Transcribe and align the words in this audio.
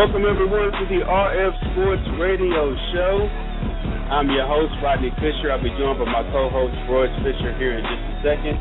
Welcome 0.00 0.24
everyone 0.24 0.72
to 0.72 0.84
the 0.88 1.04
RF 1.04 1.54
Sports 1.76 2.00
Radio 2.16 2.72
Show. 2.88 3.28
I'm 4.08 4.32
your 4.32 4.48
host 4.48 4.72
Rodney 4.80 5.12
Fisher. 5.20 5.52
I'll 5.52 5.60
be 5.60 5.68
joined 5.76 6.00
by 6.00 6.08
my 6.08 6.24
co-host 6.32 6.72
Royce 6.88 7.12
Fisher 7.20 7.52
here 7.60 7.76
in 7.76 7.84
just 7.84 8.00
a 8.08 8.16
second. 8.24 8.56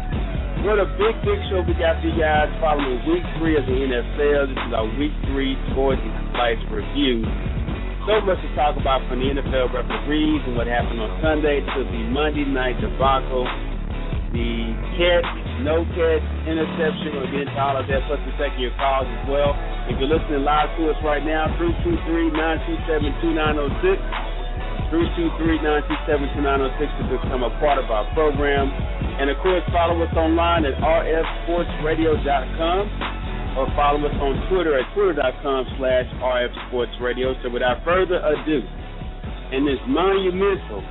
What 0.67 0.83
a 0.83 0.87
big, 0.99 1.15
big 1.23 1.39
show 1.47 1.63
we 1.63 1.79
got 1.79 2.03
for 2.03 2.11
you 2.11 2.19
guys 2.19 2.51
following 2.59 2.99
week 3.07 3.23
three 3.39 3.55
of 3.55 3.63
the 3.63 3.71
NFL. 3.71 4.51
This 4.51 4.59
is 4.67 4.71
our 4.75 4.83
week 4.99 5.15
three 5.31 5.55
sports 5.71 6.03
highlights 6.35 6.59
review. 6.67 7.23
So 8.03 8.19
much 8.27 8.43
to 8.43 8.49
talk 8.59 8.75
about 8.75 9.07
from 9.07 9.23
the 9.23 9.31
NFL 9.39 9.71
referees 9.71 10.43
and 10.43 10.59
what 10.59 10.67
happened 10.67 10.99
on 10.99 11.23
Sunday 11.23 11.63
to 11.63 11.79
the 11.87 12.03
Monday 12.11 12.43
night 12.43 12.75
debacle, 12.83 13.47
the 14.35 14.75
catch, 14.99 15.29
no 15.63 15.87
catch, 15.95 16.25
interception. 16.51 17.15
We'll 17.15 17.31
get 17.31 17.47
into 17.47 17.55
all 17.55 17.79
of 17.79 17.87
that, 17.87 18.03
plus 18.11 18.19
we're 18.27 18.35
taking 18.35 18.59
your 18.59 18.75
calls 18.75 19.07
as 19.07 19.23
well. 19.31 19.55
If 19.89 19.97
you're 19.97 20.05
listening 20.05 20.45
live 20.45 20.69
to 20.77 20.93
us 20.93 21.01
right 21.01 21.25
now, 21.25 21.49
323-927-2906, 21.57 23.97
323-927-2906 24.93 26.77
to 26.77 27.03
become 27.09 27.41
a 27.41 27.49
part 27.57 27.81
of 27.81 27.89
our 27.89 28.05
program. 28.13 28.69
And 29.17 29.33
of 29.33 29.41
course, 29.41 29.65
follow 29.73 29.97
us 30.05 30.13
online 30.13 30.69
at 30.69 30.77
rfsportsradio.com 30.77 33.57
or 33.57 33.65
follow 33.73 34.05
us 34.05 34.13
on 34.21 34.37
Twitter 34.53 34.77
at 34.77 34.85
twitter.com 34.93 35.65
slash 35.81 36.05
rfsportsradio. 36.21 37.33
So 37.41 37.49
without 37.49 37.81
further 37.83 38.21
ado, 38.21 38.61
in 39.51 39.65
this 39.65 39.81
monumental, 39.89 40.85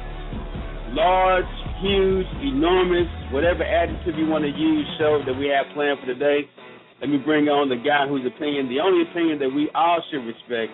large, 0.90 1.46
huge, 1.80 2.26
enormous, 2.42 3.06
whatever 3.30 3.62
adjective 3.62 4.18
you 4.18 4.26
want 4.26 4.42
to 4.42 4.50
use 4.50 4.82
show 4.98 5.22
that 5.24 5.38
we 5.38 5.46
have 5.54 5.66
planned 5.74 6.00
for 6.00 6.06
today, 6.06 6.50
let 7.00 7.10
me 7.10 7.18
bring 7.18 7.46
on 7.48 7.68
the 7.68 7.76
guy 7.76 8.08
whose 8.08 8.26
opinion, 8.26 8.68
the 8.68 8.80
only 8.80 9.08
opinion 9.08 9.38
that 9.38 9.50
we 9.50 9.70
all 9.74 10.02
should 10.10 10.26
respect, 10.26 10.72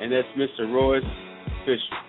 and 0.00 0.10
that's 0.10 0.28
Mr. 0.36 0.72
Royce 0.72 1.02
Fisher. 1.64 2.00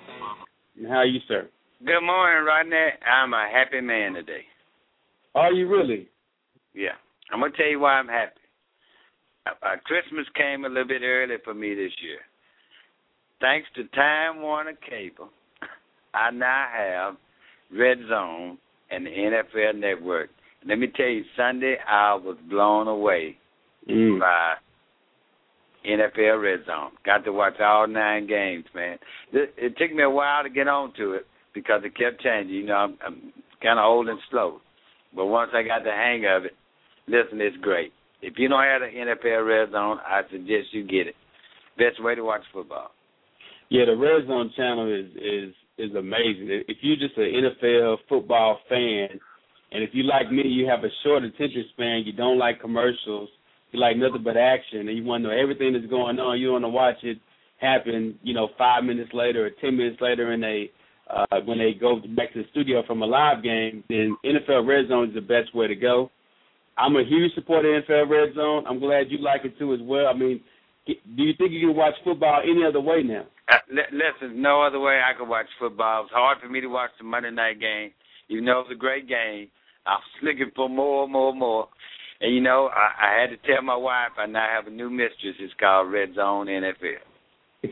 And 0.78 0.88
how 0.88 0.98
are 0.98 1.06
you, 1.06 1.20
sir? 1.28 1.48
Good 1.86 2.02
morning, 2.02 2.46
Rodney. 2.46 2.90
I'm 3.06 3.34
a 3.34 3.48
happy 3.52 3.82
man 3.82 4.14
today. 4.14 4.42
Are 5.36 5.52
you 5.52 5.68
really? 5.68 6.10
Yeah. 6.74 6.98
I'm 7.32 7.40
going 7.40 7.52
to 7.52 7.58
tell 7.58 7.68
you 7.68 7.80
why 7.80 7.94
I'm 7.94 8.08
happy. 8.08 8.42
Uh, 9.46 9.66
uh, 9.66 9.76
Christmas 9.86 10.26
came 10.36 10.66
a 10.66 10.70
little 10.70 10.88
bit 10.88 11.04
early 11.04 11.36
for 11.44 11.54
me 11.54 11.76
this 11.76 11.92
year. 12.02 12.20
Thanks 13.40 13.68
to 13.76 13.84
Time 13.96 14.42
Warner 14.42 14.78
Cable, 14.90 15.30
I 16.16 16.32
now 16.32 16.68
have 16.76 17.18
Red 17.72 18.00
Zone 18.10 18.58
and 18.90 19.06
the 19.06 19.12
NFL 19.12 19.80
Network 19.80 20.30
let 20.68 20.80
me 20.80 20.88
tell 20.96 21.08
you, 21.08 21.24
Sunday 21.36 21.78
I 21.88 22.16
was 22.16 22.38
blown 22.50 22.88
away 22.88 23.38
mm. 23.90 24.20
by 24.20 24.56
NFL 25.88 26.42
Red 26.42 26.66
Zone. 26.66 26.92
Got 27.06 27.24
to 27.26 27.32
watch 27.32 27.60
all 27.60 27.88
nine 27.88 28.28
games, 28.28 28.66
man. 28.76 28.98
It, 29.32 29.54
it 29.58 29.78
took 29.78 29.96
me 29.96 30.04
a 30.04 30.10
while 30.10 30.44
to 30.44 30.50
get 30.50 30.68
on 30.68 30.94
to 30.98 31.14
it 31.14 31.26
because 31.54 31.82
it 31.84 31.98
kept 31.98 32.22
changing. 32.22 32.56
You 32.56 32.66
know, 32.66 32.76
I'm, 32.76 32.98
I'm 33.06 33.34
kind 33.62 33.80
of 33.80 33.86
old 33.86 34.10
and 34.10 34.20
slow, 34.30 34.60
but 35.16 35.28
once 35.28 35.52
I 35.54 35.64
got 35.64 35.84
the 35.84 35.92
hang 35.92 36.26
of 36.26 36.46
it, 36.46 36.56
listen, 37.08 37.40
it's 37.42 37.58
great. 37.58 37.94
If 38.22 38.34
you 38.38 38.50
don't 38.50 38.64
have 38.64 38.82
the 38.82 38.88
NFL 38.88 39.48
Red 39.48 39.72
Zone, 39.72 40.00
I 40.06 40.22
suggest 40.30 40.74
you 40.74 40.84
get 40.84 41.08
it. 41.08 41.16
Best 41.78 42.04
way 42.04 42.16
to 42.16 42.24
watch 42.24 42.42
football. 42.52 42.92
Yeah, 43.70 43.86
the 43.86 43.96
Red 43.96 44.28
Zone 44.28 44.52
channel 44.56 44.92
is 44.92 45.12
is 45.16 45.54
is 45.78 45.96
amazing. 45.96 46.48
If 46.68 46.78
you're 46.82 46.98
just 46.98 47.18
an 47.18 47.32
NFL 47.70 47.98
football 48.10 48.60
fan, 48.68 49.20
and 49.72 49.84
if 49.84 49.90
you 49.94 50.04
like 50.04 50.32
me, 50.32 50.44
you 50.44 50.68
have 50.68 50.84
a 50.84 50.90
short 51.04 51.24
attention 51.24 51.66
span. 51.74 52.04
You 52.06 52.14
don't 52.14 52.38
like 52.38 52.62
commercials. 52.62 53.30
You 53.72 53.80
like 53.80 53.98
nothing 53.98 54.24
but 54.24 54.38
action, 54.38 54.88
and 54.88 54.98
you 54.98 55.04
want 55.04 55.24
to 55.24 55.30
know 55.30 55.38
everything 55.38 55.74
that's 55.74 55.86
going 55.88 56.20
on. 56.20 56.40
You 56.40 56.54
want 56.54 56.64
to 56.64 56.70
watch 56.70 56.98
it 57.04 57.18
happen. 57.60 58.18
You 58.24 58.34
know, 58.34 58.50
five 58.58 58.84
minutes 58.84 59.12
later 59.14 59.46
or 59.46 59.50
ten 59.62 59.76
minutes 59.76 60.00
later, 60.00 60.32
and 60.32 60.42
they 60.42 60.72
uh, 61.10 61.42
when 61.46 61.58
they 61.58 61.74
go 61.74 61.98
back 62.16 62.34
to 62.34 62.44
the 62.44 62.50
studio 62.52 62.84
from 62.88 63.02
a 63.02 63.06
live 63.06 63.44
game, 63.44 63.84
then 63.90 64.16
NFL 64.26 64.68
Red 64.68 64.88
Zone 64.90 65.10
is 65.10 65.16
the 65.16 65.22
best 65.22 65.54
way 65.54 65.68
to 65.68 65.76
go. 65.76 66.10
I'm 66.78 66.96
a 66.96 67.04
huge 67.04 67.34
supporter 67.34 67.76
of 67.76 67.84
NFL 67.84 68.10
Red 68.10 68.36
Zone. 68.36 68.64
I'm 68.70 68.80
glad 68.80 69.10
you 69.10 69.18
like 69.18 69.42
it 69.44 69.58
too 69.58 69.74
as 69.74 69.80
well. 69.82 70.08
I 70.08 70.14
mean, 70.14 70.42
do 70.86 71.24
you 71.24 71.34
think 71.38 71.52
you 71.52 71.68
can 71.68 71.76
watch 71.76 71.96
football 72.04 72.42
any 72.44 72.64
other 72.64 72.80
way 72.80 73.04
now? 73.04 73.26
Uh, 73.50 73.58
listen, 73.92 74.42
no 74.42 74.62
other 74.62 74.80
way 74.80 75.00
I 75.00 75.18
could 75.18 75.28
watch 75.28 75.48
football. 75.60 76.04
It's 76.04 76.12
hard 76.14 76.38
for 76.42 76.50
me 76.50 76.62
to 76.62 76.68
watch 76.68 76.92
the 76.98 77.04
Monday 77.04 77.32
night 77.32 77.60
game. 77.60 77.92
You 78.28 78.42
know, 78.42 78.60
it 78.60 78.68
was 78.70 78.72
a 78.74 78.80
great 78.80 79.08
game. 79.08 79.48
I 79.88 79.96
was 79.96 80.04
looking 80.24 80.52
for 80.56 80.70
more, 80.70 81.08
more, 81.08 81.34
more. 81.34 81.68
And 82.20 82.34
you 82.34 82.42
know, 82.42 82.70
I, 82.74 83.08
I 83.08 83.22
had 83.22 83.30
to 83.30 83.38
tell 83.48 83.62
my 83.62 83.76
wife 83.76 84.12
I 84.18 84.26
now 84.26 84.48
have 84.56 84.68
a 84.68 84.76
new 84.76 84.90
mistress. 84.90 85.36
It's 85.40 85.54
called 85.60 85.92
Red 85.92 86.16
Zone 86.16 86.48
NFL. 86.48 87.06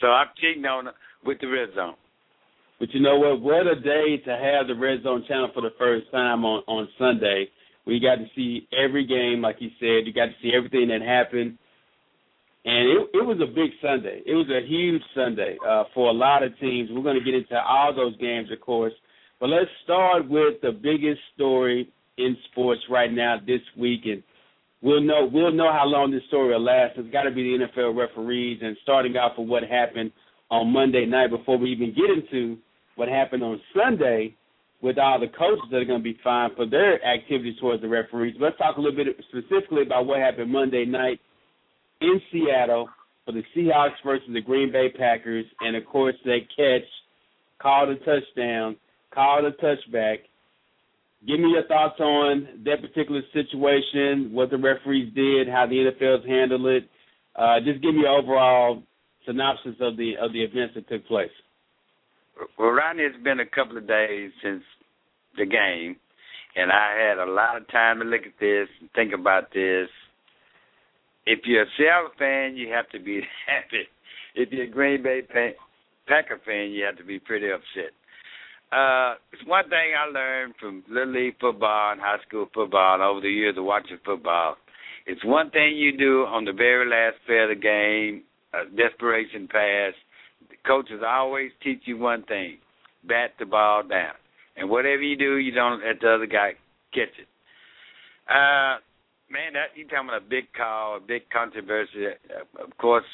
so 0.00 0.06
I'm 0.06 0.28
cheating 0.40 0.64
on 0.64 0.86
her 0.86 0.92
with 1.24 1.40
the 1.40 1.48
Red 1.48 1.74
Zone. 1.74 1.94
But 2.78 2.92
you 2.92 3.00
know 3.00 3.18
what? 3.18 3.40
What 3.40 3.66
a 3.66 3.80
day 3.80 4.18
to 4.24 4.30
have 4.30 4.66
the 4.68 4.74
Red 4.74 5.02
Zone 5.02 5.24
channel 5.26 5.50
for 5.54 5.62
the 5.62 5.74
first 5.78 6.10
time 6.12 6.44
on 6.44 6.62
on 6.66 6.88
Sunday. 6.98 7.48
We 7.86 8.00
got 8.00 8.16
to 8.16 8.26
see 8.34 8.68
every 8.76 9.06
game, 9.06 9.40
like 9.40 9.56
you 9.60 9.70
said. 9.80 10.06
You 10.06 10.12
got 10.12 10.26
to 10.26 10.34
see 10.42 10.52
everything 10.54 10.88
that 10.88 11.00
happened, 11.00 11.56
and 12.64 12.88
it 12.88 12.98
it 13.14 13.26
was 13.26 13.40
a 13.40 13.46
big 13.46 13.70
Sunday. 13.80 14.22
It 14.26 14.34
was 14.34 14.48
a 14.50 14.66
huge 14.66 15.02
Sunday 15.14 15.56
uh, 15.66 15.84
for 15.94 16.10
a 16.10 16.12
lot 16.12 16.42
of 16.42 16.58
teams. 16.58 16.90
We're 16.92 17.02
going 17.02 17.18
to 17.18 17.24
get 17.24 17.34
into 17.34 17.56
all 17.56 17.94
those 17.94 18.16
games, 18.18 18.50
of 18.52 18.60
course. 18.60 18.92
But 19.38 19.50
let's 19.50 19.70
start 19.84 20.28
with 20.28 20.60
the 20.62 20.72
biggest 20.72 21.20
story 21.34 21.92
in 22.16 22.36
sports 22.50 22.80
right 22.90 23.12
now 23.12 23.36
this 23.46 23.60
week, 23.78 24.02
and 24.04 24.22
we'll 24.80 25.02
know 25.02 25.28
we'll 25.30 25.52
know 25.52 25.70
how 25.70 25.84
long 25.84 26.10
this 26.10 26.22
story 26.28 26.54
will 26.54 26.64
last. 26.64 26.94
It's 26.96 27.12
got 27.12 27.24
to 27.24 27.30
be 27.30 27.58
the 27.58 27.66
NFL 27.66 27.96
referees, 27.96 28.60
and 28.62 28.76
starting 28.82 29.16
off 29.16 29.38
with 29.38 29.48
what 29.48 29.62
happened 29.64 30.12
on 30.50 30.72
Monday 30.72 31.04
night 31.04 31.30
before 31.30 31.58
we 31.58 31.70
even 31.70 31.94
get 31.94 32.08
into 32.08 32.56
what 32.94 33.08
happened 33.08 33.42
on 33.42 33.60
Sunday 33.74 34.34
with 34.80 34.98
all 34.98 35.20
the 35.20 35.26
coaches 35.26 35.64
that 35.70 35.78
are 35.78 35.84
going 35.84 36.00
to 36.00 36.04
be 36.04 36.18
fined 36.22 36.52
for 36.56 36.66
their 36.66 37.04
activities 37.04 37.58
towards 37.60 37.82
the 37.82 37.88
referees. 37.88 38.36
Let's 38.40 38.56
talk 38.56 38.76
a 38.76 38.80
little 38.80 38.96
bit 38.96 39.16
specifically 39.28 39.82
about 39.82 40.06
what 40.06 40.18
happened 40.18 40.50
Monday 40.50 40.84
night 40.86 41.20
in 42.00 42.20
Seattle 42.32 42.88
for 43.24 43.32
the 43.32 43.42
Seahawks 43.54 43.96
versus 44.04 44.28
the 44.32 44.40
Green 44.40 44.72
Bay 44.72 44.88
Packers, 44.96 45.44
and 45.60 45.76
of 45.76 45.84
course 45.84 46.14
they 46.24 46.46
catch 46.56 46.88
called 47.60 47.88
a 47.90 47.96
touchdown 47.96 48.76
called 49.16 49.46
a 49.46 49.52
touchback. 49.52 50.18
Give 51.26 51.40
me 51.40 51.48
your 51.50 51.66
thoughts 51.66 51.98
on 51.98 52.62
that 52.64 52.82
particular 52.82 53.22
situation, 53.32 54.30
what 54.32 54.50
the 54.50 54.58
referees 54.58 55.12
did, 55.14 55.48
how 55.48 55.66
the 55.66 55.90
NFL's 55.90 56.26
handled 56.26 56.66
it. 56.66 56.84
Uh, 57.34 57.58
just 57.64 57.82
give 57.82 57.94
me 57.94 58.02
an 58.02 58.14
overall 58.22 58.82
synopsis 59.26 59.74
of 59.80 59.96
the 59.96 60.14
of 60.20 60.32
the 60.32 60.42
events 60.42 60.74
that 60.74 60.88
took 60.88 61.06
place. 61.06 61.34
Well, 62.58 62.68
Rodney, 62.70 63.02
it's 63.02 63.22
been 63.24 63.40
a 63.40 63.46
couple 63.46 63.78
of 63.78 63.88
days 63.88 64.30
since 64.44 64.62
the 65.38 65.46
game, 65.46 65.96
and 66.54 66.70
I 66.70 67.08
had 67.08 67.18
a 67.18 67.30
lot 67.30 67.56
of 67.56 67.66
time 67.72 67.98
to 68.00 68.04
look 68.04 68.22
at 68.22 68.38
this 68.38 68.68
and 68.80 68.90
think 68.94 69.12
about 69.12 69.52
this. 69.52 69.88
if 71.26 71.40
you're 71.44 71.62
a 71.62 71.72
Seattle 71.76 72.10
fan, 72.18 72.56
you 72.56 72.70
have 72.72 72.88
to 72.90 73.00
be 73.00 73.22
happy. 73.46 73.88
If 74.34 74.52
you're 74.52 74.64
a 74.64 74.70
Green 74.70 75.02
Bay 75.02 75.22
Packer 76.06 76.40
fan, 76.44 76.70
you 76.70 76.84
have 76.84 76.98
to 76.98 77.04
be 77.04 77.18
pretty 77.18 77.50
upset. 77.50 77.92
Uh, 78.76 79.14
it's 79.32 79.46
one 79.46 79.64
thing 79.70 79.96
I 79.96 80.10
learned 80.10 80.52
from 80.60 80.84
little 80.90 81.14
league 81.14 81.36
football 81.40 81.92
and 81.92 82.00
high 82.00 82.18
school 82.28 82.46
football 82.52 82.94
and 82.94 83.02
over 83.02 83.22
the 83.22 83.30
years 83.30 83.56
of 83.56 83.64
watching 83.64 83.96
football. 84.04 84.56
It's 85.06 85.24
one 85.24 85.50
thing 85.50 85.76
you 85.76 85.96
do 85.96 86.26
on 86.26 86.44
the 86.44 86.52
very 86.52 86.86
last 86.86 87.16
play 87.24 87.38
of 87.38 87.48
the 87.48 87.54
game, 87.54 88.24
a 88.52 88.68
desperation 88.76 89.48
pass. 89.48 89.94
The 90.50 90.56
coaches 90.66 91.00
always 91.06 91.52
teach 91.62 91.80
you 91.86 91.96
one 91.96 92.24
thing: 92.24 92.58
bat 93.08 93.30
the 93.38 93.46
ball 93.46 93.82
down, 93.82 94.12
and 94.58 94.68
whatever 94.68 95.00
you 95.00 95.16
do, 95.16 95.38
you 95.38 95.52
don't 95.52 95.82
let 95.82 96.00
the 96.02 96.14
other 96.14 96.26
guy 96.26 96.52
catch 96.92 97.16
it. 97.16 97.28
Uh, 98.28 98.76
man, 99.32 99.54
that 99.54 99.72
you 99.74 99.86
talking 99.88 100.08
about 100.08 100.20
a 100.20 100.28
big 100.28 100.52
call, 100.54 100.98
a 100.98 101.00
big 101.00 101.22
controversy. 101.32 102.08
Of 102.62 102.76
course, 102.76 103.08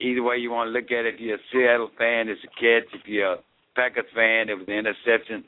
either 0.00 0.22
way 0.22 0.38
you 0.38 0.50
want 0.50 0.68
to 0.68 0.72
look 0.72 0.90
at 0.92 1.04
it, 1.04 1.16
if 1.16 1.20
you're 1.20 1.36
a 1.36 1.48
Seattle 1.52 1.90
fan, 1.98 2.30
it's 2.30 2.40
a 2.42 2.48
catch. 2.56 2.88
If 2.94 3.06
you're 3.06 3.36
Packers 3.74 4.04
fan, 4.14 4.48
it 4.48 4.54
was 4.54 4.66
an 4.68 4.74
interception. 4.74 5.44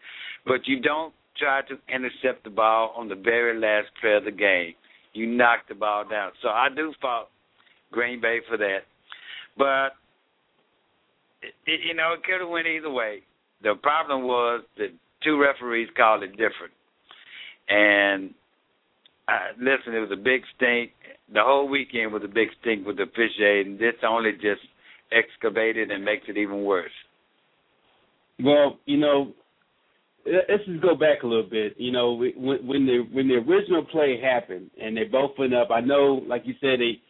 But 0.46 0.66
you 0.66 0.80
don't 0.80 1.12
try 1.38 1.62
to 1.68 1.76
intercept 1.92 2.44
the 2.44 2.50
ball 2.50 2.94
on 2.96 3.08
the 3.08 3.14
very 3.14 3.58
last 3.58 3.88
play 4.00 4.14
of 4.14 4.24
the 4.24 4.30
game. 4.30 4.74
You 5.12 5.26
knock 5.26 5.60
the 5.68 5.74
ball 5.74 6.04
down. 6.08 6.32
So 6.42 6.48
I 6.48 6.68
do 6.74 6.92
fault 7.00 7.28
Green 7.90 8.20
Bay 8.20 8.38
for 8.48 8.56
that. 8.56 8.80
But 9.56 9.96
it, 11.42 11.54
it, 11.66 11.80
you 11.86 11.94
know, 11.94 12.14
it 12.14 12.24
could 12.24 12.40
have 12.40 12.50
went 12.50 12.66
either 12.66 12.90
way. 12.90 13.20
The 13.62 13.74
problem 13.82 14.24
was 14.24 14.62
that 14.76 14.88
two 15.22 15.40
referees 15.40 15.88
called 15.96 16.22
it 16.22 16.32
different. 16.32 16.72
And 17.68 18.34
uh, 19.28 19.56
listen, 19.58 19.94
it 19.94 20.00
was 20.00 20.10
a 20.12 20.16
big 20.16 20.42
stink. 20.56 20.90
The 21.32 21.42
whole 21.42 21.68
weekend 21.68 22.12
was 22.12 22.22
a 22.24 22.28
big 22.28 22.48
stink 22.60 22.86
with 22.86 22.98
the 22.98 23.04
officiating. 23.04 23.78
This 23.78 23.94
only 24.06 24.32
just 24.32 24.60
excavated 25.12 25.90
and 25.90 26.04
makes 26.04 26.24
it 26.28 26.36
even 26.36 26.64
worse. 26.64 26.90
Well, 28.42 28.78
you 28.86 28.96
know, 28.96 29.32
let's 30.26 30.64
just 30.66 30.82
go 30.82 30.94
back 30.94 31.22
a 31.22 31.26
little 31.26 31.48
bit. 31.48 31.74
You 31.78 31.92
know, 31.92 32.12
when, 32.14 32.66
when 32.66 32.86
the 32.86 33.06
when 33.12 33.28
the 33.28 33.34
original 33.34 33.84
play 33.84 34.20
happened 34.20 34.70
and 34.80 34.96
they 34.96 35.04
both 35.04 35.32
went 35.38 35.54
up, 35.54 35.70
I 35.70 35.80
know, 35.80 36.22
like 36.26 36.42
you 36.44 36.54
said, 36.60 36.80
they 36.80 37.00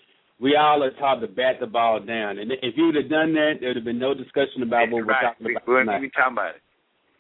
we 0.41 0.57
all 0.57 0.83
are 0.83 0.91
taught 0.93 1.21
to 1.21 1.29
bat 1.29 1.57
the 1.61 1.67
ball 1.67 2.01
down. 2.01 2.39
And 2.39 2.53
if 2.53 2.77
you 2.77 2.87
would 2.87 2.97
have 2.97 3.09
done 3.09 3.33
that, 3.35 3.55
there 3.61 3.71
would 3.71 3.77
have 3.77 3.85
been 3.85 3.99
no 3.99 4.15
discussion 4.15 4.63
about 4.63 4.91
what 4.91 5.07
right. 5.07 5.23
we're 5.23 5.29
talking 5.29 5.47
about. 5.57 5.69
We 5.69 5.75
wouldn't 5.75 6.03
be 6.03 6.11
talking 6.11 6.33
about 6.33 6.57
it. 6.57 6.63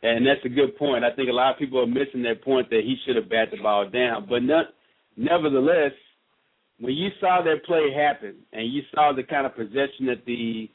And 0.02 0.26
that's 0.26 0.44
a 0.44 0.50
good 0.50 0.76
point. 0.76 1.04
I 1.04 1.14
think 1.14 1.30
a 1.30 1.32
lot 1.32 1.52
of 1.52 1.58
people 1.58 1.80
are 1.80 1.86
missing 1.86 2.22
that 2.24 2.44
point 2.44 2.68
that 2.70 2.82
he 2.84 2.96
should 3.06 3.16
have 3.16 3.30
bat 3.30 3.48
the 3.50 3.62
ball 3.62 3.88
down. 3.88 4.26
But 4.28 4.42
not, 4.42 4.66
nevertheless, 5.16 5.92
when 6.78 6.92
you 6.92 7.08
saw 7.20 7.40
that 7.42 7.64
play 7.64 7.90
happen 7.96 8.34
and 8.52 8.70
you 8.70 8.82
saw 8.94 9.12
the 9.14 9.22
kind 9.22 9.46
of 9.46 9.54
possession 9.56 10.06
that 10.06 10.26
the 10.26 10.68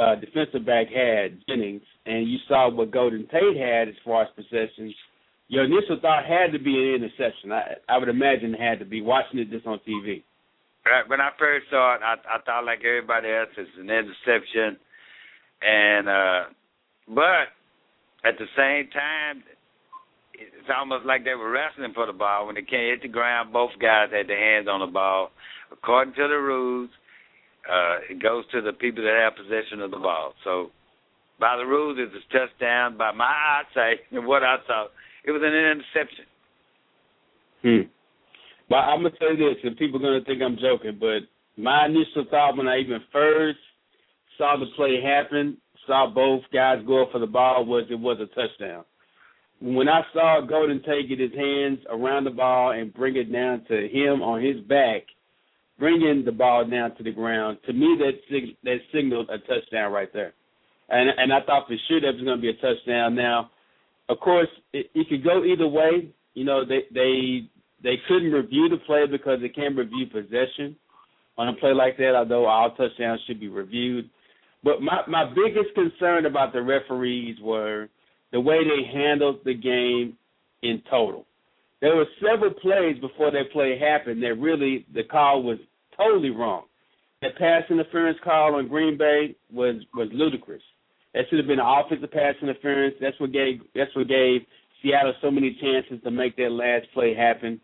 uh, 0.00 0.14
defensive 0.16 0.64
back 0.66 0.86
had, 0.88 1.38
Jennings, 1.48 1.82
and 2.06 2.28
you 2.28 2.38
saw 2.48 2.70
what 2.70 2.90
Golden 2.90 3.26
Tate 3.28 3.56
had 3.56 3.88
as 3.88 3.94
far 4.04 4.22
as 4.22 4.28
possessions, 4.36 4.94
your 5.48 5.64
initial 5.64 5.98
thought 6.00 6.24
had 6.24 6.52
to 6.52 6.58
be 6.58 6.74
an 6.74 7.02
interception. 7.02 7.52
I, 7.52 7.74
I 7.88 7.98
would 7.98 8.08
imagine 8.08 8.54
it 8.54 8.60
had 8.60 8.78
to 8.78 8.84
be 8.84 9.02
watching 9.02 9.40
it 9.40 9.50
just 9.50 9.66
on 9.66 9.80
TV. 9.86 10.22
When 11.08 11.20
I 11.20 11.30
first 11.38 11.66
saw 11.70 11.96
it, 11.96 12.00
I, 12.02 12.14
I 12.14 12.40
thought 12.46 12.64
like 12.64 12.80
everybody 12.84 13.28
else, 13.28 13.48
it's 13.56 13.70
an 13.78 13.90
interception, 13.90 14.78
and 15.60 16.08
uh, 16.08 16.42
but 17.08 17.52
at 18.24 18.38
the 18.38 18.46
same 18.56 18.90
time, 18.90 19.42
it's 20.32 20.70
almost 20.74 21.04
like 21.04 21.24
they 21.24 21.34
were 21.34 21.50
wrestling 21.50 21.92
for 21.94 22.06
the 22.06 22.12
ball. 22.12 22.46
When 22.46 22.54
they 22.54 22.62
can't 22.62 22.96
hit 22.96 23.02
the 23.02 23.08
ground, 23.08 23.52
both 23.52 23.70
guys 23.80 24.08
had 24.10 24.28
their 24.28 24.40
hands 24.40 24.68
on 24.70 24.80
the 24.80 24.92
ball. 24.92 25.30
According 25.72 26.14
to 26.14 26.28
the 26.28 26.38
rules, 26.40 26.90
uh, 27.68 27.96
it 28.08 28.22
goes 28.22 28.44
to 28.52 28.60
the 28.60 28.72
people 28.72 29.02
that 29.04 29.16
have 29.20 29.36
possession 29.36 29.80
of 29.80 29.90
the 29.90 29.98
ball. 29.98 30.34
So 30.44 30.70
by 31.38 31.56
the 31.56 31.64
rules, 31.64 31.98
it's 31.98 32.14
a 32.14 32.32
touchdown. 32.32 32.96
By 32.96 33.12
my 33.12 33.32
eyesight 33.32 34.00
and 34.12 34.26
what 34.26 34.42
I 34.42 34.56
saw, 34.66 34.86
it 35.24 35.32
was 35.32 35.42
an 35.44 35.54
interception. 35.54 36.24
Hmm. 37.62 37.90
Well, 38.70 38.80
I'm 38.80 39.02
gonna 39.02 39.14
say 39.18 39.36
this, 39.36 39.56
and 39.64 39.76
people 39.76 39.98
are 39.98 40.20
gonna 40.20 40.24
think 40.24 40.42
I'm 40.42 40.56
joking, 40.56 40.98
but 41.00 41.26
my 41.60 41.86
initial 41.86 42.24
thought 42.30 42.56
when 42.56 42.68
I 42.68 42.78
even 42.78 43.00
first 43.12 43.58
saw 44.38 44.56
the 44.58 44.66
play 44.76 45.02
happen, 45.02 45.58
saw 45.86 46.08
both 46.08 46.42
guys 46.52 46.78
go 46.86 47.06
for 47.10 47.18
the 47.18 47.26
ball, 47.26 47.64
was 47.64 47.86
it 47.90 47.98
was 47.98 48.18
a 48.20 48.26
touchdown. 48.34 48.84
When 49.60 49.88
I 49.88 50.02
saw 50.14 50.40
Golden 50.40 50.82
Tate 50.82 51.08
get 51.08 51.18
his 51.18 51.34
hands 51.34 51.80
around 51.90 52.24
the 52.24 52.30
ball 52.30 52.72
and 52.72 52.94
bring 52.94 53.16
it 53.16 53.30
down 53.30 53.64
to 53.68 53.88
him 53.88 54.22
on 54.22 54.42
his 54.42 54.60
back, 54.62 55.02
bringing 55.80 56.24
the 56.24 56.32
ball 56.32 56.64
down 56.64 56.94
to 56.96 57.02
the 57.02 57.10
ground, 57.10 57.58
to 57.66 57.72
me 57.72 57.96
that 57.98 58.12
sig- 58.30 58.56
that 58.62 58.78
signaled 58.92 59.30
a 59.30 59.38
touchdown 59.38 59.90
right 59.90 60.12
there. 60.12 60.34
And 60.90 61.10
and 61.16 61.32
I 61.32 61.40
thought 61.40 61.66
for 61.66 61.76
sure 61.88 62.00
that 62.00 62.14
was 62.14 62.22
going 62.22 62.36
to 62.36 62.42
be 62.42 62.50
a 62.50 62.54
touchdown. 62.54 63.16
Now, 63.16 63.50
of 64.08 64.20
course, 64.20 64.48
it, 64.72 64.90
it 64.94 65.08
could 65.08 65.24
go 65.24 65.44
either 65.44 65.66
way. 65.66 66.12
You 66.34 66.44
know, 66.44 66.64
they 66.64 66.82
they 66.92 67.48
they 67.82 67.96
couldn't 68.06 68.30
review 68.32 68.68
the 68.68 68.76
play 68.86 69.06
because 69.10 69.40
they 69.40 69.48
can't 69.48 69.76
review 69.76 70.06
possession 70.06 70.76
on 71.38 71.48
a 71.48 71.54
play 71.54 71.72
like 71.72 71.96
that. 71.96 72.14
Although 72.14 72.46
all 72.46 72.70
touchdowns 72.72 73.20
should 73.26 73.40
be 73.40 73.48
reviewed, 73.48 74.10
but 74.62 74.82
my 74.82 75.00
my 75.08 75.24
biggest 75.24 75.74
concern 75.74 76.26
about 76.26 76.52
the 76.52 76.62
referees 76.62 77.36
were 77.40 77.88
the 78.32 78.40
way 78.40 78.58
they 78.62 78.86
handled 78.92 79.40
the 79.44 79.54
game 79.54 80.16
in 80.62 80.82
total. 80.90 81.26
There 81.80 81.96
were 81.96 82.06
several 82.20 82.52
plays 82.52 83.00
before 83.00 83.30
that 83.30 83.52
play 83.52 83.78
happened 83.78 84.22
that 84.22 84.34
really 84.34 84.86
the 84.94 85.02
call 85.02 85.42
was 85.42 85.58
totally 86.00 86.30
wrong. 86.30 86.64
That 87.22 87.36
pass 87.36 87.62
interference 87.70 88.18
call 88.24 88.54
on 88.54 88.68
Green 88.68 88.96
Bay 88.96 89.36
was 89.52 89.76
was 89.94 90.08
ludicrous. 90.12 90.62
That 91.14 91.24
should 91.28 91.38
have 91.38 91.48
been 91.48 91.60
an 91.60 91.66
offensive 91.66 92.10
pass 92.10 92.34
interference. 92.40 92.94
That's 93.00 93.18
what 93.20 93.32
gave 93.32 93.60
that's 93.74 93.94
what 93.94 94.08
gave 94.08 94.42
Seattle 94.82 95.12
so 95.20 95.30
many 95.30 95.56
chances 95.60 96.02
to 96.02 96.10
make 96.10 96.36
that 96.36 96.50
last 96.50 96.86
play 96.94 97.14
happen. 97.14 97.60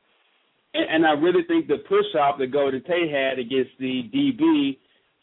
And, 0.74 0.90
and 0.90 1.06
I 1.06 1.12
really 1.12 1.44
think 1.48 1.68
the 1.68 1.78
push 1.88 2.04
off 2.18 2.38
that 2.38 2.52
Golden 2.52 2.82
Tate 2.82 3.10
had 3.10 3.38
against 3.38 3.70
the 3.78 4.02
DB 4.12 4.76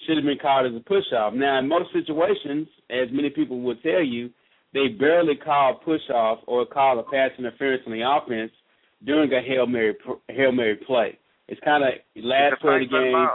should 0.06 0.18
have 0.18 0.26
been 0.26 0.40
called 0.42 0.66
as 0.66 0.76
a 0.76 0.84
push 0.84 1.06
off. 1.16 1.34
Now, 1.34 1.60
in 1.60 1.68
most 1.68 1.94
situations, 1.94 2.68
as 2.90 3.10
many 3.12 3.30
people 3.30 3.62
would 3.62 3.82
tell 3.84 4.04
you, 4.04 4.32
they 4.74 4.88
barely 4.88 5.36
call 5.36 5.76
push 5.76 6.02
off 6.14 6.40
or 6.48 6.66
call 6.66 7.00
a 7.00 7.04
pass 7.04 7.32
interference 7.38 7.84
on 7.86 7.94
the 7.94 8.02
offense 8.02 8.52
during 9.06 9.32
a 9.32 9.42
hail 9.42 9.68
mary 9.68 9.96
hail 10.30 10.52
mary 10.52 10.76
play. 10.88 11.20
It's 11.48 11.62
kind 11.64 11.84
of 11.84 11.90
last 12.16 12.62
play 12.62 12.76
of 12.76 12.82
the 12.82 12.86
game. 12.88 13.28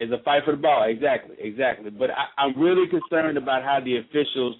It's 0.00 0.12
a 0.12 0.22
fight 0.22 0.42
for 0.44 0.52
the 0.52 0.62
ball. 0.62 0.84
Exactly, 0.88 1.36
exactly. 1.38 1.90
But 1.90 2.10
I, 2.10 2.42
I'm 2.42 2.58
really 2.60 2.88
concerned 2.88 3.36
about 3.36 3.62
how 3.62 3.80
the 3.84 3.98
officials 3.98 4.56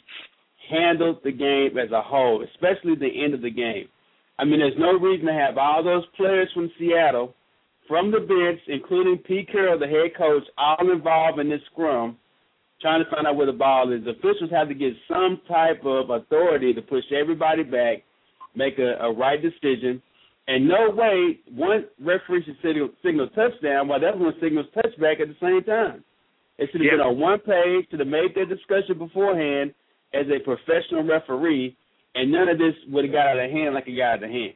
handled 0.71 1.19
the 1.25 1.33
game 1.33 1.79
as 1.79 1.91
a 1.93 2.03
whole, 2.03 2.45
especially 2.55 2.95
the 2.97 3.25
end 3.25 3.35
of 3.35 3.43
the 3.43 3.51
game. 3.51 3.89
I 4.39 4.45
mean, 4.45 4.61
there's 4.61 4.79
no 4.79 4.93
reason 4.99 5.27
to 5.27 5.33
have 5.33 5.59
all 5.59 5.83
those 5.83 6.05
players 6.17 6.49
from 6.55 6.71
Seattle, 6.79 7.35
from 7.89 8.11
the 8.11 8.21
bench, 8.21 8.61
including 8.69 9.19
Pete 9.19 9.51
Carroll, 9.51 9.79
the 9.79 9.87
head 9.87 10.17
coach, 10.17 10.45
all 10.57 10.93
involved 10.93 11.41
in 11.41 11.49
this 11.49 11.61
scrum, 11.73 12.17
trying 12.81 13.03
to 13.03 13.11
find 13.11 13.27
out 13.27 13.37
where 13.37 13.47
the 13.47 13.53
ball 13.53 13.93
is. 13.93 14.07
Officials 14.07 14.51
have 14.51 14.69
to 14.69 14.75
get 14.75 14.93
some 15.09 15.41
type 15.49 15.85
of 15.85 16.11
authority 16.11 16.73
to 16.73 16.83
push 16.83 17.05
everybody 17.19 17.63
back, 17.65 18.05
make 18.55 18.79
a, 18.79 18.97
a 19.01 19.13
right 19.13 19.41
decision. 19.43 20.03
And 20.49 20.67
no 20.67 20.91
way 20.91 21.39
one 21.55 21.85
referee 22.01 22.43
should 22.45 22.57
signal, 22.63 22.89
signal 23.05 23.29
touchdown 23.29 23.87
while 23.87 24.01
the 24.01 24.09
other 24.09 24.19
one 24.19 24.35
signals 24.41 24.67
touchback 24.75 25.21
at 25.21 25.29
the 25.29 25.37
same 25.41 25.63
time. 25.63 26.03
It 26.57 26.71
should 26.73 26.81
have 26.81 26.87
Yeah. 26.87 26.97
been 26.97 27.01
on 27.07 27.19
one 27.21 27.39
page, 27.39 27.89
should 27.91 28.01
have 28.01 28.09
made 28.09 28.35
that 28.35 28.49
discussion 28.49 28.97
beforehand 28.97 29.75
as 30.15 30.29
a 30.31 30.41
professional 30.41 31.05
referee, 31.05 31.77
and 32.15 32.33
none 32.33 32.49
of 32.49 32.57
this 32.59 32.75
would 32.87 33.05
have 33.05 33.13
got 33.13 33.27
out 33.29 33.39
of 33.39 33.51
hand 33.51 33.75
like 33.75 33.87
it 33.87 33.93
got 33.93 34.19
out 34.19 34.23
of 34.25 34.31
hand. 34.31 34.55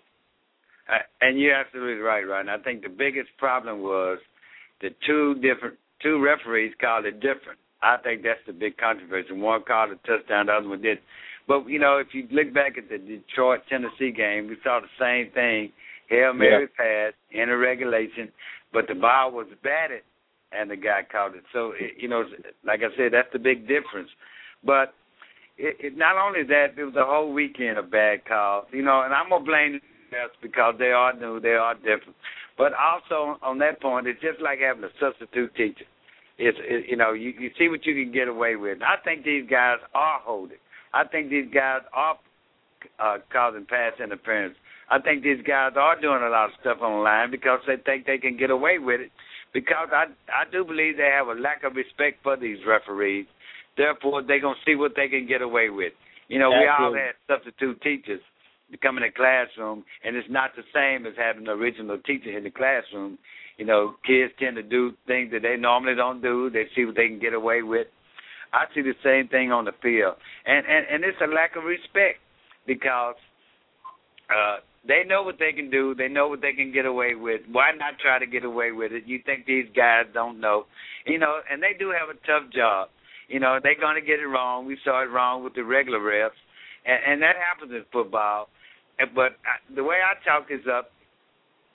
Uh, 0.88 0.98
and 1.20 1.38
you're 1.38 1.54
absolutely 1.54 2.02
right, 2.02 2.26
Ryan. 2.26 2.48
I 2.48 2.58
think 2.58 2.82
the 2.82 2.88
biggest 2.88 3.36
problem 3.36 3.82
was 3.82 4.18
the 4.80 4.90
two 5.06 5.34
different 5.36 5.78
two 6.00 6.18
referees 6.20 6.74
called 6.80 7.04
it 7.04 7.20
different. 7.20 7.58
I 7.82 7.96
think 7.98 8.22
that's 8.22 8.44
the 8.46 8.52
big 8.52 8.76
controversy. 8.76 9.32
One 9.32 9.62
called 9.62 9.90
a 9.92 9.96
touchdown, 10.06 10.46
the 10.46 10.54
other 10.54 10.68
one 10.68 10.82
did. 10.82 10.98
But 11.48 11.66
you 11.68 11.78
know, 11.78 11.98
if 11.98 12.08
you 12.12 12.26
look 12.30 12.54
back 12.54 12.78
at 12.78 12.88
the 12.88 12.98
Detroit 12.98 13.60
Tennessee 13.68 14.12
game, 14.12 14.48
we 14.48 14.56
saw 14.62 14.80
the 14.80 14.88
same 14.98 15.32
thing. 15.32 15.72
Hail 16.08 16.34
Mary 16.34 16.66
pass 16.68 17.14
in 17.30 17.48
a 17.48 17.56
regulation, 17.56 18.30
but 18.72 18.86
the 18.86 18.94
ball 18.94 19.32
was 19.32 19.46
batted 19.62 20.02
and 20.52 20.70
the 20.70 20.76
guy 20.76 21.00
caught 21.10 21.34
it. 21.34 21.42
So 21.52 21.72
it, 21.78 21.92
you 21.98 22.08
know, 22.08 22.24
like 22.64 22.80
I 22.80 22.94
said, 22.96 23.12
that's 23.12 23.32
the 23.32 23.38
big 23.38 23.66
difference. 23.66 24.10
But 24.64 24.94
it, 25.56 25.76
it 25.80 25.96
not 25.96 26.16
only 26.16 26.42
that, 26.44 26.78
it 26.78 26.84
was 26.84 26.96
a 26.96 27.04
whole 27.04 27.32
weekend 27.32 27.78
of 27.78 27.90
bad 27.90 28.24
calls. 28.26 28.66
You 28.72 28.82
know, 28.82 29.02
and 29.02 29.14
I'm 29.14 29.30
gonna 29.30 29.44
blame 29.44 29.80
refs 30.12 30.36
because 30.42 30.74
they 30.78 30.92
are 30.92 31.12
new, 31.14 31.40
they 31.40 31.54
are 31.54 31.74
different. 31.74 32.16
But 32.58 32.72
also 32.74 33.38
on 33.42 33.58
that 33.58 33.80
point, 33.80 34.06
it's 34.06 34.20
just 34.20 34.40
like 34.40 34.58
having 34.60 34.84
a 34.84 34.92
substitute 35.00 35.54
teacher. 35.54 35.86
It's 36.38 36.58
it, 36.60 36.90
you 36.90 36.96
know, 36.96 37.12
you 37.12 37.32
you 37.38 37.50
see 37.58 37.68
what 37.68 37.86
you 37.86 37.94
can 37.94 38.12
get 38.12 38.28
away 38.28 38.56
with. 38.56 38.78
I 38.82 39.02
think 39.02 39.24
these 39.24 39.48
guys 39.48 39.78
are 39.94 40.20
holding. 40.20 40.58
I 40.92 41.04
think 41.04 41.30
these 41.30 41.48
guys 41.52 41.80
are 41.92 42.18
uh, 42.98 43.18
causing 43.32 43.66
pass 43.66 43.92
interference. 44.02 44.56
I 44.90 45.00
think 45.00 45.22
these 45.22 45.42
guys 45.46 45.72
are 45.76 46.00
doing 46.00 46.22
a 46.22 46.28
lot 46.28 46.46
of 46.46 46.50
stuff 46.60 46.78
on 46.82 46.98
the 46.98 47.02
line 47.02 47.30
because 47.30 47.60
they 47.66 47.76
think 47.76 48.06
they 48.06 48.18
can 48.18 48.36
get 48.36 48.50
away 48.50 48.78
with 48.78 49.00
it 49.00 49.10
because 49.52 49.88
I 49.92 50.04
I 50.28 50.50
do 50.50 50.64
believe 50.64 50.96
they 50.96 51.10
have 51.14 51.28
a 51.28 51.38
lack 51.40 51.64
of 51.64 51.76
respect 51.76 52.22
for 52.22 52.36
these 52.36 52.58
referees. 52.66 53.26
Therefore, 53.76 54.22
they're 54.22 54.40
gonna 54.40 54.60
see 54.66 54.74
what 54.74 54.92
they 54.96 55.08
can 55.08 55.26
get 55.26 55.40
away 55.40 55.70
with. 55.70 55.92
You 56.28 56.38
know, 56.38 56.50
we 56.50 56.68
all 56.68 56.94
had 56.94 57.12
substitute 57.28 57.80
teachers 57.82 58.20
to 58.70 58.78
come 58.78 58.96
in 58.96 59.02
the 59.02 59.10
classroom, 59.10 59.84
and 60.04 60.16
it's 60.16 60.28
not 60.30 60.50
the 60.56 60.64
same 60.74 61.06
as 61.06 61.12
having 61.16 61.44
the 61.44 61.52
original 61.52 61.98
teacher 61.98 62.36
in 62.36 62.44
the 62.44 62.50
classroom. 62.50 63.18
You 63.58 63.66
know, 63.66 63.94
kids 64.06 64.32
tend 64.38 64.56
to 64.56 64.62
do 64.62 64.92
things 65.06 65.30
that 65.32 65.42
they 65.42 65.56
normally 65.56 65.94
don't 65.94 66.22
do. 66.22 66.50
They 66.50 66.64
see 66.74 66.84
what 66.84 66.96
they 66.96 67.08
can 67.08 67.18
get 67.18 67.34
away 67.34 67.62
with. 67.62 67.86
I 68.52 68.64
see 68.74 68.82
the 68.82 68.94
same 69.02 69.28
thing 69.28 69.50
on 69.52 69.64
the 69.64 69.72
field, 69.82 70.14
and 70.46 70.66
and 70.66 70.86
and 70.90 71.04
it's 71.04 71.18
a 71.22 71.26
lack 71.26 71.56
of 71.56 71.64
respect 71.64 72.20
because 72.66 73.16
uh, 74.28 74.56
they 74.86 75.04
know 75.06 75.22
what 75.22 75.38
they 75.38 75.52
can 75.52 75.70
do. 75.70 75.94
They 75.94 76.08
know 76.08 76.28
what 76.28 76.40
they 76.42 76.52
can 76.52 76.72
get 76.72 76.86
away 76.86 77.14
with. 77.14 77.40
Why 77.50 77.72
not 77.72 77.98
try 77.98 78.18
to 78.18 78.26
get 78.26 78.44
away 78.44 78.72
with 78.72 78.92
it? 78.92 79.04
You 79.06 79.20
think 79.24 79.46
these 79.46 79.66
guys 79.74 80.04
don't 80.12 80.40
know, 80.40 80.66
you 81.06 81.18
know? 81.18 81.40
And 81.50 81.62
they 81.62 81.72
do 81.78 81.90
have 81.90 82.08
a 82.10 82.18
tough 82.26 82.50
job. 82.52 82.88
You 83.28 83.40
know, 83.40 83.58
they're 83.62 83.78
going 83.78 83.94
to 83.94 84.06
get 84.06 84.20
it 84.20 84.26
wrong. 84.26 84.66
We 84.66 84.76
saw 84.84 85.02
it 85.02 85.10
wrong 85.10 85.42
with 85.44 85.54
the 85.54 85.64
regular 85.64 86.00
refs, 86.00 86.36
and, 86.84 86.98
and 87.06 87.22
that 87.22 87.36
happens 87.36 87.72
in 87.72 87.84
football. 87.92 88.48
But 89.14 89.38
I, 89.48 89.74
the 89.74 89.82
way 89.84 89.96
I 90.04 90.14
chalk 90.24 90.48
this 90.48 90.66
up, 90.70 90.90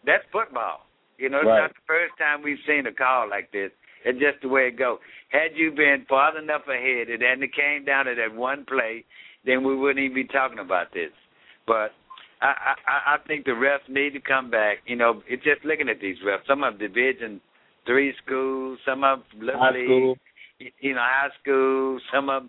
that's 0.06 0.24
football. 0.32 0.86
You 1.18 1.30
know, 1.30 1.40
it's 1.40 1.48
Right. 1.48 1.62
not 1.62 1.72
the 1.74 1.88
first 1.88 2.14
time 2.20 2.44
we've 2.44 2.62
seen 2.68 2.86
a 2.86 2.94
call 2.94 3.28
like 3.30 3.52
this. 3.52 3.72
It's 4.08 4.20
just 4.20 4.42
the 4.42 4.50
way 4.50 4.68
it 4.68 4.80
goes. 4.80 5.00
Had 5.30 5.56
you 5.56 5.72
been 5.72 6.06
far 6.08 6.38
enough 6.38 6.64
ahead 6.68 7.10
and 7.10 7.22
then 7.22 7.44
it 7.44 7.54
came 7.54 7.86
down 7.86 8.06
to 8.06 8.16
that 8.16 8.36
one 8.36 8.66
play, 8.66 9.04
then 9.46 9.64
we 9.64 9.76
wouldn't 9.76 10.00
even 10.00 10.16
be 10.16 10.24
talking 10.24 10.60
about 10.60 10.94
this. 10.94 11.12
But 11.66 11.92
I, 12.42 12.76
I, 12.88 13.16
I 13.16 13.18
think 13.28 13.46
the 13.46 13.52
refs 13.52 13.90
need 13.90 14.14
to 14.14 14.22
come 14.22 14.50
back. 14.50 14.78
You 14.86 14.96
know, 14.96 15.22
it's 15.28 15.44
just 15.44 15.66
looking 15.66 15.90
at 15.90 16.00
these 16.00 16.18
refs. 16.26 16.48
Some 16.48 16.64
of 16.64 16.80
Division 16.80 17.42
three 17.86 18.14
schools, 18.24 18.80
some 18.86 19.04
of 19.04 19.20
Little 19.40 19.60
High 19.60 19.72
League, 19.72 19.88
school. 19.88 20.18
you 20.82 20.94
know, 20.94 21.02
high 21.02 21.30
school, 21.42 22.00
some 22.14 22.30
of 22.30 22.44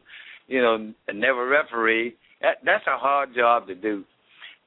you 0.48 0.60
know, 0.60 0.92
never 1.12 1.46
referee. 1.46 2.14
That, 2.42 2.56
that's 2.64 2.84
a 2.86 2.98
hard 2.98 3.34
job 3.34 3.66
to 3.68 3.74
do. 3.74 4.04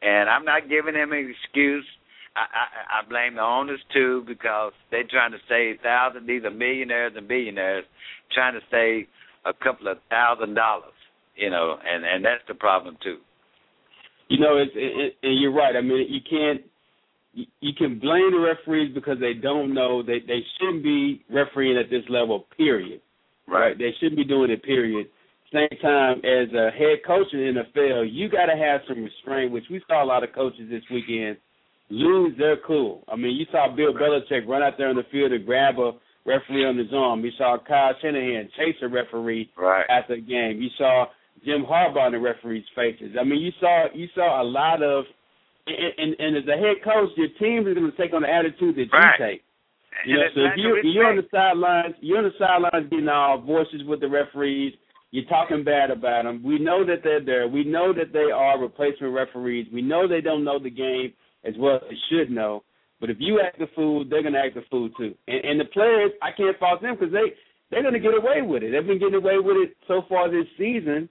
And 0.02 0.30
I'm 0.30 0.46
not 0.46 0.70
giving 0.70 0.94
them 0.94 1.12
an 1.12 1.34
excuse. 1.44 1.86
I, 2.36 2.42
I, 2.42 3.00
I 3.00 3.10
blame 3.10 3.36
the 3.36 3.42
owners 3.42 3.80
too 3.94 4.24
because 4.28 4.74
they're 4.90 5.08
trying 5.10 5.32
to 5.32 5.38
save 5.50 5.82
thousands. 5.84 6.28
These 6.28 6.44
are 6.44 6.52
millionaires 6.52 7.14
and 7.16 7.28
billionaires 7.28 7.86
trying 8.34 8.54
to 8.54 8.62
save 8.72 9.08
a 9.46 9.54
couple 9.54 9.88
of 9.88 9.98
thousand 10.10 10.54
dollars. 10.56 10.96
You 11.36 11.50
know, 11.50 11.78
and 11.84 12.06
and 12.06 12.24
that's 12.24 12.44
the 12.48 12.56
problem 12.56 12.98
too. 13.04 13.18
You 14.30 14.40
know, 14.40 14.58
it's, 14.58 14.72
it, 14.76 14.80
it, 14.80 15.14
and 15.24 15.40
you're 15.42 15.54
right. 15.54 15.76
I 15.76 15.82
mean, 15.82 16.08
you 16.10 16.22
can't. 16.30 16.62
You, 17.34 17.46
you 17.62 17.74
can 17.74 18.00
blame 18.00 18.32
the 18.32 18.40
referees 18.40 18.94
because 18.94 19.18
they 19.20 19.34
don't 19.34 19.74
know. 19.74 20.04
They 20.04 20.20
they 20.20 20.40
shouldn't 20.60 20.84
be 20.84 21.24
refereeing 21.30 21.78
at 21.78 21.90
this 21.90 22.04
level. 22.10 22.46
Period. 22.56 23.02
Right? 23.48 23.78
They 23.78 23.92
shouldn't 24.00 24.18
be 24.18 24.24
doing 24.24 24.52
it. 24.52 24.64
Period. 24.64 25.08
Same 25.52 25.68
time 25.82 26.20
as 26.20 26.48
a 26.54 26.72
head 26.72 27.04
coach 27.06 27.28
in 27.34 27.40
the 27.40 27.64
NFL, 27.80 28.08
you 28.10 28.30
got 28.30 28.46
to 28.46 28.56
have 28.56 28.82
some 28.88 29.04
restraint. 29.04 29.52
Which 29.52 29.66
we 29.70 29.82
saw 29.88 30.02
a 30.02 30.06
lot 30.06 30.24
of 30.24 30.32
coaches 30.34 30.70
this 30.70 30.84
weekend 30.90 31.38
lose 31.92 32.38
their 32.38 32.58
cool. 32.66 33.04
I 33.12 33.16
mean, 33.16 33.36
you 33.36 33.46
saw 33.52 33.74
Bill 33.76 33.94
Belichick 33.94 34.48
run 34.48 34.64
out 34.64 34.74
there 34.78 34.90
on 34.90 34.96
the 34.96 35.04
field 35.12 35.32
and 35.34 35.46
grab 35.46 35.78
a 35.78 35.92
referee 36.26 36.66
on 36.66 36.78
his 36.78 36.94
arm. 36.94 37.24
You 37.26 37.32
saw 37.38 37.58
Kyle 37.68 37.94
Shanahan 38.02 38.50
chase 38.58 38.76
a 38.82 38.88
referee 38.88 39.52
Right. 39.58 39.86
after 39.90 40.14
a 40.14 40.22
game. 40.22 40.62
You 40.62 40.70
saw 40.78 41.06
Jim 41.46 41.64
Harbaugh 41.70 42.08
in 42.08 42.14
the 42.14 42.20
referees' 42.20 42.64
faces. 42.76 43.16
I 43.20 43.24
mean, 43.24 43.42
you 43.42 43.52
saw 43.60 43.86
you 43.94 44.08
saw 44.16 44.42
a 44.42 44.46
lot 44.46 44.82
of, 44.84 45.06
and, 45.68 45.94
and, 45.98 46.16
and 46.20 46.38
as 46.38 46.48
a 46.48 46.58
head 46.58 46.78
coach, 46.84 47.10
your 47.18 47.30
team 47.40 47.68
is 47.68 47.76
going 47.76 47.92
to 47.92 47.98
take 47.98 48.14
on 48.14 48.22
the 48.22 48.30
attitude 48.30 48.76
that 48.76 48.96
Right. 48.96 49.20
you 49.20 49.26
take. 49.26 49.44
You 50.06 50.14
And 50.16 50.22
know, 50.24 50.30
so 50.36 50.42
if 50.46 50.58
you 50.58 50.92
you're 50.92 51.06
on 51.08 51.18
the 51.18 51.28
sidelines, 51.32 51.96
you're 52.00 52.18
on 52.20 52.24
the 52.24 52.32
sidelines 52.40 52.90
getting 52.90 53.10
all 53.10 53.40
voices 53.42 53.84
with 53.86 54.00
the 54.00 54.08
referees. 54.08 54.74
You're 55.12 55.26
talking 55.26 55.64
bad 55.66 55.92
about 55.92 56.24
them. 56.24 56.42
We 56.42 56.58
know 56.58 56.86
that 56.86 57.04
they're 57.04 57.20
there. 57.24 57.48
We 57.48 57.66
know 57.66 57.92
that 57.94 58.14
they 58.14 58.32
are 58.32 58.58
replacement 58.62 59.14
referees. 59.14 59.68
We 59.74 59.82
know 59.82 60.08
they 60.08 60.22
don't 60.22 60.46
know 60.46 60.58
the 60.58 60.70
game 60.70 61.12
as 61.46 61.54
well 61.58 61.76
as 61.76 61.98
should 62.10 62.30
know. 62.32 62.64
But 63.00 63.10
if 63.10 63.18
you 63.20 63.40
act 63.42 63.60
a 63.62 63.68
fool, 63.76 64.06
they're 64.08 64.22
going 64.22 64.34
to 64.36 64.40
act 64.40 64.58
a 64.58 64.62
fool 64.70 64.90
too. 64.98 65.16
And, 65.28 65.44
and 65.46 65.60
the 65.60 65.66
players, 65.66 66.12
I 66.22 66.30
can't 66.36 66.58
fault 66.60 66.82
them 66.82 66.96
because 67.00 67.12
they 67.12 67.34
they're 67.72 67.82
going 67.82 67.94
to 67.94 68.00
get 68.00 68.14
away 68.14 68.42
with 68.42 68.64
it. 68.64 68.72
They've 68.72 68.86
been 68.86 69.00
getting 69.00 69.16
away 69.16 69.38
with 69.40 69.58
it 69.58 69.76
so 69.88 70.02
far 70.10 70.30
this 70.30 70.46
season, 70.58 71.08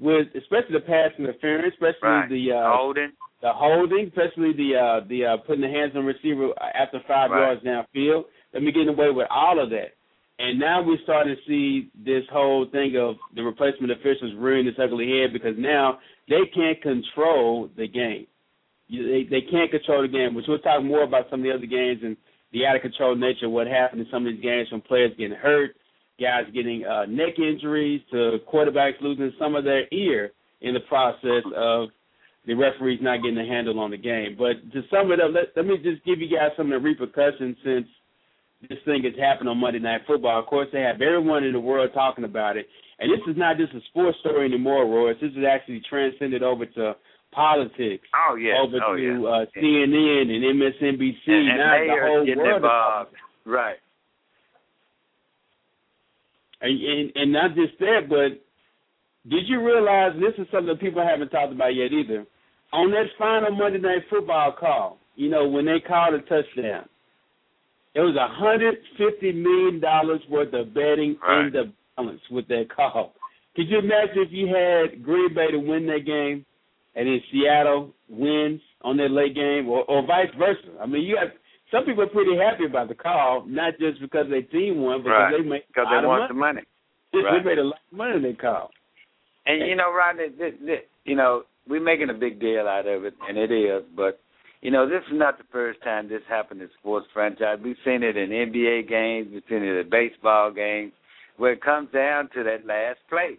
with 0.00 0.28
especially 0.36 0.74
the 0.74 0.80
pass 0.86 1.10
interference, 1.18 1.74
especially 1.74 2.08
Right. 2.08 2.28
the 2.30 2.52
uh, 2.52 2.72
holding. 2.76 3.10
the 3.42 3.52
holding, 3.52 4.06
especially 4.08 4.52
the 4.52 4.70
uh 4.76 5.06
the 5.08 5.24
uh 5.26 5.36
putting 5.38 5.60
the 5.62 5.68
hands 5.68 5.92
on 5.96 6.04
receiver 6.06 6.50
after 6.74 7.00
five 7.06 7.30
Right. 7.30 7.58
yards 7.58 7.62
downfield. 7.64 8.24
Let 8.54 8.62
me 8.62 8.72
get 8.72 8.88
away 8.88 9.10
with 9.10 9.26
all 9.30 9.62
of 9.62 9.70
that. 9.70 9.94
And 10.40 10.58
now 10.58 10.80
we're 10.82 10.98
starting 11.02 11.34
to 11.34 11.42
see 11.48 11.90
this 12.04 12.22
whole 12.32 12.64
thing 12.70 12.96
of 12.96 13.16
the 13.34 13.42
replacement 13.42 13.90
officials 13.92 14.32
rearing 14.38 14.66
this 14.66 14.76
ugly 14.82 15.10
head 15.20 15.32
because 15.32 15.56
now 15.58 15.98
they 16.28 16.46
can't 16.54 16.80
control 16.80 17.68
the 17.76 17.88
game. 17.88 18.26
They 18.90 19.26
they 19.28 19.42
can't 19.42 19.70
control 19.70 20.02
the 20.02 20.08
game, 20.08 20.34
which 20.34 20.46
we'll 20.48 20.58
talk 20.58 20.82
more 20.82 21.02
about 21.02 21.26
some 21.30 21.40
of 21.40 21.44
the 21.44 21.52
other 21.52 21.66
games 21.66 22.00
and 22.02 22.16
the 22.52 22.66
out 22.66 22.76
of 22.76 22.82
control 22.82 23.14
nature 23.14 23.46
of 23.46 23.52
what 23.52 23.66
happened 23.66 24.00
in 24.00 24.06
some 24.10 24.26
of 24.26 24.32
these 24.32 24.42
games 24.42 24.68
from 24.68 24.80
players 24.80 25.12
getting 25.18 25.36
hurt, 25.36 25.76
guys 26.20 26.44
getting 26.54 26.84
uh, 26.86 27.04
neck 27.04 27.38
injuries, 27.38 28.00
to 28.10 28.38
quarterbacks 28.52 29.00
losing 29.00 29.32
some 29.38 29.54
of 29.54 29.64
their 29.64 29.84
ear 29.92 30.32
in 30.62 30.74
the 30.74 30.80
process 30.80 31.44
of 31.54 31.88
the 32.46 32.54
referees 32.54 32.98
not 33.02 33.22
getting 33.22 33.38
a 33.38 33.44
handle 33.44 33.78
on 33.78 33.90
the 33.90 33.96
game. 33.98 34.34
But 34.38 34.72
to 34.72 34.82
sum 34.90 35.12
it 35.12 35.20
up, 35.20 35.32
let, 35.34 35.52
let 35.54 35.66
me 35.66 35.76
just 35.76 36.04
give 36.04 36.20
you 36.20 36.34
guys 36.34 36.50
some 36.56 36.72
of 36.72 36.80
the 36.80 36.88
repercussions 36.88 37.56
since 37.62 37.86
this 38.68 38.78
thing 38.86 39.04
has 39.04 39.12
happened 39.20 39.48
on 39.48 39.58
Monday 39.58 39.78
Night 39.78 40.00
Football. 40.06 40.40
Of 40.40 40.46
course, 40.46 40.68
they 40.72 40.80
have 40.80 41.00
everyone 41.02 41.44
in 41.44 41.52
the 41.52 41.60
world 41.60 41.90
talking 41.92 42.24
about 42.24 42.56
it. 42.56 42.66
And 42.98 43.12
this 43.12 43.20
is 43.28 43.36
not 43.36 43.58
just 43.58 43.74
a 43.74 43.80
sports 43.90 44.18
story 44.20 44.46
anymore, 44.46 44.86
Royce. 44.86 45.16
This 45.20 45.30
is 45.32 45.44
actually 45.48 45.82
transcended 45.88 46.42
over 46.42 46.66
to 46.66 46.96
politics, 47.32 48.06
Oh 48.14 48.34
yeah. 48.36 48.54
over 48.62 48.78
oh 48.86 48.96
to 48.96 49.02
yeah. 49.02 49.28
uh, 49.28 49.44
CNN 49.56 50.30
and 50.30 50.60
MSNBC. 50.60 51.26
and, 51.26 51.48
and 51.48 51.58
now 51.58 51.78
the 51.78 52.00
whole 52.02 52.26
world 52.44 52.56
involved. 52.56 53.10
Right. 53.44 53.76
And, 56.60 56.80
and 56.82 57.12
and 57.14 57.32
not 57.32 57.54
just 57.54 57.78
that, 57.78 58.08
but 58.08 58.42
did 59.30 59.46
you 59.48 59.64
realize 59.64 60.12
this 60.18 60.34
is 60.38 60.50
something 60.50 60.66
that 60.68 60.80
people 60.80 61.02
haven't 61.06 61.28
talked 61.30 61.52
about 61.52 61.74
yet 61.74 61.92
either? 61.92 62.26
On 62.72 62.90
that 62.90 63.06
final 63.18 63.52
Monday 63.54 63.78
Night 63.78 64.02
Football 64.10 64.52
call, 64.58 64.98
you 65.14 65.30
know 65.30 65.46
when 65.48 65.66
they 65.66 65.78
called 65.86 66.14
a 66.14 66.18
touchdown, 66.22 66.88
it 67.94 68.00
was 68.00 68.16
a 68.16 68.26
hundred 68.28 68.76
fifty 68.96 69.32
million 69.32 69.80
dollars 69.80 70.20
worth 70.28 70.52
of 70.52 70.74
betting 70.74 71.16
Right. 71.22 71.46
in 71.46 71.52
the 71.52 71.72
balance 71.96 72.20
with 72.30 72.48
that 72.48 72.66
call. 72.74 73.14
Could 73.54 73.68
you 73.68 73.78
imagine 73.78 74.16
if 74.18 74.28
you 74.32 74.46
had 74.48 75.02
Green 75.04 75.32
Bay 75.34 75.50
to 75.52 75.58
win 75.58 75.86
that 75.86 76.04
game, 76.06 76.44
and 76.98 77.06
then 77.06 77.20
Seattle 77.30 77.94
wins 78.08 78.60
on 78.82 78.96
that 78.96 79.10
late 79.12 79.34
game, 79.34 79.68
or, 79.68 79.84
or 79.84 80.04
vice 80.04 80.34
versa? 80.36 80.66
I 80.82 80.86
mean, 80.86 81.02
you 81.02 81.16
have 81.16 81.28
some 81.70 81.84
people 81.84 82.02
are 82.02 82.08
pretty 82.08 82.36
happy 82.36 82.64
about 82.64 82.88
the 82.88 82.94
call, 82.96 83.44
not 83.46 83.74
just 83.78 84.00
because 84.00 84.26
their 84.28 84.42
team 84.42 84.80
won, 84.82 85.02
but 85.04 85.10
Right. 85.10 85.30
because 85.30 85.44
they 85.44 85.48
make 85.48 85.68
Because 85.68 85.86
they 85.90 86.06
want 86.06 86.28
the 86.28 86.34
money. 86.34 86.62
Right. 87.14 87.42
They 87.42 87.48
made 87.48 87.58
a 87.58 87.64
lot 87.64 87.80
of 87.90 87.96
money 87.96 88.16
in 88.16 88.22
that 88.22 88.38
call. 88.38 88.70
And 89.46 89.66
you 89.66 89.76
know, 89.76 89.90
Rodney, 89.94 90.28
this, 90.28 90.52
this, 90.60 90.80
you 91.04 91.16
know, 91.16 91.44
we're 91.66 91.80
making 91.80 92.10
a 92.10 92.14
big 92.14 92.38
deal 92.38 92.68
out 92.68 92.86
of 92.86 93.04
it, 93.04 93.14
and 93.26 93.38
it 93.38 93.50
is. 93.50 93.82
But 93.96 94.20
you 94.60 94.70
know, 94.70 94.86
this 94.86 95.02
is 95.10 95.18
not 95.18 95.38
the 95.38 95.44
first 95.50 95.80
time 95.82 96.08
this 96.08 96.20
happened 96.28 96.60
in 96.60 96.68
sports 96.78 97.06
franchise. 97.14 97.58
We've 97.64 97.76
seen 97.84 98.02
it 98.02 98.16
in 98.16 98.28
NBA 98.30 98.88
games, 98.88 99.28
we've 99.32 99.42
seen 99.48 99.62
it 99.62 99.80
in 99.80 99.88
baseball 99.88 100.52
games, 100.52 100.92
where 101.38 101.52
it 101.52 101.62
comes 101.62 101.90
down 101.92 102.28
to 102.34 102.42
that 102.44 102.66
last 102.66 102.98
play. 103.08 103.38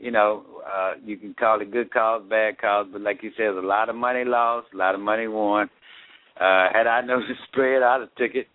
You 0.00 0.10
know, 0.10 0.44
uh, 0.66 0.92
you 1.04 1.18
can 1.18 1.34
call 1.34 1.60
it 1.60 1.70
good 1.70 1.92
calls, 1.92 2.24
bad 2.28 2.58
calls, 2.58 2.88
but 2.90 3.02
like 3.02 3.22
you 3.22 3.30
said, 3.36 3.48
a 3.48 3.60
lot 3.60 3.90
of 3.90 3.96
money 3.96 4.24
lost, 4.24 4.68
a 4.72 4.76
lot 4.76 4.94
of 4.94 5.00
money 5.00 5.28
won. 5.28 5.68
Uh, 6.40 6.68
had 6.72 6.86
I 6.86 7.02
known 7.02 7.20
the 7.28 7.34
spread, 7.48 7.82
I'd 7.82 8.00
have 8.00 8.14
took 8.16 8.34
it. 8.34 8.46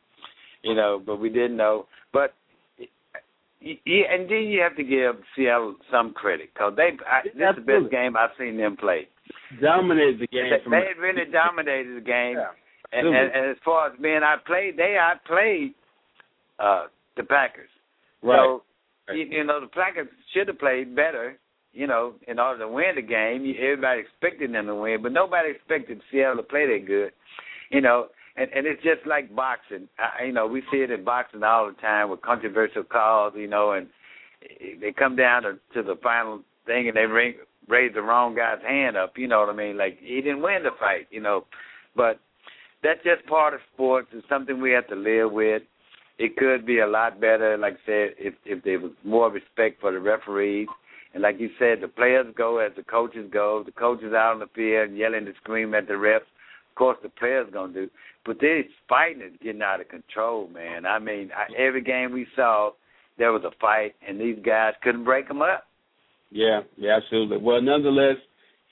You 0.64 0.74
know, 0.74 1.00
but 1.06 1.18
we 1.18 1.30
didn't 1.30 1.58
know. 1.58 1.86
But 2.12 2.34
yeah, 3.62 4.06
and 4.12 4.30
then 4.30 4.50
you 4.50 4.62
have 4.62 4.76
to 4.78 4.84
give 4.84 5.22
Seattle 5.36 5.76
some 5.92 6.14
credit 6.14 6.50
because 6.52 6.74
they. 6.76 6.90
I, 7.06 7.22
this 7.24 7.34
is 7.34 7.56
the 7.56 7.62
best 7.62 7.92
game 7.92 8.18
I've 8.18 8.32
seen 8.40 8.58
them 8.58 8.76
play. 8.76 9.08
Dominated 9.62 10.22
the 10.22 10.28
game. 10.28 10.50
They, 10.50 10.72
they 10.72 11.00
really 11.00 11.30
dominated 11.32 11.98
the 11.98 12.06
game. 12.06 12.38
Yeah, 12.38 12.54
and, 12.92 13.08
and, 13.08 13.32
and 13.36 13.52
as 13.52 13.58
far 13.64 13.88
as 13.92 13.94
being 14.02 14.22
outplayed, 14.24 14.78
they 14.78 14.98
outplayed 15.00 15.76
uh, 16.60 16.86
the 17.18 17.24
Packers. 17.24 17.70
right. 18.24 18.38
So 18.38 18.52
Right. 18.54 18.62
You, 19.14 19.26
you 19.30 19.44
know 19.44 19.62
the 19.62 19.68
Packers 19.68 20.08
should 20.34 20.48
have 20.48 20.60
played 20.60 20.96
better. 20.96 21.38
You 21.74 21.88
know, 21.88 22.14
in 22.28 22.40
order 22.40 22.60
to 22.60 22.70
win 22.70 22.96
the 22.96 23.02
game, 23.02 23.54
everybody 23.60 24.02
expected 24.02 24.54
them 24.54 24.68
to 24.68 24.76
win, 24.76 25.02
but 25.04 25.12
nobody 25.12 25.52
expected 25.52 26.02
Seattle 26.10 26.38
to 26.38 26.44
play 26.44 26.66
that 26.68 26.88
good. 26.88 27.12
You 27.70 27.82
know, 27.82 28.08
and 28.38 28.50
and 28.56 28.66
it's 28.66 28.82
just 28.82 29.06
like 29.06 29.36
boxing. 29.36 29.90
I, 30.00 30.26
you 30.26 30.32
know, 30.32 30.48
we 30.48 30.62
see 30.72 30.78
it 30.78 30.92
in 30.92 31.04
boxing 31.04 31.44
all 31.44 31.68
the 31.68 31.82
time 31.82 32.10
with 32.10 32.22
controversial 32.22 32.84
calls. 32.84 33.34
You 33.36 33.48
know, 33.48 33.72
and 33.74 33.88
they 34.80 34.94
come 34.98 35.16
down 35.16 35.44
to, 35.44 35.54
to 35.74 35.84
the 35.84 35.96
final 36.02 36.42
thing 36.66 36.88
and 36.88 36.96
they 36.96 37.06
ring, 37.06 37.36
raise 37.68 37.94
the 37.94 38.02
wrong 38.02 38.36
guy's 38.36 38.62
hand 38.66 38.96
up. 38.96 39.14
You 39.18 39.28
know 39.28 39.40
what 39.42 39.50
I 39.50 39.56
mean? 39.56 39.78
Like 39.78 39.98
he 40.02 40.16
didn't 40.22 40.42
win 40.42 40.64
the 40.64 40.72
fight. 40.80 41.08
You 41.12 41.22
know, 41.22 41.46
but 41.96 42.20
that's 42.84 43.04
just 43.04 43.26
part 43.28 43.54
of 43.54 43.60
sports. 43.74 44.08
It's 44.14 44.28
something 44.30 44.62
we 44.62 44.72
have 44.72 44.88
to 44.88 44.96
live 44.96 45.32
with. 45.32 45.64
It 46.18 46.38
could 46.38 46.66
be 46.66 46.80
a 46.80 46.88
lot 46.88 47.20
better. 47.20 47.58
Like 47.58 47.74
I 47.74 47.86
said, 47.86 48.10
if 48.18 48.34
if 48.46 48.64
there 48.64 48.80
was 48.80 48.92
more 49.04 49.32
respect 49.32 49.82
for 49.82 49.92
the 49.92 50.00
referees, 50.00 50.68
and 51.14 51.22
like 51.22 51.40
you 51.40 51.50
said, 51.60 51.82
the 51.82 51.88
players 51.88 52.34
go 52.38 52.60
as 52.60 52.72
the 52.76 52.84
coaches 52.84 53.30
go. 53.32 53.64
The 53.66 53.72
coaches 53.72 54.14
out 54.14 54.34
on 54.34 54.40
the 54.40 54.48
field 54.54 54.98
yelling 54.98 55.26
and 55.26 55.36
screaming 55.42 55.76
at 55.76 55.88
the 55.88 55.94
refs. 55.94 56.18
Of 56.18 56.76
course, 56.76 56.98
the 57.02 57.10
players 57.10 57.48
gonna 57.54 57.74
do. 57.74 57.90
But 58.26 58.40
this 58.40 58.66
fighting 58.90 59.22
is 59.22 59.34
getting 59.42 59.62
out 59.62 59.82
of 59.82 59.88
control, 59.88 60.50
man. 60.50 60.86
I 60.86 61.00
mean, 61.00 61.32
I, 61.36 61.46
every 61.58 61.82
game 61.82 62.12
we 62.12 62.28
saw, 62.36 62.72
there 63.18 63.32
was 63.32 63.44
a 63.44 63.52
fight, 63.62 63.94
and 64.06 64.20
these 64.20 64.38
guys 64.44 64.74
couldn't 64.84 65.04
break 65.04 65.28
them 65.28 65.42
up. 65.42 65.66
Yeah, 66.32 66.62
yeah, 66.76 66.98
absolutely. 66.98 67.38
Well, 67.38 67.62
nonetheless, 67.62 68.18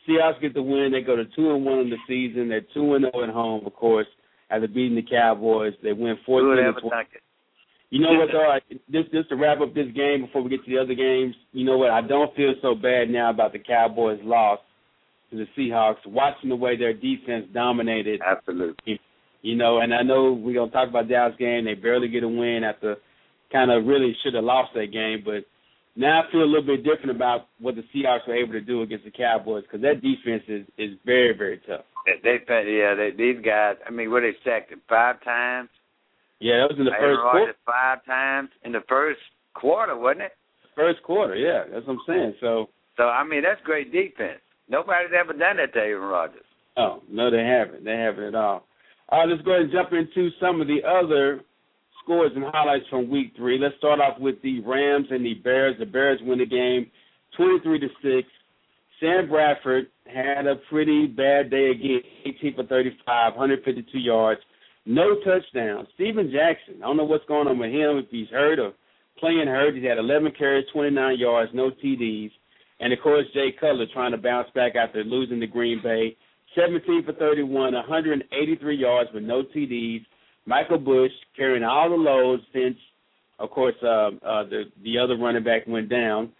Seahawks 0.07 0.41
get 0.41 0.53
the 0.53 0.61
win. 0.61 0.91
They 0.91 1.01
go 1.01 1.15
to 1.15 1.25
two 1.35 1.51
and 1.51 1.63
one 1.63 1.79
in 1.79 1.89
the 1.89 1.97
season. 2.07 2.49
They're 2.49 2.65
two 2.73 2.95
and 2.95 3.05
zero 3.05 3.23
at 3.23 3.29
home, 3.29 3.65
of 3.65 3.73
course, 3.73 4.07
after 4.49 4.67
beating 4.67 4.95
the 4.95 5.03
Cowboys. 5.09 5.73
They 5.81 5.93
win 5.93 6.17
fourteen 6.25 6.73
to 6.73 6.81
twenty. 6.81 7.07
You 7.93 7.99
know 7.99 8.13
what 8.13 8.29
though? 8.31 8.49
I, 8.49 8.59
just 8.91 9.11
just 9.11 9.29
to 9.29 9.35
wrap 9.35 9.61
up 9.61 9.75
this 9.75 9.91
game 9.95 10.25
before 10.25 10.41
we 10.41 10.49
get 10.49 10.65
to 10.65 10.71
the 10.71 10.81
other 10.81 10.95
games. 10.95 11.35
You 11.51 11.63
know 11.63 11.77
what? 11.77 11.91
I 11.91 12.01
don't 12.01 12.35
feel 12.35 12.55
so 12.59 12.73
bad 12.73 13.09
now 13.09 13.29
about 13.29 13.53
the 13.53 13.59
Cowboys' 13.59 14.19
loss 14.23 14.59
to 15.29 15.37
the 15.37 15.45
Seahawks. 15.55 16.03
Watching 16.07 16.49
the 16.49 16.55
way 16.55 16.75
their 16.75 16.93
defense 16.93 17.45
dominated. 17.53 18.19
Absolutely. 18.25 18.99
You 19.43 19.55
know, 19.55 19.79
and 19.81 19.93
I 19.93 20.01
know 20.01 20.33
we're 20.33 20.55
gonna 20.55 20.71
talk 20.71 20.89
about 20.89 21.07
Dallas 21.07 21.35
game. 21.37 21.65
They 21.65 21.75
barely 21.75 22.07
get 22.07 22.23
a 22.23 22.27
win 22.27 22.63
after 22.63 22.97
kind 23.51 23.69
of 23.69 23.85
really 23.85 24.17
should 24.23 24.33
have 24.33 24.43
lost 24.43 24.71
that 24.73 24.91
game, 24.91 25.21
but 25.23 25.45
now 25.95 26.23
I 26.23 26.31
feel 26.31 26.41
a 26.41 26.49
little 26.49 26.65
bit 26.65 26.83
different 26.83 27.11
about 27.11 27.41
what 27.59 27.75
the 27.75 27.83
Seahawks 27.93 28.27
were 28.27 28.35
able 28.35 28.53
to 28.53 28.61
do 28.61 28.81
against 28.81 29.05
the 29.05 29.11
Cowboys 29.11 29.63
because 29.63 29.81
that 29.81 30.01
defense 30.01 30.41
is 30.47 30.65
is 30.79 30.97
very 31.05 31.37
very 31.37 31.61
tough. 31.67 31.85
They, 32.23 32.39
they 32.47 32.79
yeah, 32.79 32.95
they, 32.95 33.11
these 33.15 33.45
guys. 33.45 33.75
I 33.85 33.91
mean, 33.91 34.09
were 34.09 34.21
they 34.21 34.35
sacked 34.43 34.73
five 34.89 35.23
times? 35.23 35.69
Yeah, 36.39 36.65
that 36.65 36.75
was 36.75 36.79
in 36.79 36.85
the 36.85 36.91
first 36.99 37.19
quarter. 37.21 37.53
Five 37.65 38.05
times 38.05 38.49
in 38.63 38.71
the 38.71 38.83
first 38.87 39.19
quarter, 39.53 39.97
wasn't 39.97 40.23
it? 40.23 40.31
First 40.75 41.03
quarter, 41.03 41.35
yeah, 41.35 41.63
that's 41.71 41.85
what 41.85 41.93
I'm 41.93 41.99
saying. 42.07 42.33
So, 42.41 42.69
so 42.97 43.03
I 43.03 43.23
mean, 43.23 43.43
that's 43.43 43.61
great 43.63 43.91
defense. 43.91 44.41
Nobody's 44.67 45.13
ever 45.17 45.33
done 45.33 45.57
that 45.57 45.73
to 45.73 45.79
Aaron 45.79 46.09
Rodgers. 46.09 46.45
Oh 46.77 47.01
no, 47.09 47.29
they 47.29 47.43
haven't. 47.43 47.85
They 47.85 47.95
haven't 47.95 48.23
at 48.23 48.35
all. 48.35 48.65
All 49.09 49.19
right, 49.19 49.29
let's 49.29 49.43
go 49.43 49.51
ahead 49.51 49.63
and 49.63 49.71
jump 49.71 49.93
into 49.93 50.29
some 50.39 50.61
of 50.61 50.67
the 50.67 50.79
other 50.83 51.41
scores 52.03 52.31
and 52.35 52.43
highlights 52.51 52.85
from 52.89 53.09
week 53.09 53.33
three. 53.35 53.59
Let's 53.59 53.77
start 53.77 53.99
off 53.99 54.19
with 54.19 54.41
the 54.41 54.61
Rams 54.61 55.07
and 55.11 55.25
the 55.25 55.35
Bears. 55.35 55.75
The 55.79 55.85
Bears 55.85 56.19
win 56.23 56.39
the 56.39 56.45
game 56.45 56.89
23 57.37 57.79
to 57.79 57.87
6. 58.01 58.27
Sam 58.99 59.27
Bradford 59.29 59.87
had 60.05 60.47
a 60.47 60.55
pretty 60.69 61.07
bad 61.07 61.49
day 61.49 61.71
again 61.71 62.01
18 62.25 62.55
for 62.55 62.63
35, 62.65 63.33
152 63.33 63.99
yards, 63.99 64.41
no 64.85 65.15
touchdown. 65.23 65.87
Steven 65.95 66.31
Jackson, 66.31 66.81
I 66.83 66.87
don't 66.87 66.97
know 66.97 67.03
what's 67.05 67.25
going 67.25 67.47
on 67.47 67.59
with 67.59 67.71
him, 67.71 67.97
if 67.97 68.09
he's 68.09 68.29
hurt 68.29 68.59
or 68.59 68.73
playing 69.19 69.47
hurt. 69.47 69.75
He's 69.75 69.85
had 69.85 69.97
11 69.97 70.33
carries, 70.37 70.65
29 70.73 71.17
yards, 71.17 71.51
no 71.53 71.71
TDs. 71.71 72.31
And 72.79 72.91
of 72.91 72.99
course, 73.01 73.25
Jay 73.33 73.53
Cutler 73.57 73.85
trying 73.93 74.11
to 74.11 74.17
bounce 74.17 74.49
back 74.53 74.75
after 74.75 75.03
losing 75.03 75.39
to 75.39 75.47
Green 75.47 75.81
Bay. 75.81 76.17
17 76.55 77.05
for 77.05 77.13
31, 77.13 77.73
183 77.73 78.75
yards 78.75 79.09
with 79.13 79.23
no 79.23 79.43
TDs. 79.43 80.05
Michael 80.45 80.77
Bush 80.77 81.11
carrying 81.35 81.63
all 81.63 81.89
the 81.89 81.95
loads 81.95 82.43
since, 82.53 82.75
of 83.39 83.49
course, 83.49 83.75
uh, 83.81 84.09
uh, 84.25 84.43
the 84.43 84.63
the 84.83 84.99
other 84.99 85.17
running 85.17 85.43
back 85.43 85.65
went 85.67 85.89
down. 85.89 86.31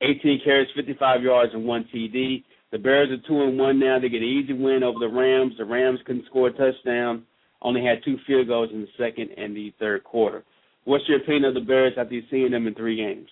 18 0.00 0.40
carries, 0.44 0.68
55 0.74 1.22
yards, 1.22 1.52
and 1.54 1.64
one 1.64 1.86
TD. 1.94 2.44
The 2.70 2.78
Bears 2.78 3.10
are 3.10 3.28
two 3.28 3.42
and 3.42 3.58
one 3.58 3.78
now. 3.78 3.98
They 4.00 4.08
get 4.08 4.22
an 4.22 4.28
easy 4.28 4.52
win 4.52 4.82
over 4.82 4.98
the 4.98 5.08
Rams. 5.08 5.54
The 5.58 5.64
Rams 5.64 6.00
couldn't 6.06 6.26
score 6.26 6.48
a 6.48 6.52
touchdown. 6.52 7.24
Only 7.62 7.84
had 7.84 8.04
two 8.04 8.16
field 8.26 8.48
goals 8.48 8.70
in 8.72 8.82
the 8.82 8.88
second 8.98 9.30
and 9.36 9.56
the 9.56 9.72
third 9.78 10.04
quarter. 10.04 10.44
What's 10.84 11.04
your 11.08 11.18
opinion 11.18 11.44
of 11.44 11.54
the 11.54 11.60
Bears 11.60 11.92
after 11.96 12.14
you've 12.14 12.24
seen 12.30 12.50
them 12.50 12.66
in 12.66 12.74
three 12.74 12.96
games? 12.96 13.28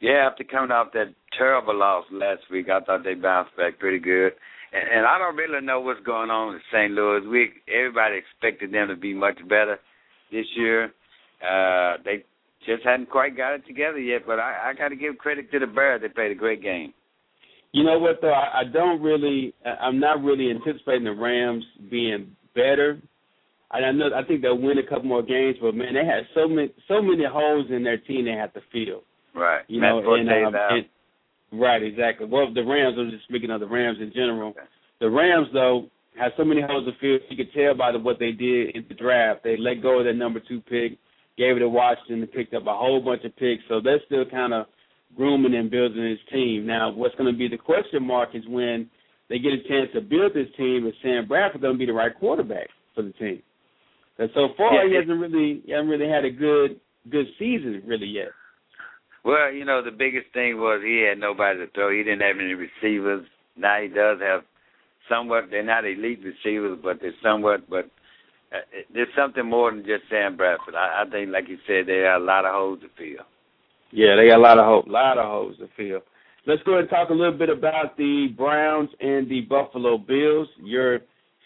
Yeah, 0.00 0.28
after 0.30 0.44
coming 0.44 0.70
off 0.70 0.92
that 0.92 1.14
terrible 1.36 1.76
loss 1.76 2.04
last 2.12 2.42
week, 2.50 2.68
I 2.68 2.80
thought 2.80 3.02
they 3.02 3.14
bounced 3.14 3.56
back 3.56 3.78
pretty 3.78 3.98
good 3.98 4.32
and 4.72 5.06
I 5.06 5.18
don't 5.18 5.36
really 5.36 5.64
know 5.64 5.80
what's 5.80 6.04
going 6.04 6.30
on 6.30 6.54
in 6.54 6.60
St. 6.72 6.92
Louis. 6.92 7.26
We 7.26 7.50
everybody 7.72 8.16
expected 8.16 8.72
them 8.72 8.88
to 8.88 8.96
be 8.96 9.14
much 9.14 9.38
better 9.48 9.78
this 10.30 10.46
year. 10.56 10.86
Uh, 11.42 11.96
they 12.04 12.24
just 12.66 12.84
hadn't 12.84 13.10
quite 13.10 13.36
got 13.36 13.54
it 13.54 13.66
together 13.66 13.98
yet. 13.98 14.22
But 14.26 14.38
I, 14.38 14.70
I 14.70 14.74
got 14.74 14.88
to 14.88 14.96
give 14.96 15.18
credit 15.18 15.50
to 15.52 15.58
the 15.58 15.66
Bears. 15.66 16.02
They 16.02 16.08
played 16.08 16.32
a 16.32 16.34
great 16.34 16.62
game. 16.62 16.92
You 17.72 17.84
know 17.84 17.98
what 17.98 18.20
though? 18.20 18.32
I, 18.32 18.60
I 18.60 18.64
don't 18.72 19.00
really. 19.02 19.54
I'm 19.64 20.00
not 20.00 20.22
really 20.22 20.50
anticipating 20.50 21.04
the 21.04 21.12
Rams 21.12 21.64
being 21.90 22.34
better. 22.54 23.00
I 23.70 23.80
know. 23.92 24.10
I 24.14 24.22
think 24.22 24.42
they'll 24.42 24.58
win 24.58 24.78
a 24.78 24.86
couple 24.86 25.04
more 25.04 25.22
games, 25.22 25.56
but 25.60 25.74
man, 25.74 25.94
they 25.94 26.04
had 26.04 26.24
so 26.34 26.48
many 26.48 26.72
so 26.86 27.02
many 27.02 27.24
holes 27.24 27.66
in 27.70 27.82
their 27.82 27.98
team 27.98 28.24
they 28.24 28.32
have 28.32 28.54
to 28.54 28.60
fill. 28.72 29.02
Right. 29.34 29.62
You 29.68 29.80
know, 29.80 29.98
and, 29.98 30.28
um, 30.28 30.54
and 30.54 30.86
Right, 31.52 31.82
exactly. 31.82 32.26
Well, 32.26 32.52
the 32.52 32.64
Rams. 32.64 32.96
I'm 32.98 33.10
just 33.10 33.24
speaking 33.24 33.50
of 33.50 33.60
the 33.60 33.66
Rams 33.66 33.98
in 34.00 34.12
general. 34.12 34.54
The 35.00 35.08
Rams, 35.10 35.48
though, 35.52 35.86
have 36.18 36.32
so 36.36 36.44
many 36.44 36.60
holes 36.60 36.86
to 36.86 36.92
fill. 37.00 37.24
You 37.30 37.36
could 37.36 37.52
tell 37.52 37.74
by 37.74 37.92
the, 37.92 37.98
what 37.98 38.18
they 38.18 38.32
did 38.32 38.74
in 38.74 38.84
the 38.88 38.94
draft. 38.94 39.44
They 39.44 39.56
let 39.56 39.82
go 39.82 39.98
of 39.98 40.04
their 40.04 40.14
number 40.14 40.40
two 40.40 40.60
pick, 40.62 40.98
gave 41.38 41.56
it 41.56 41.60
to 41.60 41.68
Washington, 41.68 42.22
and 42.22 42.32
picked 42.32 42.54
up 42.54 42.66
a 42.66 42.76
whole 42.76 43.00
bunch 43.00 43.24
of 43.24 43.36
picks. 43.36 43.62
So 43.68 43.80
they're 43.80 44.00
still 44.06 44.24
kind 44.24 44.54
of 44.54 44.66
grooming 45.16 45.54
and 45.54 45.70
building 45.70 46.08
his 46.08 46.18
team. 46.32 46.66
Now, 46.66 46.90
what's 46.90 47.14
going 47.14 47.32
to 47.32 47.38
be 47.38 47.48
the 47.48 47.58
question 47.58 48.02
mark 48.02 48.30
is 48.34 48.42
when 48.48 48.90
they 49.28 49.38
get 49.38 49.52
a 49.52 49.68
chance 49.68 49.90
to 49.94 50.00
build 50.00 50.34
this 50.34 50.48
team, 50.56 50.86
is 50.86 50.94
Sam 51.02 51.28
Bradford 51.28 51.60
going 51.60 51.74
to 51.74 51.78
be 51.78 51.86
the 51.86 51.92
right 51.92 52.14
quarterback 52.18 52.68
for 52.94 53.02
the 53.02 53.12
team? 53.12 53.42
And 54.18 54.30
so 54.34 54.48
far, 54.56 54.72
yeah, 54.72 54.88
he 54.88 54.94
hasn't 54.96 55.20
really, 55.20 55.62
he 55.64 55.72
hasn't 55.72 55.90
really 55.90 56.08
had 56.08 56.24
a 56.24 56.30
good 56.30 56.80
good 57.10 57.26
season 57.38 57.82
really 57.86 58.06
yet. 58.06 58.28
Well, 59.24 59.52
you 59.52 59.64
know, 59.64 59.82
the 59.82 59.90
biggest 59.90 60.32
thing 60.32 60.58
was 60.58 60.80
he 60.84 61.04
had 61.08 61.18
nobody 61.18 61.58
to 61.58 61.66
throw. 61.72 61.90
He 61.90 62.04
didn't 62.04 62.20
have 62.20 62.36
any 62.38 62.54
receivers. 62.54 63.26
Now 63.56 63.80
he 63.82 63.88
does 63.88 64.18
have 64.20 64.42
somewhat. 65.08 65.44
They're 65.50 65.64
not 65.64 65.84
elite 65.84 66.20
receivers, 66.22 66.78
but 66.82 66.98
they're 67.00 67.12
somewhat. 67.22 67.68
But 67.68 67.90
uh, 68.52 68.62
there's 68.94 69.08
something 69.16 69.44
more 69.44 69.70
than 69.70 69.80
just 69.80 70.04
Sam 70.08 70.36
Bradford. 70.36 70.74
I, 70.76 71.02
I 71.04 71.10
think, 71.10 71.30
like 71.30 71.48
you 71.48 71.58
said, 71.66 71.86
they 71.86 72.02
got 72.02 72.18
a 72.18 72.24
lot 72.24 72.44
of 72.44 72.52
holes 72.52 72.80
to 72.80 72.88
fill. 72.96 73.26
Yeah, 73.90 74.16
they 74.16 74.28
got 74.28 74.38
a 74.38 74.46
lot 74.46 74.58
of 74.58 74.64
hope, 74.64 74.86
a 74.86 74.90
lot 74.90 75.18
of 75.18 75.24
holes 75.24 75.56
to 75.58 75.68
fill. 75.76 76.00
Let's 76.46 76.62
go 76.62 76.72
ahead 76.72 76.82
and 76.82 76.90
talk 76.90 77.10
a 77.10 77.14
little 77.14 77.36
bit 77.36 77.48
about 77.48 77.96
the 77.96 78.28
Browns 78.36 78.90
and 79.00 79.28
the 79.28 79.40
Buffalo 79.40 79.98
Bills. 79.98 80.48
Your 80.62 81.00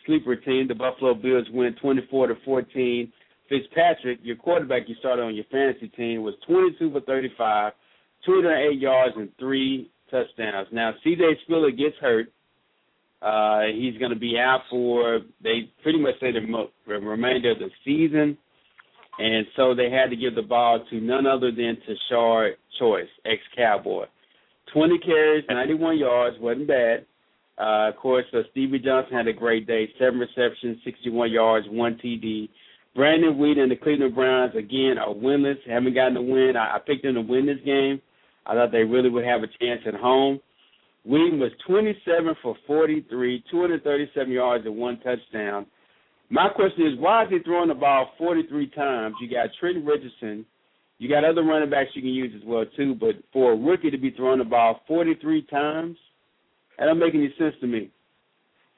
sleeper 0.06 0.36
team, 0.36 0.68
the 0.68 0.74
Buffalo 0.74 1.14
Bills, 1.14 1.46
win 1.52 1.74
24 1.80 2.28
to 2.28 2.34
14 2.44 3.12
Fitzpatrick, 3.50 4.20
your 4.22 4.36
quarterback 4.36 4.88
you 4.88 4.94
started 5.00 5.22
on 5.22 5.34
your 5.34 5.44
fantasy 5.50 5.88
team, 5.88 6.22
was 6.22 6.34
22 6.46 6.92
for 6.92 7.00
35, 7.00 7.72
208 8.24 8.78
yards 8.78 9.14
and 9.16 9.28
three 9.38 9.90
touchdowns. 10.08 10.68
Now, 10.72 10.92
C.J. 11.02 11.22
Spiller 11.42 11.72
gets 11.72 11.96
hurt. 12.00 12.32
Uh, 13.20 13.72
he's 13.74 13.98
going 13.98 14.12
to 14.12 14.18
be 14.18 14.38
out 14.38 14.60
for, 14.70 15.20
they 15.42 15.70
pretty 15.82 15.98
much 15.98 16.14
say 16.20 16.32
the, 16.32 16.40
mo- 16.40 16.70
remainder 16.86 17.50
of 17.50 17.58
the 17.58 17.70
season. 17.84 18.38
And 19.18 19.46
so 19.56 19.74
they 19.74 19.90
had 19.90 20.10
to 20.10 20.16
give 20.16 20.36
the 20.36 20.42
ball 20.42 20.82
to 20.88 21.00
none 21.00 21.26
other 21.26 21.50
than 21.50 21.76
Tashard 21.86 22.54
Choice, 22.78 23.08
ex-Cowboy. 23.26 24.06
20 24.72 24.98
carries, 25.00 25.44
91 25.50 25.98
yards, 25.98 26.36
wasn't 26.40 26.68
bad. 26.68 27.04
Uh, 27.60 27.88
of 27.88 27.96
course, 27.96 28.24
uh, 28.32 28.40
Stevie 28.52 28.78
Johnson 28.78 29.14
had 29.14 29.28
a 29.28 29.34
great 29.34 29.66
day, 29.66 29.88
seven 29.98 30.18
receptions, 30.18 30.78
61 30.82 31.30
yards, 31.30 31.66
one 31.68 32.00
TD. 32.02 32.48
Brandon 32.96 33.34
Weeden 33.34 33.60
and 33.60 33.70
the 33.70 33.76
Cleveland 33.76 34.14
Browns 34.14 34.54
again 34.56 34.96
are 34.98 35.12
winless. 35.12 35.58
Haven't 35.68 35.94
gotten 35.94 36.16
a 36.16 36.22
win. 36.22 36.54
I, 36.56 36.76
I 36.76 36.78
picked 36.78 37.02
them 37.02 37.14
to 37.14 37.20
win 37.20 37.46
this 37.46 37.58
game. 37.64 38.00
I 38.46 38.54
thought 38.54 38.72
they 38.72 38.82
really 38.84 39.10
would 39.10 39.26
have 39.26 39.42
a 39.42 39.46
chance 39.60 39.82
at 39.86 39.94
home. 39.94 40.40
Weeden 41.06 41.38
was 41.38 41.52
27 41.66 42.34
for 42.42 42.56
43, 42.66 43.44
237 43.50 44.32
yards 44.32 44.64
and 44.64 44.76
one 44.76 44.98
touchdown. 45.00 45.66
My 46.30 46.48
question 46.48 46.86
is, 46.86 46.98
why 46.98 47.24
is 47.24 47.30
he 47.30 47.38
throwing 47.40 47.68
the 47.68 47.74
ball 47.74 48.12
43 48.16 48.70
times? 48.70 49.16
You 49.20 49.28
got 49.28 49.50
Trent 49.58 49.84
Richardson. 49.84 50.46
You 50.98 51.08
got 51.08 51.24
other 51.24 51.42
running 51.42 51.70
backs 51.70 51.90
you 51.94 52.02
can 52.02 52.10
use 52.10 52.32
as 52.34 52.46
well 52.46 52.64
too, 52.76 52.94
but 52.94 53.16
for 53.32 53.52
a 53.52 53.56
rookie 53.56 53.90
to 53.90 53.98
be 53.98 54.10
throwing 54.10 54.38
the 54.38 54.44
ball 54.44 54.80
43 54.86 55.42
times, 55.42 55.96
that 56.80 56.86
don't 56.86 56.98
make 56.98 57.14
any 57.14 57.32
sense 57.38 57.54
to 57.60 57.66
me. 57.66 57.90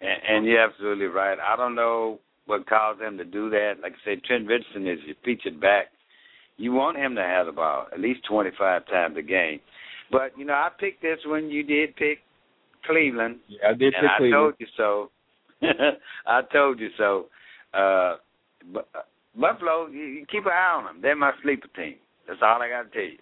And, 0.01 0.23
and 0.29 0.47
you're 0.47 0.61
absolutely 0.61 1.07
right. 1.07 1.39
I 1.39 1.57
don't 1.57 1.77
know 1.77 2.19
what 2.47 2.69
caused 2.69 3.01
him 3.01 3.17
to 3.19 3.25
do 3.25 3.49
that. 3.51 3.75
Like 3.81 3.93
I 3.93 4.05
said, 4.05 4.25
Trent 4.25 4.49
Richardson 4.49 4.89
is 4.89 4.99
your 5.07 5.15
featured 5.25 5.61
back. 5.61 5.87
You 6.57 6.73
want 6.73 6.99
him 6.99 7.15
to 7.15 7.23
have 7.23 7.47
the 7.47 7.53
ball 7.53 7.87
at 7.93 8.01
least 8.01 8.21
25 8.29 8.87
times 8.87 9.17
a 9.17 9.23
game. 9.23 9.61
But, 10.11 10.37
you 10.37 10.45
know, 10.45 10.55
I 10.55 10.69
picked 10.79 11.01
this 11.01 11.21
one. 11.25 11.49
You 11.49 11.63
did 11.63 11.95
pick 11.97 12.19
Cleveland. 12.85 13.39
Yeah, 13.49 13.71
I 13.71 13.75
did 13.75 13.95
and 13.95 14.07
I 14.07 14.19
Cleveland. 14.19 14.33
told 14.33 14.55
you 14.59 14.67
so. 14.77 15.11
I 16.27 16.43
told 16.53 16.81
you 16.81 16.89
so. 16.99 17.27
Uh, 17.73 18.17
but, 18.73 18.89
uh, 18.95 19.03
Buffalo, 19.41 19.87
you, 19.87 20.03
you 20.03 20.27
keep 20.31 20.45
an 20.45 20.53
eye 20.53 20.75
on 20.77 20.85
them. 20.85 20.99
They're 21.01 21.17
my 21.17 21.33
sleeper 21.43 21.69
team. 21.77 21.95
That's 22.27 22.41
all 22.43 22.61
I 22.61 22.69
got 22.69 22.83
to 22.83 22.91
tell 22.91 23.03
you. 23.03 23.19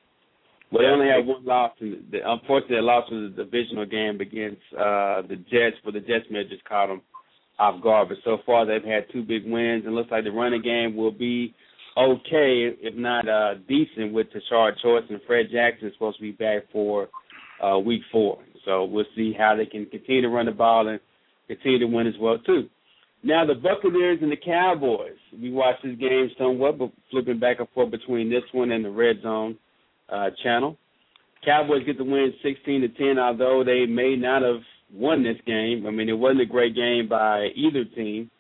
Well, 0.71 0.83
they 0.83 0.89
only 0.89 1.09
had 1.09 1.27
one 1.27 1.45
loss. 1.45 1.73
In 1.81 2.05
the, 2.11 2.19
unfortunately, 2.25 2.77
the 2.77 2.83
loss 2.83 3.11
was 3.11 3.33
a 3.33 3.45
divisional 3.45 3.87
game 3.87 4.21
against 4.21 4.63
uh, 4.73 5.23
the 5.23 5.37
Jets, 5.51 5.77
but 5.85 5.95
the 5.95 6.01
Jets 6.01 6.27
may 6.31 6.41
have 6.41 6.49
just 6.49 6.65
caught 6.65 6.87
them 6.87 7.03
off 7.59 7.83
guard. 7.83 8.09
But 8.09 8.19
so 8.25 8.39
far, 8.47 8.65
they've 8.65 8.83
had 8.83 9.11
two 9.13 9.23
big 9.23 9.45
wins, 9.45 9.85
and 9.85 9.95
looks 9.95 10.11
like 10.11 10.25
the 10.25 10.31
running 10.31 10.63
game 10.63 10.97
will 10.97 11.11
be 11.11 11.55
okay, 11.97 12.71
if 12.81 12.95
not 12.95 13.29
uh, 13.29 13.55
decent, 13.69 14.13
with 14.13 14.29
Tashard 14.33 14.79
Choice 14.83 15.05
and 15.11 15.21
Fred 15.27 15.47
Jackson 15.53 15.91
supposed 15.93 16.19
to 16.19 16.23
be 16.23 16.33
back 16.33 16.63
for 16.73 17.09
uh, 17.63 17.79
week 17.79 18.03
four. 18.13 18.39
So 18.65 18.85
we'll 18.85 19.05
see 19.17 19.35
how 19.37 19.57
they 19.57 19.67
can 19.67 19.87
continue 19.87 20.23
to 20.23 20.29
run 20.29 20.47
the 20.47 20.53
ball 20.53 20.89
and 20.89 21.01
continue 21.49 21.81
to 21.81 21.87
win 21.87 22.07
as 22.07 22.15
well 22.21 22.39
too. 22.39 22.69
Now 23.23 23.45
the 23.45 23.55
Buccaneers 23.55 24.21
and 24.23 24.33
the 24.33 24.37
Cowboys. 24.37 25.19
We 25.33 25.51
watched 25.51 25.83
this 25.83 25.99
game 25.99 26.31
somewhat, 26.39 26.79
but 26.79 26.93
flipping 27.11 27.41
back 27.41 27.59
and 27.59 27.69
forth 27.71 27.91
between 27.91 28.31
this 28.31 28.45
one 28.53 28.71
and 28.71 28.85
the 28.85 28.91
Red 28.91 29.23
Zone 29.23 29.59
uh, 30.13 30.31
channel. 30.43 30.77
Cowboys 31.45 31.85
get 31.87 31.97
the 31.97 32.05
win 32.05 32.33
16 32.43 32.81
to 32.83 32.89
10, 32.89 33.19
although 33.19 33.63
they 33.65 33.87
may 33.87 34.17
not 34.17 34.43
have 34.43 34.61
won 34.93 35.23
this 35.23 35.39
game. 35.47 35.87
I 35.87 35.91
mean, 35.91 36.09
it 36.09 36.19
wasn't 36.19 36.43
a 36.43 36.47
great 36.47 36.75
game 36.75 37.09
by 37.09 37.49
either 37.55 37.85
team, 37.85 38.31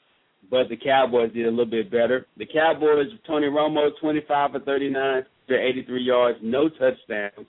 but 0.50 0.68
the 0.68 0.76
Cowboys 0.76 1.32
did 1.32 1.46
a 1.46 1.50
little 1.50 1.66
bit 1.66 1.90
better. 1.90 2.26
The 2.36 2.46
Cowboys, 2.46 3.06
Tony 3.26 3.46
Romo, 3.46 3.90
25 4.00 4.50
for 4.52 4.60
39, 4.60 5.22
for 5.46 5.58
83 5.58 6.02
yards, 6.02 6.38
no 6.42 6.68
touchdowns. 6.68 7.46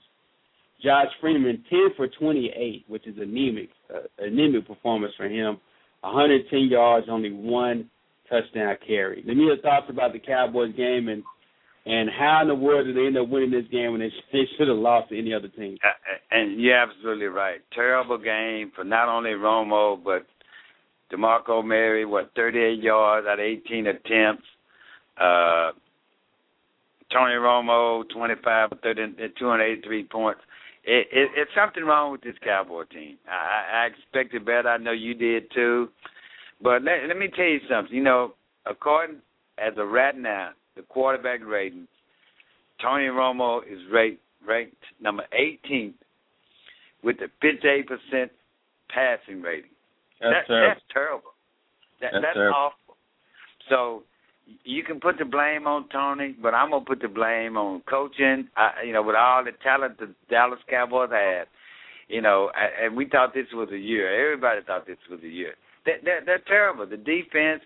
Josh 0.82 1.08
Freeman, 1.20 1.62
10 1.70 1.78
for 1.96 2.08
28, 2.08 2.84
which 2.88 3.06
is 3.06 3.16
anemic, 3.18 3.68
uh, 3.94 4.00
anemic 4.18 4.66
performance 4.66 5.12
for 5.16 5.26
him. 5.26 5.58
110 6.00 6.62
yards, 6.62 7.06
only 7.08 7.30
one 7.30 7.88
touchdown 8.28 8.76
carry. 8.86 9.22
Let 9.26 9.36
me 9.36 9.44
your 9.44 9.58
thoughts 9.58 9.86
about 9.88 10.12
the 10.12 10.18
Cowboys 10.18 10.74
game 10.76 11.08
and 11.08 11.22
and 11.84 12.08
how 12.10 12.40
in 12.42 12.48
the 12.48 12.54
world 12.54 12.86
did 12.86 12.96
they 12.96 13.06
end 13.06 13.18
up 13.18 13.28
winning 13.28 13.50
this 13.50 13.64
game 13.70 13.92
when 13.92 14.00
they, 14.00 14.12
they 14.32 14.44
should 14.56 14.68
have 14.68 14.76
lost 14.76 15.08
to 15.10 15.18
any 15.18 15.34
other 15.34 15.48
team? 15.48 15.76
And 16.30 16.60
you're 16.60 16.76
absolutely 16.76 17.26
right. 17.26 17.60
Terrible 17.74 18.18
game 18.18 18.72
for 18.74 18.84
not 18.84 19.08
only 19.08 19.30
Romo 19.30 20.02
but 20.02 20.26
DeMarco 21.12 21.64
Murray. 21.64 22.04
What 22.04 22.30
38 22.36 22.82
yards 22.82 23.26
out 23.26 23.34
of 23.34 23.44
18 23.44 23.86
attempts. 23.86 24.44
Uh, 25.20 25.72
Tony 27.12 27.34
Romo 27.34 28.04
25 28.08 28.70
for 28.70 28.76
30, 28.76 29.16
283 29.38 30.04
points. 30.04 30.40
It, 30.84 31.06
it, 31.12 31.30
it's 31.36 31.50
something 31.54 31.84
wrong 31.84 32.12
with 32.12 32.22
this 32.22 32.34
Cowboy 32.42 32.84
team. 32.84 33.18
I, 33.28 33.84
I 33.84 33.86
expected 33.86 34.44
better. 34.44 34.68
I 34.68 34.78
know 34.78 34.92
you 34.92 35.14
did 35.14 35.44
too. 35.54 35.88
But 36.62 36.82
let, 36.82 37.06
let 37.06 37.16
me 37.16 37.28
tell 37.34 37.44
you 37.44 37.60
something. 37.68 37.94
You 37.94 38.02
know, 38.02 38.34
according 38.66 39.16
as 39.58 39.74
of 39.76 39.88
right 39.88 40.16
now, 40.16 40.50
the 40.76 40.82
quarterback 40.82 41.40
rating, 41.44 41.86
Tony 42.80 43.04
Romo 43.04 43.60
is 43.60 43.78
ranked 43.92 44.20
ranked 44.46 44.76
number 45.00 45.24
18th 45.38 45.94
with 47.04 47.16
a 47.20 47.46
58% 47.46 48.30
passing 48.88 49.40
rating. 49.42 49.70
That's 50.20 50.34
that, 50.34 50.46
terrible. 50.46 50.68
That's 50.68 50.80
terrible. 50.92 51.30
That, 52.00 52.10
That's 52.12 52.22
that's 52.24 52.34
terrible. 52.34 52.56
awful. 52.56 52.96
So 53.68 54.02
you 54.64 54.82
can 54.82 55.00
put 55.00 55.18
the 55.18 55.24
blame 55.24 55.66
on 55.66 55.88
Tony, 55.88 56.34
but 56.40 56.54
I'm 56.54 56.70
gonna 56.70 56.84
put 56.84 57.00
the 57.00 57.08
blame 57.08 57.56
on 57.56 57.82
coaching. 57.88 58.48
I, 58.56 58.82
you 58.86 58.92
know, 58.92 59.02
with 59.02 59.16
all 59.16 59.44
the 59.44 59.52
talent 59.62 59.98
the 59.98 60.14
Dallas 60.30 60.58
Cowboys 60.68 61.10
had, 61.10 61.44
you 62.08 62.20
know, 62.20 62.50
and 62.82 62.96
we 62.96 63.06
thought 63.06 63.34
this 63.34 63.46
was 63.52 63.68
a 63.72 63.78
year. 63.78 64.12
Everybody 64.26 64.60
thought 64.66 64.86
this 64.86 64.98
was 65.10 65.20
a 65.22 65.28
year. 65.28 65.54
They, 65.84 65.92
they're, 66.04 66.24
they're 66.24 66.42
terrible. 66.46 66.86
The 66.86 66.96
defense 66.96 67.62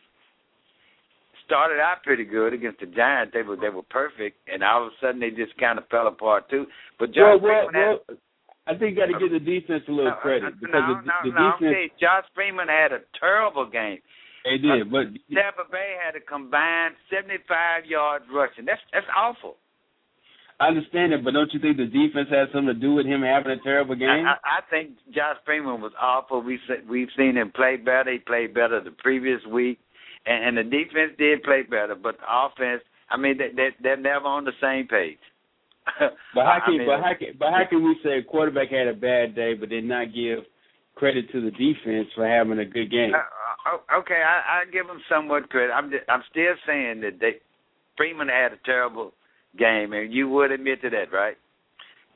started 1.47 1.81
out 1.81 2.03
pretty 2.03 2.25
good 2.25 2.53
against 2.53 2.81
the 2.81 2.87
Giants. 2.87 3.33
They 3.33 3.43
were 3.43 3.57
they 3.57 3.71
were 3.71 3.87
perfect, 3.89 4.37
and 4.53 4.63
all 4.63 4.87
of 4.87 4.93
a 4.93 4.97
sudden 5.01 5.21
they 5.21 5.31
just 5.31 5.57
kind 5.59 5.79
of 5.79 5.89
fell 5.89 6.07
apart 6.07 6.51
too. 6.51 6.67
But 6.99 7.15
Josh 7.15 7.41
well, 7.41 7.71
Freeman 7.71 7.75
had, 7.75 7.97
well, 8.07 8.19
I 8.67 8.75
think 8.75 8.99
you 8.99 8.99
got 8.99 9.15
to 9.15 9.19
give 9.19 9.31
the 9.31 9.39
defense 9.39 9.87
a 9.87 9.95
little 9.95 10.11
no, 10.11 10.19
credit 10.19 10.59
because 10.59 10.75
no, 10.75 10.99
the, 10.99 11.07
no, 11.07 11.17
the 11.23 11.33
no, 11.33 11.43
defense 11.55 11.73
saying 11.73 11.91
Josh 12.03 12.27
Freeman 12.35 12.67
had 12.67 12.91
a 12.91 13.01
terrible 13.15 13.65
game. 13.71 14.03
they 14.43 14.59
did, 14.59 14.83
uh, 14.83 14.91
but 14.91 15.07
Tampa 15.31 15.71
Bay 15.71 15.95
had 16.03 16.19
a 16.19 16.23
combined 16.23 16.99
75 17.09 17.87
yards 17.87 18.27
rushing. 18.27 18.67
That's 18.67 18.83
that's 18.93 19.07
awful. 19.15 19.57
I 20.59 20.69
understand 20.69 21.13
it. 21.13 21.23
But 21.23 21.33
don't 21.33 21.53
you 21.53 21.61
think 21.61 21.77
the 21.77 21.87
defense 21.87 22.29
has 22.31 22.49
something 22.53 22.75
to 22.75 22.81
do 22.81 22.95
with 22.95 23.07
him 23.07 23.23
having 23.23 23.53
a 23.53 23.63
terrible 23.63 23.95
game? 23.95 24.27
I, 24.27 24.35
I 24.35 24.59
I 24.59 24.61
think 24.71 24.99
Josh 25.15 25.37
Freeman 25.45 25.81
was 25.81 25.93
awful. 26.01 26.43
We 26.43 26.59
we've 26.89 27.13
seen 27.17 27.37
him 27.37 27.53
play 27.55 27.77
better. 27.77 28.11
He 28.11 28.19
played 28.19 28.55
better 28.55 28.83
the 28.83 28.91
previous 28.91 29.41
week, 29.47 29.79
and, 30.27 30.59
and 30.59 30.59
the 30.59 30.65
defense 30.65 31.13
did 31.19 31.43
play 31.43 31.63
better. 31.63 31.95
But 31.95 32.19
the 32.19 32.27
offense, 32.29 32.83
I 33.11 33.17
mean, 33.17 33.39
they, 33.39 33.51
they 33.55 33.69
they're 33.83 33.97
never 33.97 34.27
on 34.27 34.45
the 34.45 34.57
same 34.61 34.87
page. 34.87 35.19
But 36.35 36.45
how 36.45 36.59
I 36.63 36.67
can 36.67 36.79
mean, 36.79 36.87
but 36.87 37.01
how 37.01 37.13
can 37.19 37.29
but 37.39 37.49
how 37.51 37.63
can 37.69 37.85
we 37.85 37.97
say 38.03 38.19
a 38.19 38.23
quarterback 38.23 38.71
had 38.71 38.89
a 38.89 38.95
bad 38.95 39.35
day, 39.35 39.55
but 39.55 39.71
then 39.71 39.89
not 39.89 40.13
give 40.13 40.41
credit 40.97 41.31
to 41.31 41.41
the 41.41 41.51
defense 41.51 42.09
for 42.15 42.27
having 42.27 42.59
a 42.59 42.65
good 42.65 42.91
game? 42.91 43.13
Uh, 43.15 43.19
uh, 43.71 44.01
okay, 44.01 44.21
I, 44.21 44.63
I 44.63 44.71
give 44.71 44.87
him 44.87 45.01
somewhat 45.09 45.49
credit. 45.49 45.73
I'm 45.73 45.91
just, 45.91 46.05
I'm 46.09 46.23
still 46.31 46.55
saying 46.67 47.01
that 47.03 47.21
they, 47.21 47.37
Freeman 47.97 48.29
had 48.29 48.53
a 48.53 48.59
terrible 48.65 49.13
game, 49.59 49.93
and 49.93 50.13
you 50.13 50.29
would 50.29 50.51
admit 50.51 50.83
to 50.83 50.91
that, 50.91 51.13
right? 51.13 51.37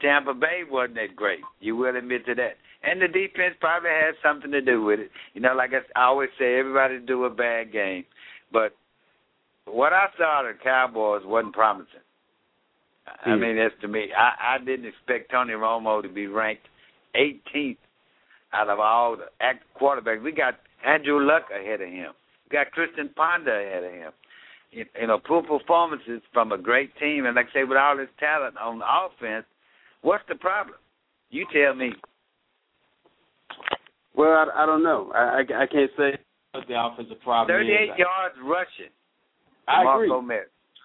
Tampa 0.00 0.34
Bay 0.34 0.62
wasn't 0.68 0.96
that 0.96 1.14
great. 1.14 1.40
You 1.60 1.76
will 1.76 1.96
admit 1.96 2.26
to 2.26 2.34
that. 2.34 2.56
And 2.82 3.00
the 3.02 3.08
defense 3.08 3.54
probably 3.60 3.90
had 3.90 4.14
something 4.22 4.50
to 4.52 4.60
do 4.62 4.82
with 4.82 5.00
it. 5.00 5.10
You 5.34 5.40
know, 5.42 5.54
like 5.54 5.70
I 5.74 6.00
always 6.02 6.30
say, 6.38 6.58
everybody 6.58 6.98
do 6.98 7.24
a 7.24 7.30
bad 7.30 7.72
game. 7.72 8.04
But 8.52 8.74
what 9.66 9.92
I 9.92 10.06
saw 10.16 10.42
the 10.42 10.52
Cowboys 10.62 11.22
wasn't 11.24 11.54
promising. 11.54 12.00
I 13.06 13.34
Hmm. 13.34 13.40
mean, 13.40 13.56
that's 13.56 13.74
to 13.82 13.88
me. 13.88 14.08
I, 14.16 14.54
I 14.54 14.58
didn't 14.58 14.86
expect 14.86 15.30
Tony 15.30 15.52
Romo 15.52 16.02
to 16.02 16.08
be 16.08 16.26
ranked 16.26 16.66
18th 17.14 17.76
out 18.52 18.68
of 18.68 18.78
all 18.80 19.16
the 19.16 19.26
act 19.40 19.64
quarterbacks. 19.80 20.22
We 20.22 20.32
got 20.32 20.54
Andrew 20.84 21.20
Luck 21.24 21.44
ahead 21.50 21.80
of 21.80 21.88
him. 21.88 22.12
We 22.48 22.56
got 22.56 22.70
Christian 22.72 23.10
Ponder 23.14 23.60
ahead 23.60 23.84
of 23.84 23.92
him. 23.92 24.12
You, 24.70 24.84
you 25.00 25.06
know, 25.06 25.18
poor 25.18 25.42
performances 25.42 26.22
from 26.32 26.52
a 26.52 26.58
great 26.58 26.96
team, 26.98 27.26
and 27.26 27.34
like 27.34 27.46
I 27.50 27.60
say, 27.60 27.64
with 27.64 27.76
all 27.76 27.96
this 27.96 28.08
talent 28.20 28.56
on 28.56 28.80
offense, 28.82 29.44
what's 30.02 30.22
the 30.28 30.36
problem? 30.36 30.76
You 31.30 31.44
tell 31.52 31.74
me. 31.74 31.92
Well, 34.16 34.30
I, 34.30 34.62
I 34.62 34.66
don't 34.66 34.82
know. 34.82 35.12
I, 35.14 35.40
I 35.40 35.62
I 35.62 35.66
can't 35.66 35.90
say 35.96 36.18
what 36.52 36.66
the 36.68 36.74
offensive 36.74 37.20
problem 37.22 37.56
38 37.56 37.72
is. 37.72 37.88
yards 37.98 38.34
rushing. 38.42 38.92
I 39.68 39.82
agree. 39.82 40.10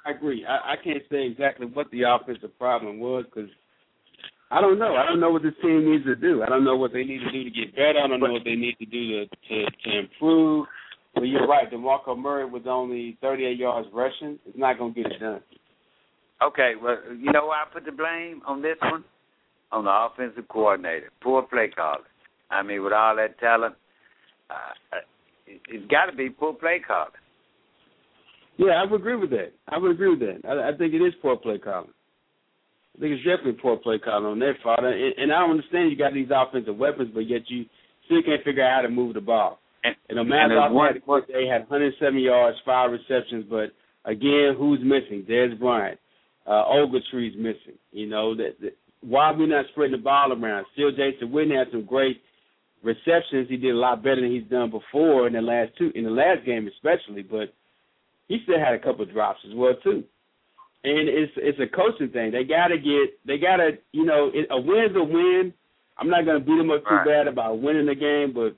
I 0.05 0.11
agree. 0.11 0.45
I, 0.45 0.73
I 0.73 0.75
can't 0.83 1.03
say 1.09 1.25
exactly 1.25 1.65
what 1.65 1.89
the 1.91 2.03
offensive 2.03 2.57
problem 2.59 2.99
was 2.99 3.25
because 3.25 3.49
I 4.51 4.61
don't 4.61 4.77
know. 4.77 4.95
I 4.95 5.05
don't 5.05 5.19
know 5.19 5.31
what 5.31 5.41
this 5.41 5.53
team 5.61 5.89
needs 5.91 6.05
to 6.05 6.15
do. 6.15 6.43
I 6.43 6.49
don't 6.49 6.63
know 6.63 6.75
what 6.75 6.93
they 6.93 7.03
need 7.03 7.19
to 7.19 7.31
do 7.31 7.43
to 7.43 7.49
get 7.49 7.75
better. 7.75 7.99
I 8.03 8.07
don't 8.07 8.19
know 8.19 8.31
what 8.31 8.43
they 8.45 8.55
need 8.55 8.77
to 8.77 8.85
do 8.85 9.25
to 9.25 9.27
to, 9.49 9.65
to 9.65 9.99
improve. 9.99 10.67
But 11.15 11.23
you're 11.23 11.47
right. 11.47 11.71
DeMarco 11.71 12.17
Murray 12.17 12.45
was 12.45 12.63
only 12.67 13.17
38 13.21 13.57
yards 13.57 13.88
rushing. 13.93 14.38
It's 14.45 14.57
not 14.57 14.77
going 14.77 14.93
to 14.93 15.01
get 15.01 15.11
it 15.13 15.19
done. 15.19 15.41
Okay, 16.43 16.73
well, 16.81 16.97
you 17.17 17.31
know 17.31 17.45
why 17.45 17.63
I 17.65 17.73
put 17.73 17.85
the 17.85 17.93
blame 17.93 18.41
on 18.45 18.61
this 18.61 18.75
one? 18.81 19.05
On 19.71 19.85
the 19.85 19.89
offensive 19.89 20.47
coordinator. 20.49 21.09
Poor 21.21 21.41
play 21.41 21.69
calling. 21.73 22.01
I 22.49 22.63
mean, 22.63 22.84
with 22.84 22.93
all 22.93 23.15
that 23.15 23.39
talent, 23.39 23.75
uh, 24.49 24.97
it, 25.47 25.62
it's 25.69 25.91
got 25.91 26.05
to 26.05 26.15
be 26.15 26.29
poor 26.29 26.53
play 26.53 26.81
calling. 26.86 27.12
Yeah, 28.58 28.81
I 28.81 28.89
would 28.89 29.01
agree 29.01 29.15
with 29.15 29.31
that. 29.31 29.51
I 29.67 29.77
would 29.77 29.91
agree 29.91 30.10
with 30.10 30.19
that. 30.19 30.47
I, 30.47 30.69
I 30.69 30.77
think 30.77 30.93
it 30.93 31.01
is 31.01 31.13
poor 31.21 31.36
play 31.36 31.58
calling. 31.58 31.89
I 32.95 32.99
think 32.99 33.12
it's 33.13 33.25
definitely 33.25 33.60
poor 33.62 33.77
play 33.77 33.99
calling 33.99 34.25
on 34.25 34.39
their 34.39 34.55
part. 34.63 34.84
And, 34.84 34.95
and 35.17 35.34
I 35.34 35.39
don't 35.39 35.51
understand 35.51 35.91
you 35.91 35.97
got 35.97 36.13
these 36.13 36.29
offensive 36.34 36.77
weapons, 36.77 37.12
but 37.13 37.27
yet 37.27 37.41
you 37.47 37.65
still 38.05 38.23
can't 38.23 38.43
figure 38.43 38.63
out 38.63 38.77
how 38.77 38.81
to 38.88 38.89
move 38.89 39.15
the 39.15 39.21
ball. 39.21 39.60
And, 39.84 39.95
And 40.10 40.17
the 40.17 40.21
and 40.21 40.29
man 40.29 40.49
there's 40.49 40.71
one, 40.71 40.93
had 40.93 41.36
a 41.36 41.51
had 41.51 41.69
107 41.69 42.19
yards, 42.19 42.58
five 42.65 42.91
receptions, 42.91 43.45
but 43.49 43.75
again, 44.05 44.55
who's 44.58 44.79
missing? 44.81 45.25
Dez 45.29 45.58
Bryant. 45.60 45.99
Uh, 46.47 46.63
Ogletree's 46.65 47.36
missing. 47.38 47.77
You 47.91 48.08
know, 48.08 48.36
that, 48.36 48.55
that 48.62 48.77
why 49.01 49.25
are 49.25 49.38
we 49.38 49.47
not 49.47 49.65
spreading 49.71 49.97
the 49.97 50.03
ball 50.03 50.31
around? 50.31 50.65
Still, 50.73 50.91
Jason 50.91 51.29
Witten 51.29 51.58
had 51.58 51.67
some 51.71 51.86
great 51.86 52.21
receptions. 52.86 53.50
He 53.50 53.58
did 53.58 53.74
a 53.76 53.78
lot 53.78 54.04
better 54.04 54.21
than 54.21 54.32
he's 54.32 54.50
done 54.50 54.69
before 54.71 55.28
in 55.28 55.34
the 55.34 55.41
last 55.41 55.71
two, 55.78 55.91
in 55.95 56.04
the 56.06 56.10
last 56.12 56.45
game 56.45 56.67
especially. 56.67 57.24
But 57.24 57.54
he 58.28 58.39
still 58.43 58.60
had 58.60 58.74
a 58.76 58.80
couple 58.80 59.04
of 59.04 59.12
drops 59.12 59.39
as 59.50 59.56
well 59.56 59.74
too. 59.84 60.04
And 60.84 61.10
it's 61.10 61.34
it's 61.38 61.60
a 61.60 61.67
coaching 61.76 62.10
thing. 62.10 62.32
They 62.32 62.43
gotta 62.43 62.78
get, 62.78 63.17
they 63.26 63.38
gotta, 63.38 63.71
you 63.91 64.06
know, 64.06 64.30
it, 64.34 64.48
a 64.52 64.60
win's 64.62 64.95
a 64.95 65.04
win. 65.04 65.54
I'm 65.98 66.10
not 66.10 66.26
gonna 66.26 66.39
beat 66.39 66.60
him 66.60 66.69
up 66.71 66.84
too 66.88 66.93
Right. 66.95 67.06
bad 67.08 67.28
about 67.28 67.60
winning 67.60 67.88
the 67.88 67.95
game, 67.95 68.32
but 68.34 68.56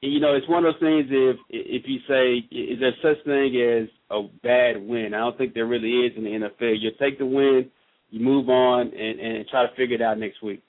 you 0.00 0.18
know, 0.18 0.34
it's 0.34 0.48
one 0.48 0.66
of 0.66 0.74
those 0.74 0.80
things. 0.80 1.06
If 1.10 1.36
if 1.50 1.82
you 1.86 2.00
say, 2.08 2.38
is 2.50 2.80
there 2.80 2.92
such 3.02 3.24
thing 3.24 3.54
as 3.62 3.88
a 4.10 4.22
bad 4.42 4.82
win? 4.84 5.14
I 5.14 5.18
don't 5.18 5.38
think 5.38 5.54
there 5.54 5.66
really 5.66 6.06
is 6.06 6.12
in 6.16 6.24
the 6.24 6.30
NFL. 6.30 6.80
You 6.80 6.90
take 6.98 7.18
the 7.18 7.26
win, 7.26 7.70
you 8.10 8.18
move 8.18 8.48
on, 8.48 8.88
and 8.88 9.20
and 9.20 9.46
try 9.48 9.64
to 9.64 9.74
figure 9.76 9.94
it 9.94 10.02
out 10.02 10.18
next 10.18 10.42
week. 10.42 10.62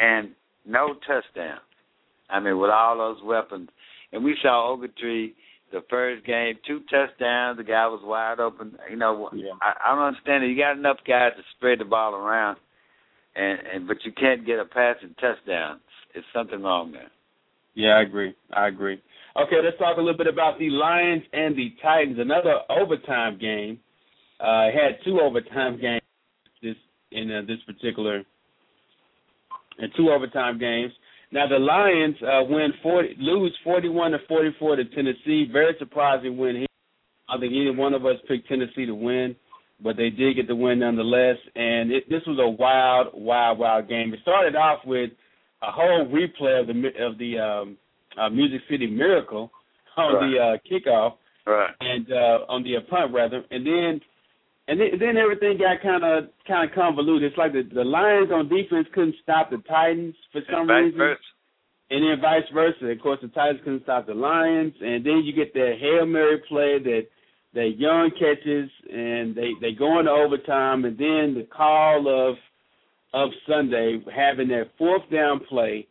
and 0.00 0.30
no 0.66 0.94
touchdowns. 1.06 1.60
I 2.30 2.40
mean, 2.40 2.58
with 2.58 2.70
all 2.70 2.98
those 2.98 3.22
weapons. 3.24 3.68
And 4.12 4.24
we 4.24 4.36
saw 4.42 4.76
Ogletree 4.76 5.34
the 5.72 5.82
first 5.90 6.24
game, 6.24 6.54
two 6.66 6.80
touchdowns. 6.90 7.58
The 7.58 7.64
guy 7.64 7.86
was 7.86 8.00
wide 8.02 8.40
open. 8.40 8.76
You 8.90 8.96
know, 8.96 9.28
Yeah. 9.34 9.52
I, 9.60 9.72
I 9.92 9.94
don't 9.94 10.04
understand 10.04 10.44
it. 10.44 10.48
You 10.48 10.56
got 10.56 10.76
enough 10.76 10.98
guys 11.06 11.32
to 11.36 11.42
spread 11.56 11.80
the 11.80 11.84
ball 11.84 12.14
around, 12.14 12.56
and, 13.36 13.58
and 13.72 13.86
but 13.88 13.98
you 14.04 14.12
can't 14.12 14.46
get 14.46 14.58
a 14.58 14.64
passing 14.64 15.14
touchdown. 15.20 15.80
It's 16.14 16.26
something 16.34 16.62
wrong 16.62 16.92
there. 16.92 17.10
Yeah, 17.74 17.98
I 17.98 18.02
agree. 18.02 18.34
I 18.52 18.68
agree. 18.68 19.00
Okay, 19.40 19.56
let's 19.62 19.78
talk 19.78 19.98
a 19.98 20.00
little 20.00 20.16
bit 20.16 20.26
about 20.26 20.58
the 20.58 20.70
Lions 20.70 21.22
and 21.32 21.54
the 21.54 21.72
Titans. 21.82 22.18
Another 22.18 22.54
overtime 22.70 23.38
game. 23.38 23.78
uh, 24.40 24.64
had 24.72 24.98
two 25.04 25.20
overtime 25.20 25.80
games 25.80 26.02
this 26.62 26.74
in 27.12 27.30
uh, 27.30 27.42
this 27.46 27.58
particular 27.66 28.24
and 29.78 29.92
two 29.96 30.10
overtime 30.10 30.58
games. 30.58 30.92
Now 31.30 31.46
the 31.46 31.58
Lions 31.58 32.16
uh, 32.22 32.44
win 32.48 32.72
forty, 32.82 33.14
lose 33.18 33.54
forty-one 33.62 34.12
to 34.12 34.18
forty-four 34.28 34.76
to 34.76 34.84
Tennessee. 34.86 35.46
Very 35.52 35.74
surprising 35.78 36.36
win 36.38 36.56
here. 36.56 36.66
I 37.28 37.38
think 37.38 37.52
either 37.52 37.72
one 37.74 37.92
of 37.92 38.06
us 38.06 38.16
picked 38.26 38.48
Tennessee 38.48 38.86
to 38.86 38.94
win, 38.94 39.36
but 39.82 39.96
they 39.98 40.08
did 40.08 40.36
get 40.36 40.48
the 40.48 40.56
win 40.56 40.78
nonetheless. 40.78 41.36
And 41.54 41.92
it, 41.92 42.08
this 42.08 42.22
was 42.26 42.38
a 42.40 42.48
wild, 42.48 43.08
wild, 43.12 43.58
wild 43.58 43.88
game. 43.88 44.14
It 44.14 44.20
started 44.22 44.56
off 44.56 44.80
with 44.86 45.10
a 45.62 45.70
whole 45.70 46.06
replay 46.06 46.60
of 46.60 46.66
the 46.66 47.04
of 47.04 47.18
the 47.18 47.38
um, 47.38 47.76
uh, 48.18 48.30
Music 48.30 48.62
City 48.70 48.86
Miracle 48.86 49.50
on 49.98 50.14
Right. 50.14 50.30
the 50.30 50.38
uh, 50.38 50.56
kickoff 50.70 51.14
Right. 51.46 51.70
and 51.80 52.10
uh, 52.10 52.44
on 52.48 52.62
the 52.62 52.76
punt 52.88 53.12
rather, 53.12 53.42
and 53.50 53.66
then 53.66 54.00
and 54.68 54.78
then, 54.78 54.88
then 55.00 55.16
everything 55.16 55.58
got 55.58 55.82
kind 55.82 56.04
of 56.04 56.30
kind 56.46 56.68
of 56.68 56.74
convoluted. 56.74 57.32
It's 57.32 57.38
like 57.38 57.52
the 57.52 57.62
the 57.74 57.84
Lions 57.84 58.30
on 58.30 58.48
defense 58.48 58.86
couldn't 58.94 59.16
stop 59.22 59.50
the 59.50 59.58
Titans 59.68 60.14
for 60.30 60.42
some 60.52 60.66
Vice 60.68 60.84
reason, 60.84 60.98
versa. 60.98 61.20
and 61.90 62.04
then 62.04 62.20
vice 62.20 62.48
versa. 62.52 62.86
Of 62.86 63.00
course, 63.00 63.18
the 63.22 63.28
Titans 63.28 63.60
couldn't 63.64 63.82
stop 63.84 64.06
the 64.06 64.14
Lions, 64.14 64.74
and 64.80 65.04
then 65.04 65.22
you 65.24 65.32
get 65.32 65.54
that 65.54 65.74
hail 65.80 66.06
mary 66.06 66.38
play 66.48 66.78
that 66.78 67.06
that 67.54 67.78
young 67.78 68.10
catches, 68.18 68.70
and 68.92 69.34
they 69.34 69.52
they 69.60 69.72
go 69.72 69.98
into 69.98 70.10
overtime, 70.12 70.84
and 70.84 70.98
then 70.98 71.34
the 71.34 71.48
call 71.50 72.06
of 72.30 72.36
of 73.14 73.30
Sunday 73.48 73.98
having 74.14 74.48
that 74.48 74.68
fourth 74.76 75.08
down 75.10 75.40
play, 75.48 75.86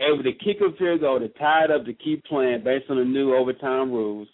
able 0.00 0.22
to 0.22 0.32
kick 0.32 0.58
a 0.60 0.70
field 0.76 1.00
goal 1.00 1.18
to 1.18 1.28
tie 1.30 1.64
it 1.64 1.72
up 1.72 1.84
to 1.86 1.92
keep 1.92 2.24
playing 2.26 2.62
based 2.62 2.88
on 2.88 2.98
the 2.98 3.04
new 3.04 3.34
overtime 3.34 3.90
rules. 3.90 4.28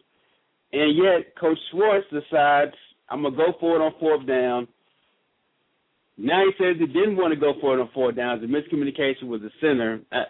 And 0.75 0.95
yet, 0.95 1.35
Coach 1.41 1.57
Schwartz 1.71 2.07
decides 2.13 2.75
I'm 3.11 3.23
gonna 3.23 3.37
go 3.37 3.55
for 3.61 3.77
it 3.77 3.81
on 3.83 3.93
fourth 3.99 4.27
down. 4.27 4.69
Now 6.17 6.43
he 6.45 6.53
says 6.59 6.77
he 6.79 6.87
didn't 6.87 7.17
want 7.17 7.33
to 7.33 7.41
go 7.41 7.55
for 7.61 7.79
it 7.79 7.81
on 7.81 7.89
fourth 7.95 8.17
down. 8.17 8.41
The 8.41 8.47
miscommunication 8.47 9.29
with 9.29 9.43
the 9.43 9.51
center. 9.61 10.01
Uh, 10.11 10.25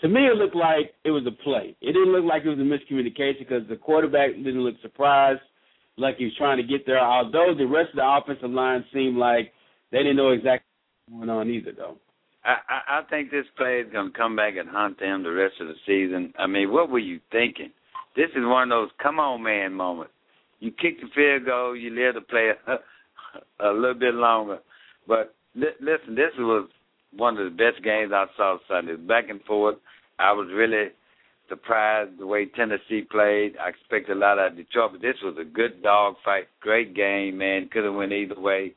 to 0.00 0.08
me, 0.08 0.26
it 0.26 0.36
looked 0.36 0.56
like 0.56 0.94
it 1.04 1.10
was 1.10 1.24
a 1.26 1.42
play. 1.42 1.76
It 1.80 1.92
didn't 1.92 2.12
look 2.12 2.24
like 2.24 2.42
it 2.44 2.48
was 2.48 2.58
a 2.58 2.62
miscommunication 2.62 3.40
because 3.40 3.68
the 3.68 3.76
quarterback 3.76 4.34
didn't 4.34 4.62
look 4.62 4.74
surprised, 4.82 5.40
like 5.96 6.16
he 6.16 6.24
was 6.24 6.34
trying 6.36 6.56
to 6.56 6.64
get 6.64 6.86
there. 6.86 7.00
Although 7.00 7.54
the 7.56 7.66
rest 7.66 7.90
of 7.90 7.96
the 7.96 8.06
offensive 8.06 8.50
line 8.50 8.84
seemed 8.92 9.16
like 9.16 9.52
they 9.90 9.98
didn't 9.98 10.16
know 10.16 10.30
exactly 10.30 10.66
what 11.08 11.20
was 11.20 11.26
going 11.26 11.38
on 11.38 11.50
either, 11.50 11.72
though. 11.76 11.98
I 12.44 12.56
I 12.98 13.02
think 13.08 13.30
this 13.30 13.46
play 13.56 13.80
is 13.80 13.92
going 13.92 14.12
to 14.12 14.18
come 14.18 14.34
back 14.34 14.54
and 14.58 14.68
haunt 14.68 14.98
them 14.98 15.22
the 15.22 15.30
rest 15.30 15.54
of 15.60 15.68
the 15.68 15.74
season. 15.86 16.32
I 16.38 16.46
mean, 16.46 16.72
what 16.72 16.90
were 16.90 16.98
you 16.98 17.20
thinking? 17.30 17.70
This 18.16 18.30
is 18.34 18.44
one 18.44 18.64
of 18.64 18.68
those 18.70 18.90
come 19.02 19.20
on 19.20 19.42
man 19.42 19.72
moments. 19.72 20.12
You 20.62 20.70
kick 20.70 21.00
the 21.00 21.08
field 21.12 21.44
goal, 21.44 21.76
you 21.76 21.90
live 21.90 22.14
to 22.14 22.20
play 22.20 22.50
a, 22.68 22.74
a 23.68 23.72
little 23.72 23.98
bit 23.98 24.14
longer. 24.14 24.58
But 25.08 25.34
li- 25.56 25.74
listen, 25.80 26.14
this 26.14 26.30
was 26.38 26.68
one 27.16 27.36
of 27.36 27.44
the 27.44 27.50
best 27.50 27.82
games 27.82 28.12
I 28.14 28.26
saw 28.36 28.58
Sunday. 28.68 28.94
Back 28.94 29.28
and 29.28 29.42
forth. 29.42 29.74
I 30.20 30.30
was 30.32 30.48
really 30.54 30.90
surprised 31.48 32.12
the 32.20 32.26
way 32.28 32.46
Tennessee 32.46 33.02
played. 33.10 33.56
I 33.60 33.70
expected 33.70 34.16
a 34.16 34.20
lot 34.20 34.38
out 34.38 34.52
of 34.52 34.56
Detroit, 34.56 34.92
but 34.92 35.02
this 35.02 35.16
was 35.24 35.34
a 35.40 35.44
good 35.44 35.82
dog 35.82 36.14
fight. 36.24 36.44
Great 36.60 36.94
game, 36.94 37.38
man. 37.38 37.68
Could 37.68 37.84
have 37.84 37.94
went 37.94 38.12
either 38.12 38.38
way. 38.38 38.72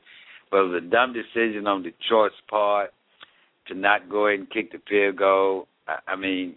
But 0.50 0.58
it 0.58 0.68
was 0.68 0.82
a 0.84 0.90
dumb 0.90 1.12
decision 1.14 1.68
on 1.68 1.84
Detroit's 1.84 2.34
part 2.50 2.90
to 3.68 3.74
not 3.74 4.08
go 4.10 4.26
ahead 4.26 4.40
and 4.40 4.50
kick 4.50 4.72
the 4.72 4.78
field 4.88 5.16
goal. 5.18 5.68
I, 5.86 5.98
I 6.12 6.16
mean, 6.16 6.56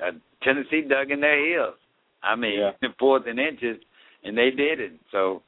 uh, 0.00 0.12
Tennessee 0.42 0.82
dug 0.88 1.10
in 1.10 1.20
their 1.20 1.44
heels. 1.44 1.74
I 2.22 2.36
mean, 2.36 2.60
Yeah. 2.60 2.88
fourth 3.00 3.24
and 3.26 3.38
inches, 3.40 3.78
and 4.24 4.36
they 4.36 4.50
did 4.50 4.80
it. 4.80 4.92
So 5.12 5.42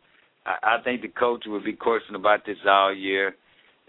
I, 0.46 0.76
I 0.78 0.83
think 0.83 1.02
the 1.02 1.09
coach 1.09 1.44
will 1.46 1.62
be 1.62 1.72
questioning 1.72 2.20
about 2.20 2.46
this 2.46 2.57
all 2.68 2.94
year. 2.94 3.35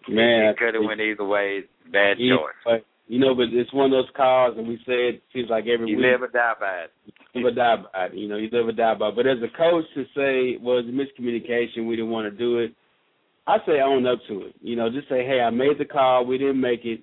Man, 0.07 0.45
it 0.45 0.57
could 0.57 0.73
have 0.75 0.83
went 0.83 1.01
either 1.01 1.25
way. 1.25 1.61
Bad 1.91 2.17
choice. 2.17 2.53
but, 2.63 2.85
you 3.07 3.19
know, 3.19 3.33
but 3.35 3.45
it's 3.51 3.73
one 3.73 3.85
of 3.85 3.91
those 3.91 4.09
calls, 4.15 4.55
and 4.57 4.67
we 4.67 4.77
say 4.85 5.09
it 5.09 5.23
seems 5.33 5.49
like 5.49 5.65
every 5.67 5.89
You 5.89 5.97
week. 5.97 6.05
live 6.05 6.21
or 6.21 6.27
die 6.27 6.53
by 6.59 6.83
it. 6.85 6.91
live 7.35 7.45
or 7.45 7.51
die 7.51 7.75
by 7.93 8.05
it. 8.05 8.13
You 8.13 8.27
know, 8.27 8.37
you 8.37 8.49
live 8.51 8.67
or 8.67 8.71
die 8.71 8.93
by 8.95 9.09
it. 9.09 9.15
But 9.15 9.27
as 9.27 9.37
a 9.43 9.57
coach 9.57 9.85
to 9.95 10.03
say, 10.15 10.57
well, 10.61 10.77
it's 10.79 10.87
a 10.87 10.91
miscommunication, 10.91 11.87
we 11.87 11.95
didn't 11.95 12.11
want 12.11 12.31
to 12.31 12.37
do 12.37 12.59
it, 12.59 12.73
I 13.47 13.57
say 13.65 13.81
own 13.81 14.05
up 14.05 14.19
to 14.27 14.43
it. 14.45 14.55
You 14.61 14.75
know, 14.75 14.89
just 14.91 15.09
say, 15.09 15.25
hey, 15.25 15.41
I 15.41 15.49
made 15.49 15.79
the 15.79 15.85
call, 15.85 16.25
we 16.25 16.37
didn't 16.37 16.61
make 16.61 16.85
it. 16.85 17.01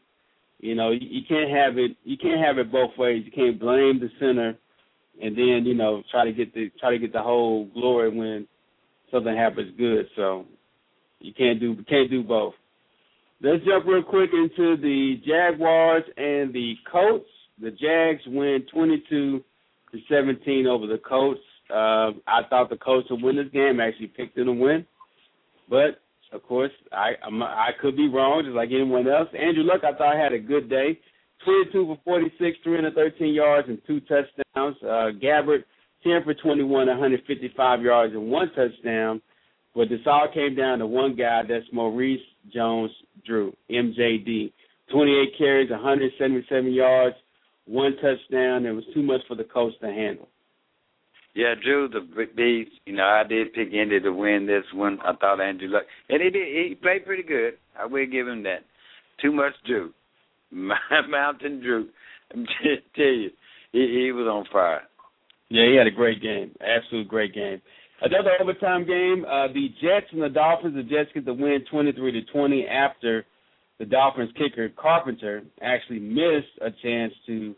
You 0.60 0.74
know, 0.74 0.90
you, 0.92 1.00
you 1.02 1.20
can't 1.28 1.50
have 1.50 1.76
it. 1.76 1.96
You 2.04 2.16
can't 2.16 2.40
have 2.40 2.58
it 2.58 2.70
both 2.72 2.92
ways. 2.96 3.24
You 3.26 3.32
can't 3.32 3.58
blame 3.60 3.98
the 4.00 4.08
center, 4.20 4.56
and 5.22 5.36
then 5.36 5.62
you 5.64 5.74
know 5.74 6.02
try 6.10 6.24
to 6.24 6.32
get 6.32 6.54
the 6.54 6.70
try 6.80 6.90
to 6.90 6.98
get 6.98 7.12
the 7.12 7.22
whole 7.22 7.66
glory 7.74 8.10
when 8.10 8.46
something 9.10 9.34
happens 9.34 9.74
good. 9.78 10.06
So 10.16 10.46
you 11.20 11.32
can't 11.32 11.60
do 11.60 11.76
can't 11.88 12.10
do 12.10 12.22
both. 12.22 12.54
Let's 13.42 13.64
jump 13.64 13.86
real 13.86 14.02
quick 14.02 14.30
into 14.32 14.76
the 14.76 15.20
Jaguars 15.26 16.04
and 16.16 16.54
the 16.54 16.74
Colts. 16.90 17.28
The 17.60 17.70
Jags 17.70 18.22
win 18.26 18.64
22 18.72 19.42
to 19.92 19.98
17 20.10 20.66
over 20.66 20.86
the 20.86 20.98
Colts. 20.98 21.40
Uh, 21.70 22.12
I 22.26 22.42
thought 22.48 22.70
the 22.70 22.76
Colts 22.76 23.08
would 23.10 23.22
win 23.22 23.36
this 23.36 23.52
game. 23.52 23.80
Actually 23.80 24.08
picked 24.08 24.36
them 24.36 24.46
to 24.46 24.52
win, 24.52 24.86
but 25.68 26.00
of 26.32 26.42
course 26.44 26.72
I 26.92 27.12
I'm, 27.24 27.42
I 27.42 27.70
could 27.80 27.96
be 27.96 28.08
wrong, 28.08 28.42
just 28.44 28.56
like 28.56 28.70
anyone 28.70 29.08
else. 29.08 29.28
Andrew 29.38 29.64
Luck, 29.64 29.82
I 29.84 29.96
thought 29.96 30.16
I 30.16 30.22
had 30.22 30.32
a 30.32 30.38
good 30.38 30.68
day. 30.70 30.98
22 31.44 31.86
for 31.86 31.98
46, 32.04 32.58
313 32.64 33.34
yards 33.34 33.68
and 33.68 33.78
two 33.86 34.00
touchdowns. 34.00 34.76
Uh, 34.82 35.12
Gabbert 35.22 35.64
10 36.02 36.24
for 36.24 36.34
21, 36.34 36.86
155 36.86 37.82
yards 37.82 38.14
and 38.14 38.30
one 38.30 38.50
touchdown. 38.54 39.20
But 39.74 39.88
this 39.90 40.00
all 40.06 40.28
came 40.32 40.54
down 40.54 40.78
to 40.78 40.86
one 40.86 41.16
guy. 41.16 41.42
That's 41.46 41.66
Maurice 41.72 42.20
Jones-Drew, 42.52 43.52
MJD. 43.70 44.52
28 44.90 45.38
carries, 45.38 45.70
177 45.70 46.72
yards, 46.72 47.16
one 47.66 47.94
touchdown. 47.96 48.64
It 48.64 48.72
was 48.72 48.84
too 48.94 49.02
much 49.02 49.20
for 49.28 49.34
the 49.34 49.44
coach 49.44 49.74
to 49.80 49.86
handle. 49.86 50.28
Yeah, 51.34 51.54
Drew 51.62 51.88
the 51.88 52.00
beast. 52.34 52.70
You 52.86 52.94
know, 52.94 53.04
I 53.04 53.22
did 53.28 53.52
pick 53.52 53.70
Indy 53.70 54.00
to 54.00 54.10
win 54.10 54.46
this 54.46 54.64
one. 54.72 54.98
I 55.04 55.12
thought 55.14 55.40
Andrew 55.40 55.68
Luck, 55.68 55.82
and 56.08 56.22
he 56.22 56.30
did. 56.30 56.68
He 56.68 56.74
played 56.74 57.04
pretty 57.04 57.24
good. 57.24 57.54
I 57.78 57.84
will 57.84 58.06
give 58.06 58.26
him 58.26 58.42
that. 58.44 58.60
Too 59.20 59.32
much 59.32 59.52
Drew, 59.66 59.92
My 60.50 60.76
mountain 61.08 61.60
Drew. 61.60 61.88
I'm 62.32 62.44
just 62.44 62.82
tell 62.94 63.04
you, 63.04 63.30
he, 63.72 64.04
he 64.04 64.12
was 64.12 64.26
on 64.26 64.44
fire. 64.52 64.82
Yeah, 65.48 65.66
he 65.70 65.76
had 65.76 65.86
a 65.86 65.92
great 65.92 66.20
game. 66.22 66.52
Absolute 66.60 67.08
great 67.08 67.34
game. 67.34 67.60
Another 68.02 68.32
overtime 68.40 68.86
game. 68.86 69.24
Uh, 69.24 69.48
the 69.48 69.68
Jets 69.80 70.06
and 70.12 70.22
the 70.22 70.28
Dolphins. 70.28 70.74
The 70.74 70.82
Jets 70.82 71.10
get 71.14 71.24
the 71.24 71.32
win, 71.32 71.64
twenty-three 71.70 72.12
to 72.12 72.22
twenty, 72.32 72.66
after 72.66 73.24
the 73.78 73.84
Dolphins 73.84 74.30
kicker 74.36 74.68
Carpenter 74.70 75.42
actually 75.62 76.00
missed 76.00 76.52
a 76.60 76.70
chance 76.82 77.12
to 77.26 77.54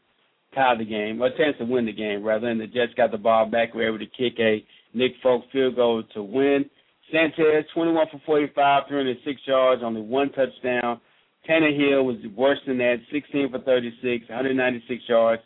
tie 0.54 0.76
the 0.76 0.84
game, 0.84 1.20
a 1.22 1.30
chance 1.36 1.56
to 1.58 1.64
win 1.64 1.86
the 1.86 1.92
game 1.92 2.22
rather. 2.22 2.48
And 2.48 2.60
the 2.60 2.66
Jets 2.66 2.94
got 2.96 3.10
the 3.10 3.18
ball 3.18 3.46
back, 3.46 3.74
were 3.74 3.86
able 3.86 3.98
to 3.98 4.06
kick 4.06 4.38
a 4.38 4.64
Nick 4.94 5.12
Folk 5.22 5.44
field 5.52 5.76
goal 5.76 6.02
to 6.14 6.22
win. 6.22 6.66
Sanchez, 7.10 7.64
twenty-one 7.74 8.06
for 8.12 8.20
forty-five, 8.26 8.84
three 8.86 8.98
hundred 8.98 9.16
six 9.24 9.40
yards, 9.46 9.82
only 9.84 10.02
one 10.02 10.30
touchdown. 10.32 11.00
Tannehill 11.48 12.04
was 12.04 12.16
worse 12.36 12.58
than 12.66 12.78
that, 12.78 12.96
sixteen 13.12 13.50
for 13.50 13.58
thirty-six, 13.58 14.28
one 14.28 14.36
hundred 14.36 14.56
ninety-six 14.56 15.02
yards 15.08 15.42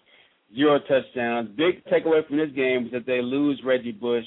zero 0.55 0.79
touchdowns. 0.81 1.51
Big 1.57 1.85
takeaway 1.87 2.27
from 2.27 2.37
this 2.37 2.51
game 2.55 2.85
was 2.85 2.93
that 2.93 3.07
they 3.07 3.23
lose 3.23 3.61
Reggie 3.65 3.93
Bush 3.93 4.25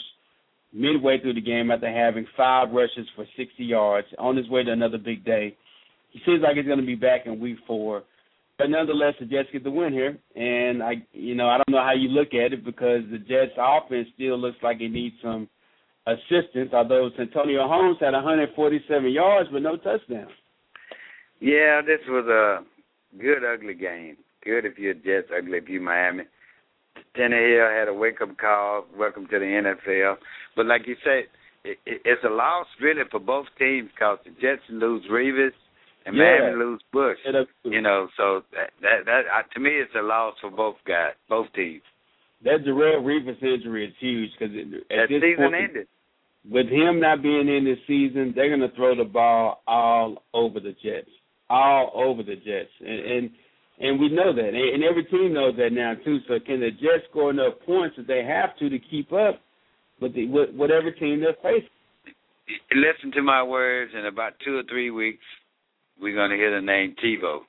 midway 0.74 1.20
through 1.20 1.36
the 1.36 1.42
game 1.42 1.72
after 1.72 1.92
having 1.92 2.26
five 2.36 2.72
rushes 2.72 3.08
for 3.16 3.26
60 3.38 3.64
yards 3.64 4.08
on 4.18 4.36
his 4.36 4.50
way 4.50 4.64
to 4.64 4.72
another 4.72 4.98
big 4.98 5.24
day. 5.24 5.56
He 6.12 6.20
seems 6.26 6.42
like 6.42 6.56
he's 6.56 6.66
going 6.66 6.80
to 6.80 6.86
be 6.86 6.96
back 6.96 7.26
in 7.26 7.40
week 7.40 7.58
four. 7.68 8.04
But 8.58 8.70
nonetheless, 8.70 9.16
the 9.20 9.26
Jets 9.26 9.50
get 9.52 9.66
the 9.66 9.72
win 9.72 9.92
here, 9.92 10.18
and 10.36 10.82
I, 10.82 10.94
you 11.12 11.36
know, 11.36 11.50
I 11.50 11.58
don't 11.58 11.72
know 11.72 11.84
how 11.84 11.94
you 11.94 12.08
look 12.08 12.30
at 12.34 12.54
it 12.54 12.64
because 12.64 13.02
the 13.12 13.18
Jets' 13.18 13.52
offense 13.58 14.08
still 14.16 14.38
looks 14.38 14.58
like 14.64 14.80
it 14.80 14.92
needs 14.92 15.16
some 15.22 15.50
assistance. 16.08 16.70
Although 16.72 17.10
Santonio 17.18 17.68
Holmes 17.68 17.98
had 18.00 18.14
147 18.14 19.12
yards 19.12 19.50
but 19.52 19.62
no 19.62 19.76
touchdowns. 19.76 20.32
Yeah, 21.40 21.82
this 21.86 22.00
was 22.08 22.26
a 22.28 22.64
good 23.22 23.44
ugly 23.44 23.74
game. 23.74 24.18
Good 24.44 24.66
if 24.66 24.78
you're 24.78 24.94
Jets, 24.94 25.32
ugly 25.36 25.58
if 25.58 25.68
you're 25.70 25.82
Miami. 25.82 26.24
Tannehill 27.18 27.78
had 27.78 27.88
a 27.88 27.94
wake 27.94 28.22
up 28.22 28.38
call. 28.38 28.86
Welcome 28.98 29.28
to 29.28 29.40
the 29.40 29.46
NFL. 29.46 30.16
But 30.56 30.66
like 30.66 30.88
you 30.88 30.96
said, 31.04 31.26
it, 31.64 31.78
it, 31.86 32.02
it's 32.06 32.24
a 32.24 32.30
loss 32.30 32.68
really 32.82 33.02
for 33.12 33.20
both 33.20 33.48
teams 33.60 33.90
because 33.94 34.20
the 34.24 34.32
Jets 34.42 34.62
lose 34.70 35.04
Revis 35.12 35.52
and 36.06 36.16
Yeah. 36.16 36.38
Miami 36.40 36.58
lose 36.64 36.82
Bush. 36.94 37.18
Yeah, 37.26 37.42
You 37.64 37.82
know, 37.82 38.08
so 38.18 38.44
that 38.54 38.72
that, 38.82 39.06
that 39.06 39.22
uh, 39.34 39.42
to 39.54 39.60
me 39.60 39.72
it's 39.72 39.92
a 39.98 40.02
loss 40.04 40.36
for 40.42 40.52
both 40.52 40.76
guys, 40.88 41.14
both 41.28 41.48
teams. 41.54 41.82
That 42.44 42.64
Darrelle 42.66 43.02
Revis 43.04 43.42
injury 43.42 43.88
is 43.88 43.94
huge 44.00 44.30
because 44.38 44.54
That 44.90 45.08
this 45.10 45.22
season 45.22 45.36
point, 45.52 45.56
ended. 45.56 45.88
with 46.50 46.68
him 46.68 47.00
not 47.00 47.24
being 47.24 47.48
in 47.50 47.66
this 47.66 47.80
season, 47.88 48.34
they're 48.36 48.56
going 48.56 48.68
to 48.70 48.76
throw 48.76 48.96
the 48.96 49.04
ball 49.10 49.64
all 49.68 50.24
over 50.34 50.60
the 50.60 50.76
Jets, 50.84 51.10
all 51.50 51.92
over 51.94 52.24
the 52.24 52.36
Jets, 52.36 52.72
and 52.80 53.00
and, 53.00 53.30
and 53.80 54.00
we 54.00 54.10
know 54.10 54.34
that, 54.34 54.48
and, 54.48 54.56
and 54.56 54.84
every 54.84 55.06
team 55.06 55.34
knows 55.34 55.56
that 55.58 55.72
now 55.72 55.94
too. 56.04 56.20
So 56.28 56.40
can 56.46 56.60
the 56.60 56.72
Jets 56.72 57.06
score 57.10 57.30
enough 57.30 57.54
points 57.66 57.96
that 57.98 58.08
they 58.08 58.24
have 58.24 58.58
to 58.60 58.70
to 58.70 58.80
keep 58.80 59.12
up 59.14 59.42
with 60.02 60.14
the 60.16 60.28
with 60.28 60.52
whatever 60.56 60.92
team 60.92 61.22
they're 61.22 61.36
facing? 61.42 61.70
listen 62.74 63.12
to 63.14 63.22
my 63.22 63.44
words. 63.44 63.92
In 63.98 64.06
about 64.06 64.34
two 64.44 64.58
or 64.58 64.64
three 64.70 64.92
weeks, 64.92 65.24
we're 66.00 66.16
gonna 66.16 66.36
hear 66.36 66.54
the 66.56 66.66
name 66.66 66.96
Tebow. 67.04 67.40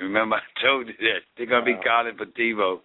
Remember, 0.00 0.36
I 0.56 0.62
told 0.62 0.86
you 0.88 0.94
that 0.98 1.20
they're 1.36 1.46
gonna 1.46 1.64
be 1.64 1.76
calling 1.84 2.16
for 2.16 2.26
Tebow. 2.26 2.80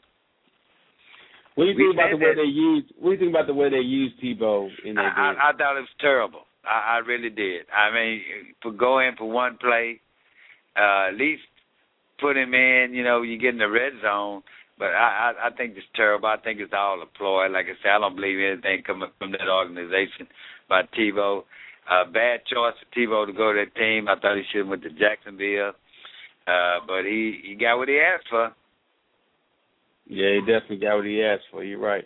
What 1.55 1.65
do 1.65 1.71
you 1.71 1.77
think 1.77 1.95
about 1.95 2.11
the 2.11 2.17
way 2.17 2.35
they 2.35 2.51
use? 2.51 2.83
What 2.99 3.11
do 3.11 3.13
you 3.13 3.19
think 3.19 3.31
about 3.31 3.47
the 3.47 3.53
way 3.53 3.69
they 3.69 3.77
use 3.77 4.11
Tebow 4.21 4.67
in 4.83 4.95
their 4.95 5.05
I, 5.05 5.31
game? 5.31 5.39
I, 5.41 5.49
I 5.49 5.57
thought 5.57 5.77
it 5.77 5.87
was 5.87 5.97
terrible. 6.01 6.41
I, 6.65 6.95
I 6.95 6.97
really 6.97 7.29
did. 7.29 7.65
I 7.71 7.93
mean, 7.93 8.21
for 8.61 8.71
going 8.71 9.13
for 9.17 9.29
one 9.29 9.57
play, 9.61 10.01
uh, 10.77 11.09
at 11.09 11.15
least 11.15 11.43
put 12.19 12.37
him 12.37 12.53
in. 12.53 12.91
You 12.93 13.03
know, 13.03 13.21
you 13.21 13.37
get 13.37 13.53
in 13.53 13.59
the 13.59 13.69
red 13.69 13.93
zone. 14.01 14.43
But 14.77 14.91
I, 14.91 15.31
I, 15.31 15.47
I 15.47 15.49
think 15.55 15.77
it's 15.77 15.87
terrible. 15.95 16.27
I 16.27 16.37
think 16.37 16.59
it's 16.59 16.73
all 16.75 17.01
a 17.01 17.05
ploy. 17.17 17.47
Like 17.47 17.67
I 17.67 17.79
said, 17.81 17.95
I 17.95 17.99
don't 17.99 18.15
believe 18.15 18.39
anything 18.39 18.83
coming 18.83 19.09
from 19.17 19.31
that 19.31 19.47
organization 19.49 20.27
by 20.67 20.81
Tebow. 20.97 21.43
Uh, 21.89 22.03
bad 22.11 22.41
choice 22.45 22.73
for 22.75 22.99
Tebow 22.99 23.25
to 23.25 23.31
go 23.31 23.53
to 23.53 23.63
that 23.63 23.79
team. 23.79 24.07
I 24.09 24.19
thought 24.19 24.35
he 24.35 24.43
should 24.51 24.59
have 24.59 24.67
went 24.67 24.83
to 24.83 24.89
Jacksonville. 24.89 25.71
Uh, 26.47 26.79
but 26.85 27.05
he 27.05 27.41
he 27.43 27.55
got 27.55 27.77
what 27.77 27.87
he 27.87 27.99
asked 27.99 28.27
for. 28.29 28.53
Yeah, 30.07 30.35
he 30.35 30.39
definitely 30.41 30.77
got 30.77 30.97
what 30.97 31.05
he 31.05 31.23
asked 31.23 31.45
for. 31.51 31.63
You're 31.63 31.79
right. 31.79 32.05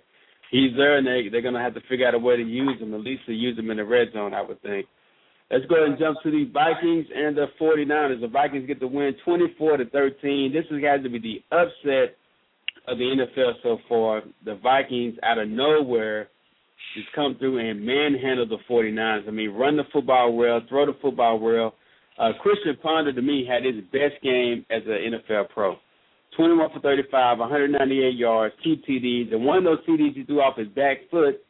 He's 0.51 0.71
there, 0.77 0.97
and 0.97 1.05
they 1.05 1.29
they're 1.29 1.41
gonna 1.41 1.61
have 1.61 1.73
to 1.73 1.81
figure 1.89 2.07
out 2.07 2.13
a 2.13 2.19
way 2.19 2.37
to 2.37 2.43
use 2.43 2.79
him. 2.79 2.93
At 2.93 3.01
least 3.01 3.25
to 3.25 3.33
use 3.33 3.57
him 3.57 3.69
in 3.71 3.77
the 3.77 3.85
red 3.85 4.13
zone, 4.13 4.33
I 4.33 4.41
would 4.41 4.61
think. 4.61 4.85
Let's 5.51 5.65
go 5.65 5.77
ahead 5.77 5.89
and 5.89 5.99
jump 5.99 6.17
to 6.21 6.29
the 6.29 6.45
Vikings 6.53 7.07
and 7.15 7.35
the 7.35 7.47
49ers. 7.59 8.21
The 8.21 8.27
Vikings 8.27 8.67
get 8.67 8.79
the 8.79 8.87
win, 8.87 9.15
24 9.25 9.77
to 9.77 9.85
13. 9.85 10.53
This 10.53 10.65
has 10.69 11.03
to 11.03 11.09
be 11.09 11.19
the 11.19 11.41
upset 11.51 12.15
of 12.87 12.97
the 12.97 13.03
NFL 13.03 13.53
so 13.63 13.79
far. 13.89 14.21
The 14.45 14.55
Vikings 14.55 15.15
out 15.23 15.39
of 15.39 15.49
nowhere 15.49 16.29
just 16.95 17.07
come 17.15 17.35
through 17.39 17.57
and 17.67 17.83
manhandle 17.83 18.47
the 18.47 18.57
49ers. 18.69 19.27
I 19.27 19.31
mean, 19.31 19.49
run 19.51 19.77
the 19.77 19.83
football 19.91 20.33
well, 20.33 20.61
throw 20.69 20.85
the 20.85 20.97
football 21.01 21.39
well. 21.39 21.73
Uh, 22.19 22.31
Christian 22.41 22.77
Ponder 22.81 23.13
to 23.13 23.21
me 23.21 23.47
had 23.47 23.63
his 23.63 23.83
best 23.91 24.21
game 24.21 24.65
as 24.69 24.83
an 24.85 25.13
NFL 25.13 25.49
pro. 25.49 25.77
21 26.37 26.69
for 26.73 26.79
35, 26.79 27.39
198 27.39 28.15
yards, 28.15 28.53
two 28.63 28.75
TDs, 28.87 29.33
and 29.33 29.43
one 29.43 29.57
of 29.57 29.63
those 29.63 29.85
TDs 29.85 30.15
he 30.15 30.23
threw 30.23 30.41
off 30.41 30.57
his 30.57 30.67
back 30.69 30.97
foot 31.09 31.41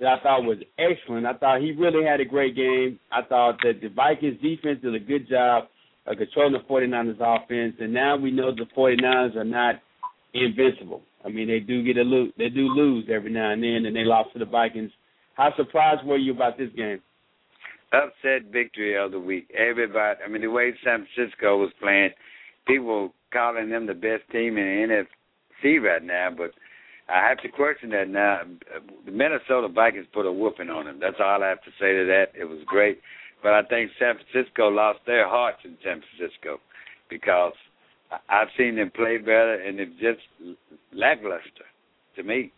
that 0.00 0.08
I 0.08 0.22
thought 0.22 0.44
was 0.44 0.58
excellent. 0.78 1.26
I 1.26 1.34
thought 1.34 1.60
he 1.60 1.72
really 1.72 2.04
had 2.04 2.20
a 2.20 2.24
great 2.24 2.54
game. 2.54 2.98
I 3.10 3.22
thought 3.22 3.58
that 3.62 3.80
the 3.80 3.88
Vikings 3.88 4.40
defense 4.42 4.80
did 4.82 4.94
a 4.94 5.00
good 5.00 5.28
job 5.28 5.64
of 6.06 6.18
controlling 6.18 6.52
the 6.52 6.60
49ers 6.68 7.16
offense, 7.20 7.76
and 7.80 7.92
now 7.92 8.16
we 8.16 8.30
know 8.30 8.54
the 8.54 8.66
49ers 8.76 9.36
are 9.36 9.44
not 9.44 9.76
invincible. 10.34 11.02
I 11.24 11.28
mean, 11.28 11.48
they 11.48 11.60
do 11.60 11.82
get 11.82 11.96
a 11.96 12.02
lose. 12.02 12.32
They 12.38 12.48
do 12.48 12.68
lose 12.68 13.06
every 13.12 13.32
now 13.32 13.50
and 13.52 13.62
then, 13.62 13.86
and 13.86 13.96
they 13.96 14.04
lost 14.04 14.32
to 14.34 14.38
the 14.38 14.44
Vikings. 14.44 14.92
How 15.34 15.52
surprised 15.56 16.06
were 16.06 16.16
you 16.16 16.32
about 16.32 16.56
this 16.56 16.70
game? 16.76 17.00
Upset 17.92 18.52
victory 18.52 18.96
of 18.96 19.10
the 19.12 19.18
week. 19.20 19.50
Everybody, 19.56 20.20
I 20.24 20.28
mean, 20.28 20.42
the 20.42 20.48
way 20.48 20.72
San 20.84 21.06
Francisco 21.14 21.58
was 21.58 21.70
playing, 21.80 22.10
people 22.66 23.12
calling 23.32 23.70
them 23.70 23.86
the 23.86 23.94
best 23.94 24.22
team 24.30 24.56
in 24.58 24.64
the 24.64 25.04
NFC 25.64 25.82
right 25.82 26.02
now, 26.02 26.28
but 26.36 26.52
I 27.08 27.28
have 27.28 27.38
to 27.38 27.48
question 27.48 27.90
that 27.90 28.08
now. 28.08 28.40
The 29.04 29.12
Minnesota 29.12 29.68
Vikings 29.68 30.06
put 30.12 30.26
a 30.26 30.32
whooping 30.32 30.70
on 30.70 30.86
them. 30.86 30.98
That's 31.00 31.20
all 31.20 31.42
I 31.42 31.48
have 31.48 31.62
to 31.62 31.70
say 31.80 31.92
to 31.92 32.04
that. 32.06 32.26
It 32.38 32.44
was 32.44 32.58
great. 32.66 33.00
But 33.42 33.52
I 33.52 33.62
think 33.62 33.90
San 33.98 34.16
Francisco 34.16 34.68
lost 34.68 35.00
their 35.06 35.28
hearts 35.28 35.58
in 35.64 35.76
San 35.84 36.02
Francisco 36.02 36.58
because 37.08 37.52
I've 38.28 38.48
seen 38.56 38.76
them 38.76 38.90
play 38.94 39.18
better 39.18 39.54
and 39.54 39.78
it's 39.78 39.92
just 40.00 40.56
lackluster 40.92 41.66
to 42.16 42.22
me. 42.22 42.52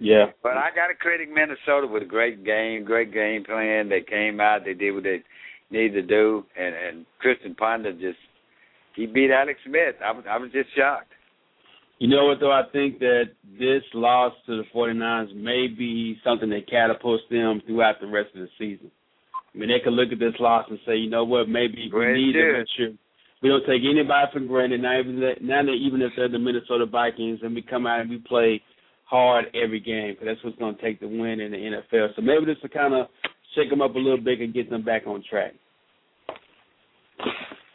Yeah. 0.00 0.26
But 0.42 0.56
I 0.56 0.68
got 0.74 0.88
to 0.88 0.94
credit 0.94 1.28
Minnesota 1.32 1.86
with 1.86 2.02
a 2.02 2.06
great 2.06 2.44
game, 2.44 2.84
great 2.84 3.12
game 3.12 3.44
plan. 3.44 3.88
They 3.88 4.02
came 4.02 4.40
out, 4.40 4.64
they 4.64 4.74
did 4.74 4.92
what 4.92 5.04
they 5.04 5.22
needed 5.70 5.94
to 5.94 6.02
do, 6.02 6.44
and 6.58 6.74
and 6.74 7.06
Christian 7.18 7.54
Ponder 7.54 7.92
just 7.92 8.18
he 8.94 9.06
beat 9.06 9.30
Alex 9.30 9.60
Smith. 9.64 9.96
I 10.04 10.10
was 10.12 10.24
I 10.28 10.36
was 10.38 10.50
just 10.52 10.68
shocked. 10.76 11.12
You 12.02 12.08
know 12.08 12.26
what, 12.26 12.40
though? 12.40 12.50
I 12.50 12.64
think 12.72 12.98
that 12.98 13.26
this 13.60 13.84
loss 13.94 14.32
to 14.46 14.56
the 14.56 14.64
49ers 14.74 15.36
may 15.36 15.68
be 15.68 16.18
something 16.24 16.50
that 16.50 16.68
catapults 16.68 17.22
them 17.30 17.62
throughout 17.64 18.00
the 18.00 18.08
rest 18.08 18.30
of 18.34 18.40
the 18.40 18.48
season. 18.58 18.90
I 19.54 19.58
mean, 19.58 19.68
they 19.68 19.78
could 19.78 19.92
look 19.92 20.10
at 20.10 20.18
this 20.18 20.34
loss 20.40 20.66
and 20.68 20.80
say, 20.84 20.96
you 20.96 21.08
know 21.08 21.22
what, 21.22 21.48
maybe 21.48 21.88
we 21.94 22.12
need 22.12 22.32
to 22.32 22.58
make 22.58 22.66
sure 22.76 22.88
we 23.40 23.48
don't 23.48 23.64
take 23.70 23.82
anybody 23.88 24.26
for 24.32 24.40
granted. 24.40 24.82
Not 24.82 24.98
even 24.98 25.20
that, 25.20 25.42
not 25.42 25.66
that 25.66 25.78
even 25.78 26.02
if 26.02 26.10
they're 26.16 26.28
the 26.28 26.40
Minnesota 26.40 26.86
Vikings, 26.86 27.38
and 27.44 27.54
we 27.54 27.62
come 27.62 27.86
out 27.86 28.00
and 28.00 28.10
we 28.10 28.18
play 28.18 28.60
hard 29.04 29.44
every 29.54 29.78
game 29.78 30.14
because 30.14 30.26
that's 30.26 30.42
what's 30.42 30.58
going 30.58 30.74
to 30.74 30.82
take 30.82 30.98
the 30.98 31.06
win 31.06 31.38
in 31.38 31.52
the 31.52 31.56
NFL. 31.92 32.16
So 32.16 32.22
maybe 32.22 32.46
this 32.46 32.56
will 32.64 32.70
kind 32.70 32.94
of 32.94 33.06
shake 33.54 33.70
them 33.70 33.80
up 33.80 33.94
a 33.94 33.98
little 34.00 34.18
bit 34.18 34.40
and 34.40 34.52
get 34.52 34.68
them 34.68 34.84
back 34.84 35.06
on 35.06 35.22
track. 35.30 35.52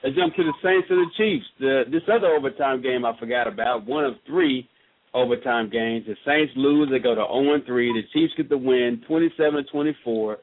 Let's 0.03 0.15
jump 0.15 0.36
to 0.36 0.43
the 0.43 0.53
Saints 0.63 0.88
and 0.89 0.99
the 0.99 1.12
Chiefs. 1.17 1.45
The, 1.60 1.83
this 1.91 2.03
other 2.07 2.27
overtime 2.27 2.81
game 2.81 3.03
I 3.03 3.17
forgot 3.19 3.47
about, 3.47 3.86
one 3.86 4.05
of 4.05 4.13
three 4.27 4.69
overtime 5.13 5.69
games. 5.69 6.05
The 6.05 6.15
Saints 6.25 6.53
lose, 6.55 6.89
they 6.91 6.99
go 6.99 7.15
to 7.15 7.25
0 7.25 7.62
3. 7.65 7.93
The 7.93 8.07
Chiefs 8.13 8.33
get 8.38 8.49
the 8.49 8.57
win, 8.57 9.01
27 9.07 9.65
24. 9.71 10.38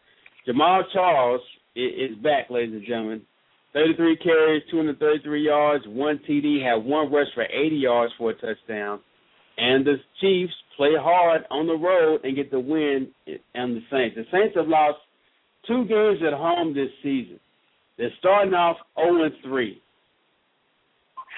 Jamaal 0.49 0.83
Charles 0.93 1.41
is 1.77 2.17
back, 2.23 2.51
ladies 2.51 2.75
and 2.75 2.87
gentlemen. 2.87 3.23
33 3.75 4.17
carries, 4.19 4.63
233 4.71 5.45
yards, 5.45 5.85
one 5.89 6.21
TD, 6.29 6.63
had 6.63 6.85
one 6.85 7.13
rush 7.13 7.27
for 7.35 7.45
80 7.45 7.77
yards 7.77 8.13
for 8.17 8.31
a 8.31 8.35
touchdown. 8.35 9.01
And 9.57 9.85
the 9.85 9.97
Chiefs 10.21 10.53
play 10.77 10.93
hard 10.97 11.43
on 11.51 11.67
the 11.67 11.75
road 11.75 12.21
and 12.25 12.37
get 12.37 12.51
the 12.51 12.61
win 12.61 13.09
on 13.55 13.75
the 13.75 13.83
Saints. 13.91 14.17
The 14.17 14.25
Saints 14.33 14.57
have 14.57 14.69
lost 14.69 14.99
two 15.67 15.85
games 15.87 16.19
at 16.27 16.33
home 16.33 16.75
this 16.75 16.91
season. 17.03 17.39
They're 17.99 18.11
starting 18.19 18.55
off 18.55 18.77
0 18.99 19.25
and 19.25 19.35
3. 19.43 19.81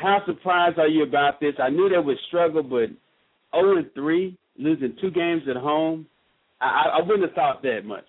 How 0.01 0.21
surprised 0.27 0.79
are 0.79 0.89
you 0.89 1.03
about 1.03 1.41
this? 1.41 1.55
I 1.63 1.71
knew 1.71 1.89
they 1.89 1.99
would 1.99 2.19
struggle, 2.29 2.63
but 2.63 2.89
0 3.55 3.77
and 3.79 3.93
3, 3.95 4.37
losing 4.59 4.97
two 5.01 5.11
games 5.11 5.43
at 5.49 5.57
home, 5.57 6.07
I, 6.61 6.99
I 6.99 7.01
wouldn't 7.01 7.23
have 7.23 7.35
thought 7.35 7.63
that 7.63 7.83
much. 7.85 8.05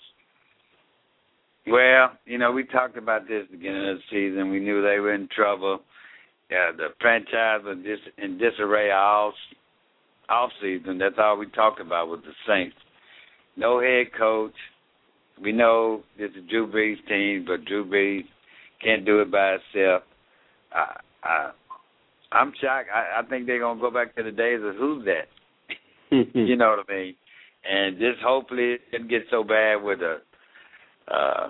Well, 1.67 2.11
you 2.25 2.37
know, 2.37 2.51
we 2.53 2.63
talked 2.63 2.97
about 2.97 3.27
this 3.27 3.43
beginning 3.51 3.89
of 3.89 3.97
the 3.97 4.03
season. 4.09 4.51
We 4.51 4.61
knew 4.61 4.81
they 4.81 4.99
were 4.99 5.13
in 5.13 5.27
trouble. 5.35 5.81
Yeah, 6.49 6.71
the 6.75 6.87
franchise 7.01 7.61
was 7.65 7.77
just 7.83 8.03
in 8.17 8.37
disarray 8.37 8.91
all 8.91 9.33
off 10.29 10.49
season. 10.61 10.97
That's 10.97 11.15
all 11.17 11.37
we 11.37 11.47
talked 11.47 11.81
about 11.81 12.09
with 12.09 12.21
the 12.21 12.31
Saints. 12.47 12.75
No 13.57 13.81
head 13.81 14.07
coach. 14.17 14.53
We 15.41 15.51
know 15.51 16.03
this 16.17 16.31
is 16.31 16.49
Drew 16.49 16.71
Brees' 16.71 17.05
team, 17.07 17.45
but 17.45 17.65
Drew 17.65 17.85
Brees 17.85 18.23
can't 18.83 19.05
do 19.05 19.21
it 19.21 19.31
by 19.31 19.57
himself. 19.73 20.03
I, 20.71 20.99
I, 21.23 21.51
I'm 22.31 22.51
shocked. 22.61 22.89
I, 22.93 23.21
I 23.21 23.29
think 23.29 23.47
they're 23.47 23.59
gonna 23.59 23.79
go 23.79 23.91
back 23.91 24.15
to 24.15 24.23
the 24.23 24.31
days 24.31 24.59
of 24.63 24.75
who's 24.75 25.05
that. 25.05 25.27
you 26.33 26.55
know 26.55 26.75
what 26.77 26.85
I 26.89 26.93
mean? 26.93 27.15
And 27.69 27.97
just 27.97 28.21
hopefully 28.23 28.73
it 28.73 28.81
didn't 28.91 29.09
get 29.09 29.23
so 29.29 29.43
bad 29.43 29.83
with 29.83 29.99
the 29.99 30.17
uh, 31.11 31.49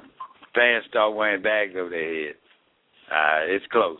fans 0.55 0.85
start 0.89 1.15
wearing 1.15 1.41
bags 1.41 1.73
over 1.77 1.89
their 1.89 2.25
heads. 2.27 2.37
Uh, 3.11 3.55
it's 3.55 3.65
close. 3.71 3.99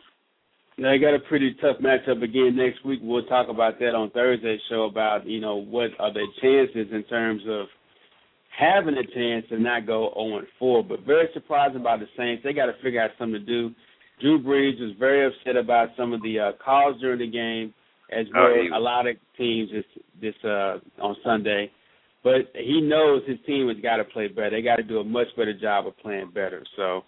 Now 0.78 0.92
they 0.92 1.00
got 1.00 1.16
a 1.16 1.20
pretty 1.20 1.56
tough 1.60 1.78
matchup 1.78 2.22
again 2.24 2.56
next 2.56 2.86
week. 2.86 3.00
We'll 3.02 3.26
talk 3.26 3.48
about 3.50 3.80
that 3.80 3.96
on 3.96 4.12
Thursday's 4.12 4.60
show 4.70 4.84
about 4.84 5.26
you 5.26 5.40
know 5.42 5.56
what 5.56 5.90
are 6.00 6.14
their 6.14 6.28
chances 6.42 6.94
in 6.94 7.04
terms 7.04 7.42
of 7.48 7.68
having 8.58 8.96
a 8.98 9.06
chance 9.14 9.46
to 9.50 9.60
not 9.60 9.86
go 9.86 10.12
0 10.16 10.42
4. 10.60 10.84
But 10.84 11.02
very 11.02 11.28
surprised 11.34 11.76
about 11.76 12.00
the 12.00 12.08
Saints. 12.18 12.44
They 12.44 12.54
got 12.54 12.66
to 12.68 12.74
figure 12.84 13.02
out 13.02 13.12
something 13.18 13.40
to 13.40 13.46
do. 13.46 13.74
Drew 14.20 14.42
Brees 14.42 14.80
was 14.82 14.96
very 14.98 15.28
upset 15.28 15.56
about 15.56 15.90
some 15.96 16.12
of 16.12 16.22
the 16.24 16.40
uh, 16.40 16.52
calls 16.64 17.00
during 17.00 17.20
the 17.20 17.30
game, 17.30 17.74
as 18.12 18.26
well 18.34 18.48
Oh, 18.74 18.78
a 18.78 18.80
lot 18.80 19.06
of 19.06 19.16
teams 19.38 19.70
this 19.72 19.86
this 20.20 20.36
uh, 20.44 20.80
on 21.02 21.16
Sunday. 21.24 21.72
But 22.24 22.52
he 22.56 22.82
knows 22.82 23.22
his 23.28 23.38
team 23.46 23.68
has 23.68 23.78
got 23.82 23.98
to 23.98 24.04
play 24.04 24.28
better. 24.28 24.50
They 24.50 24.62
got 24.62 24.78
to 24.78 24.84
do 24.84 25.00
a 25.00 25.04
much 25.04 25.28
better 25.38 25.58
job 25.58 25.86
of 25.88 25.98
playing 26.00 26.32
better. 26.34 26.66
So 26.76 27.04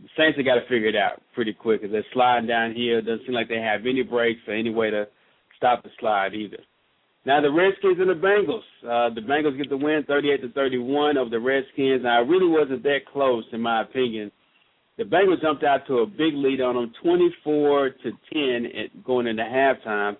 the 0.00 0.08
Saints 0.16 0.36
have 0.36 0.46
got 0.46 0.54
to 0.54 0.68
figure 0.68 0.88
it 0.88 0.96
out 0.96 1.20
pretty 1.34 1.52
quick. 1.52 1.82
As 1.82 1.90
they're 1.90 2.04
sliding 2.12 2.46
down 2.46 2.72
here, 2.72 2.98
it 2.98 3.02
doesn't 3.02 3.26
seem 3.26 3.34
like 3.34 3.48
they 3.48 3.60
have 3.60 3.80
any 3.80 4.02
brakes 4.02 4.40
or 4.46 4.54
any 4.54 4.70
way 4.70 4.90
to 4.90 5.08
stop 5.56 5.82
the 5.82 5.90
slide 5.98 6.34
either. 6.34 6.58
Now 7.26 7.40
the 7.40 7.50
Redskins 7.50 7.98
and 7.98 8.08
the 8.08 8.14
Bengals. 8.14 8.62
Uh, 8.86 9.12
the 9.12 9.20
Bengals 9.20 9.58
get 9.58 9.68
the 9.68 9.76
win, 9.76 10.04
38 10.06 10.42
to 10.42 10.52
31 10.52 11.18
over 11.18 11.28
the 11.28 11.40
Redskins. 11.40 12.04
Now 12.04 12.22
it 12.22 12.28
really 12.28 12.46
wasn't 12.46 12.84
that 12.84 13.00
close, 13.12 13.42
in 13.52 13.60
my 13.60 13.82
opinion. 13.82 14.30
The 14.96 15.02
Bengals 15.02 15.42
jumped 15.42 15.64
out 15.64 15.88
to 15.88 15.98
a 15.98 16.06
big 16.06 16.34
lead 16.34 16.60
on 16.60 16.76
them, 16.76 16.92
24 17.02 17.90
to 17.90 18.12
10, 18.32 18.66
at, 18.66 19.04
going 19.04 19.26
into 19.26 19.42
halftime. 19.42 20.16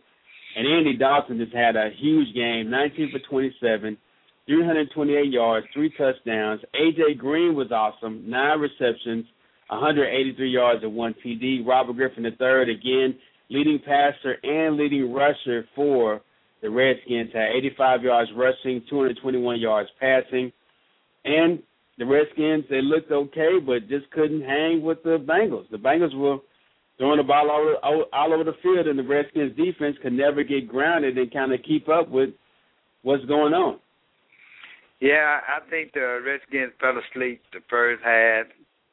And 0.57 0.67
Andy 0.67 0.97
Dalton 0.97 1.39
just 1.39 1.55
had 1.55 1.77
a 1.77 1.91
huge 1.97 2.35
game, 2.35 2.71
19 2.71 3.13
for 3.13 3.21
27, 3.31 3.97
328 4.49 5.33
yards, 5.33 5.67
three 5.73 5.93
touchdowns. 5.97 6.61
AJ 6.75 7.19
Green 7.19 7.55
was 7.55 7.71
awesome, 7.71 8.29
nine 8.29 8.59
receptions, 8.59 9.27
183 9.69 10.51
yards 10.51 10.83
and 10.83 10.95
one 10.95 11.15
TD. 11.25 11.65
Robert 11.65 11.93
Griffin 11.93 12.25
III 12.25 12.75
again, 12.75 13.17
leading 13.49 13.79
passer 13.79 14.39
and 14.43 14.77
leading 14.77 15.13
rusher 15.13 15.69
for 15.77 16.21
the 16.67 16.73
Redskins, 16.73 17.31
had 17.33 17.55
85 17.55 18.03
yards 18.03 18.31
rushing, 18.35 18.83
221 18.91 19.61
yards 19.61 19.89
passing. 20.01 20.51
And 21.25 21.63
the 21.97 22.05
Redskins 22.05 22.65
they 22.69 22.83
looked 22.83 23.13
okay, 23.13 23.61
but 23.65 23.89
just 23.89 24.11
couldn't 24.11 24.43
hang 24.43 24.83
with 24.83 25.01
the 25.05 25.19
Bengals. 25.19 25.71
The 25.71 25.77
Bengals 25.77 26.17
were 26.17 26.39
throwing 26.99 27.19
the 27.19 27.23
ball 27.23 27.49
all 27.53 27.95
over, 27.95 28.05
all 28.13 28.35
over 28.35 28.43
the 28.43 28.57
field, 28.65 28.89
and 28.89 28.99
the 28.99 29.05
Redskins 29.05 29.57
defense 29.57 29.97
could 30.03 30.13
never 30.13 30.43
get 30.43 30.67
grounded 30.67 31.17
and 31.17 31.33
kind 31.33 31.53
of 31.53 31.61
keep 31.63 31.89
up 31.89 32.09
with 32.09 32.31
what's 33.03 33.25
going 33.27 33.55
on. 33.55 33.79
Yeah, 35.01 35.39
I 35.47 35.61
think 35.71 35.93
the 35.93 36.21
Redskins 36.27 36.73
fell 36.81 36.99
asleep 36.99 37.43
the 37.53 37.61
first 37.71 38.03
half. 38.03 38.47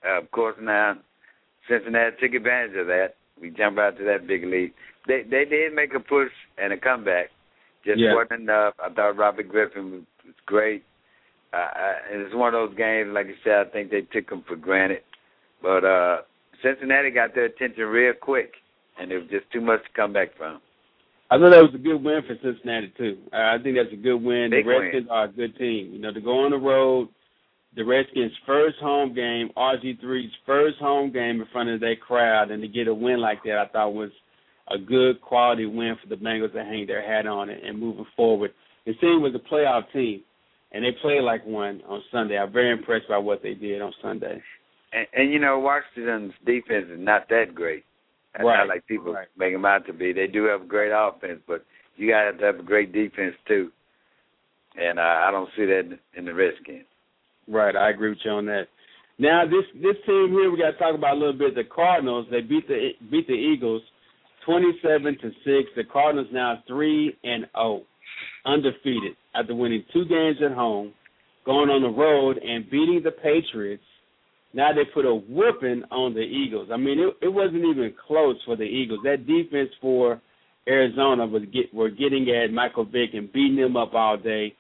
Uh, 0.08 0.22
of 0.22 0.30
course, 0.30 0.58
now 0.62 0.98
Cincinnati 1.68 2.18
took 2.22 2.36
advantage 2.36 2.78
of 2.78 2.86
that. 2.86 3.16
We 3.42 3.50
jump 3.50 3.80
out 3.80 3.98
to 3.98 4.04
that 4.04 4.28
big 4.28 4.44
lead. 4.44 4.74
They 5.08 5.24
they 5.24 5.46
did 5.46 5.74
make 5.74 5.96
a 5.96 6.00
push 6.00 6.32
and 6.60 6.72
a 6.72 6.78
comeback. 6.78 7.33
Just 7.86 8.00
yeah. 8.00 8.16
wasn't 8.16 8.42
enough. 8.42 8.74
I 8.84 8.90
thought 8.90 9.18
Robert 9.18 9.50
Griffin 9.50 9.92
was, 9.92 10.02
was 10.26 10.36
great. 10.46 10.84
Uh, 11.54 11.68
and 12.12 12.22
it's 12.22 12.34
one 12.34 12.54
of 12.54 12.70
those 12.70 12.78
games, 12.78 13.12
like 13.14 13.28
you 13.28 13.36
said, 13.44 13.68
I 13.68 13.70
think 13.70 13.92
they 13.92 14.02
took 14.02 14.30
them 14.30 14.44
for 14.48 14.56
granted. 14.56 15.02
But 15.62 15.86
uh 15.86 16.18
Cincinnati 16.64 17.12
got 17.12 17.36
their 17.36 17.46
attention 17.46 17.84
real 17.84 18.14
quick, 18.20 18.54
and 18.98 19.12
it 19.12 19.18
was 19.18 19.30
just 19.30 19.52
too 19.52 19.62
much 19.62 19.84
to 19.84 19.90
come 19.96 20.14
back 20.14 20.30
from. 20.38 20.62
I 21.30 21.38
thought 21.38 21.50
that 21.50 21.62
was 21.62 21.76
a 21.76 21.78
good 21.78 22.04
win 22.04 22.22
for 22.26 22.36
Cincinnati 22.42 22.94
too. 22.98 23.18
I 23.34 23.58
think 23.62 23.76
that's 23.76 23.94
a 23.94 24.02
good 24.02 24.18
win. 24.24 24.50
Big 24.52 24.66
the 24.66 24.70
Redskins 24.70 25.08
win. 25.08 25.12
are 25.12 25.26
a 25.26 25.32
good 25.32 25.58
team. 25.58 25.92
You 25.94 26.00
know, 26.00 26.14
to 26.14 26.22
go 26.22 26.46
on 26.46 26.52
the 26.52 26.58
road, 26.58 27.10
the 27.76 27.84
Redskins' 27.84 28.32
first 28.46 28.78
home 28.80 29.14
game, 29.14 29.50
RG3's 29.58 30.32
first 30.46 30.78
home 30.78 31.12
game 31.12 31.42
in 31.42 31.48
front 31.52 31.70
of 31.70 31.80
their 31.80 31.96
crowd, 31.96 32.52
and 32.52 32.62
to 32.62 32.68
get 32.68 32.88
a 32.88 32.94
win 32.94 33.20
like 33.20 33.44
that, 33.44 33.58
I 33.58 33.68
thought 33.68 33.94
was 33.94 34.12
a 34.70 34.78
good 34.78 35.22
quality 35.22 35.66
win 35.66 35.96
for 36.02 36.10
the 36.10 36.16
Bengals 36.16 36.54
to 36.54 36.64
hang 36.64 36.88
their 36.88 37.06
hat 37.06 37.28
on 37.28 37.50
it 37.50 37.64
and 37.64 37.80
moving 37.80 38.06
forward. 38.16 38.52
The 38.86 38.94
team 38.96 39.22
was 39.22 39.34
a 39.36 39.54
playoff 39.54 39.92
team, 39.92 40.22
and 40.72 40.84
they 40.84 40.92
played 41.02 41.22
like 41.22 41.46
one 41.46 41.82
on 41.88 42.02
Sunday. 42.12 42.38
I'm 42.38 42.52
very 42.52 42.72
impressed 42.72 43.08
by 43.10 43.18
what 43.18 43.44
they 43.44 43.54
did 43.54 43.82
on 43.82 43.94
Sunday. 44.02 44.42
And, 44.94 45.08
and 45.14 45.34
you 45.34 45.40
know, 45.40 45.60
Washington's 45.60 46.34
defense 46.46 46.88
is 46.92 47.00
not 47.00 47.30
that 47.30 47.54
great. 47.54 47.84
Right. 48.40 48.58
Not 48.58 48.68
like 48.68 48.88
people 48.88 49.14
right. 49.14 49.28
make 49.38 49.54
them 49.54 49.66
out 49.66 49.86
to 49.86 49.94
be. 49.94 50.12
They 50.12 50.28
do 50.28 50.46
have 50.46 50.64
a 50.64 50.66
great 50.66 50.92
offense, 50.92 51.40
but 51.48 51.64
you 51.98 52.10
got 52.10 52.22
to 52.22 52.26
have 52.26 52.40
to 52.40 52.46
have 52.46 52.60
a 52.60 52.64
great 52.64 52.92
defense 52.92 53.36
too. 53.48 53.72
And 54.76 54.98
uh, 54.98 55.02
I 55.02 55.30
don't 55.32 55.50
see 55.56 55.66
that 55.66 55.98
in 56.18 56.26
the 56.26 56.34
Redskins. 56.34 56.86
Right, 57.48 57.76
I 57.76 57.92
agree 57.92 58.10
with 58.10 58.20
you 58.24 58.32
on 58.32 58.46
that. 58.48 58.68
Now 59.20 59.46
this 59.46 59.66
this 59.76 59.96
team 60.08 60.30
here 60.32 60.50
we 60.50 60.58
got 60.58 60.72
to 60.72 60.78
talk 60.78 60.96
about 60.96 61.16
a 61.16 61.20
little 61.20 61.38
bit. 61.38 61.54
The 61.54 61.64
Cardinals 61.64 62.26
they 62.32 62.42
beat 62.42 62.68
the 62.68 62.92
beat 63.12 63.28
the 63.28 63.34
Eagles 63.34 63.84
twenty 64.46 64.72
seven 64.82 65.18
to 65.22 65.30
six. 65.44 65.70
The 65.76 65.84
Cardinals 65.92 66.28
now 66.32 66.64
three 66.68 67.16
and 67.24 67.46
zero, 67.56 67.84
undefeated 68.46 69.16
after 69.36 69.56
winning 69.56 69.84
two 69.94 70.06
games 70.06 70.38
at 70.44 70.52
home, 70.56 70.94
going 71.46 71.70
on 71.70 71.82
the 71.82 71.90
road 71.90 72.38
and 72.38 72.70
beating 72.70 73.02
the 73.04 73.12
Patriots. 73.12 73.84
Now 74.54 74.72
they 74.72 74.86
put 74.86 75.06
a 75.06 75.14
whooping 75.14 75.84
on 75.90 76.14
the 76.14 76.22
Eagles. 76.22 76.70
I 76.72 76.78
mean, 76.78 77.00
it, 77.00 77.26
it 77.26 77.34
wasn't 77.34 77.66
even 77.66 77.94
close 78.08 78.36
for 78.46 78.56
the 78.56 78.64
Eagles. 78.64 79.00
That 79.04 79.26
defense 79.26 79.70
for 79.82 80.22
Arizona 80.68 81.26
was 81.26 81.44
get 81.52 81.74
were 81.74 81.90
getting 81.90 82.30
at 82.30 82.54
Michael 82.54 82.86
Vick 82.86 83.12
and 83.14 83.32
beating 83.34 83.58
him 83.58 83.76
up 83.76 83.94
all 83.94 84.18
day. 84.18 84.56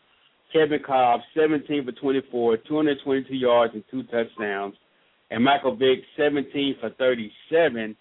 Kevin 0.52 0.82
Kolb, 0.86 1.22
17 1.36 1.86
for 1.86 1.92
24, 1.94 2.58
222 2.58 3.36
yards 3.36 3.74
and 3.74 3.84
two 3.90 4.04
touchdowns. 4.04 4.76
And 5.32 5.44
Michael 5.44 5.76
Vick, 5.76 6.00
17 6.16 6.76
for 6.80 6.92
37, 6.92 7.96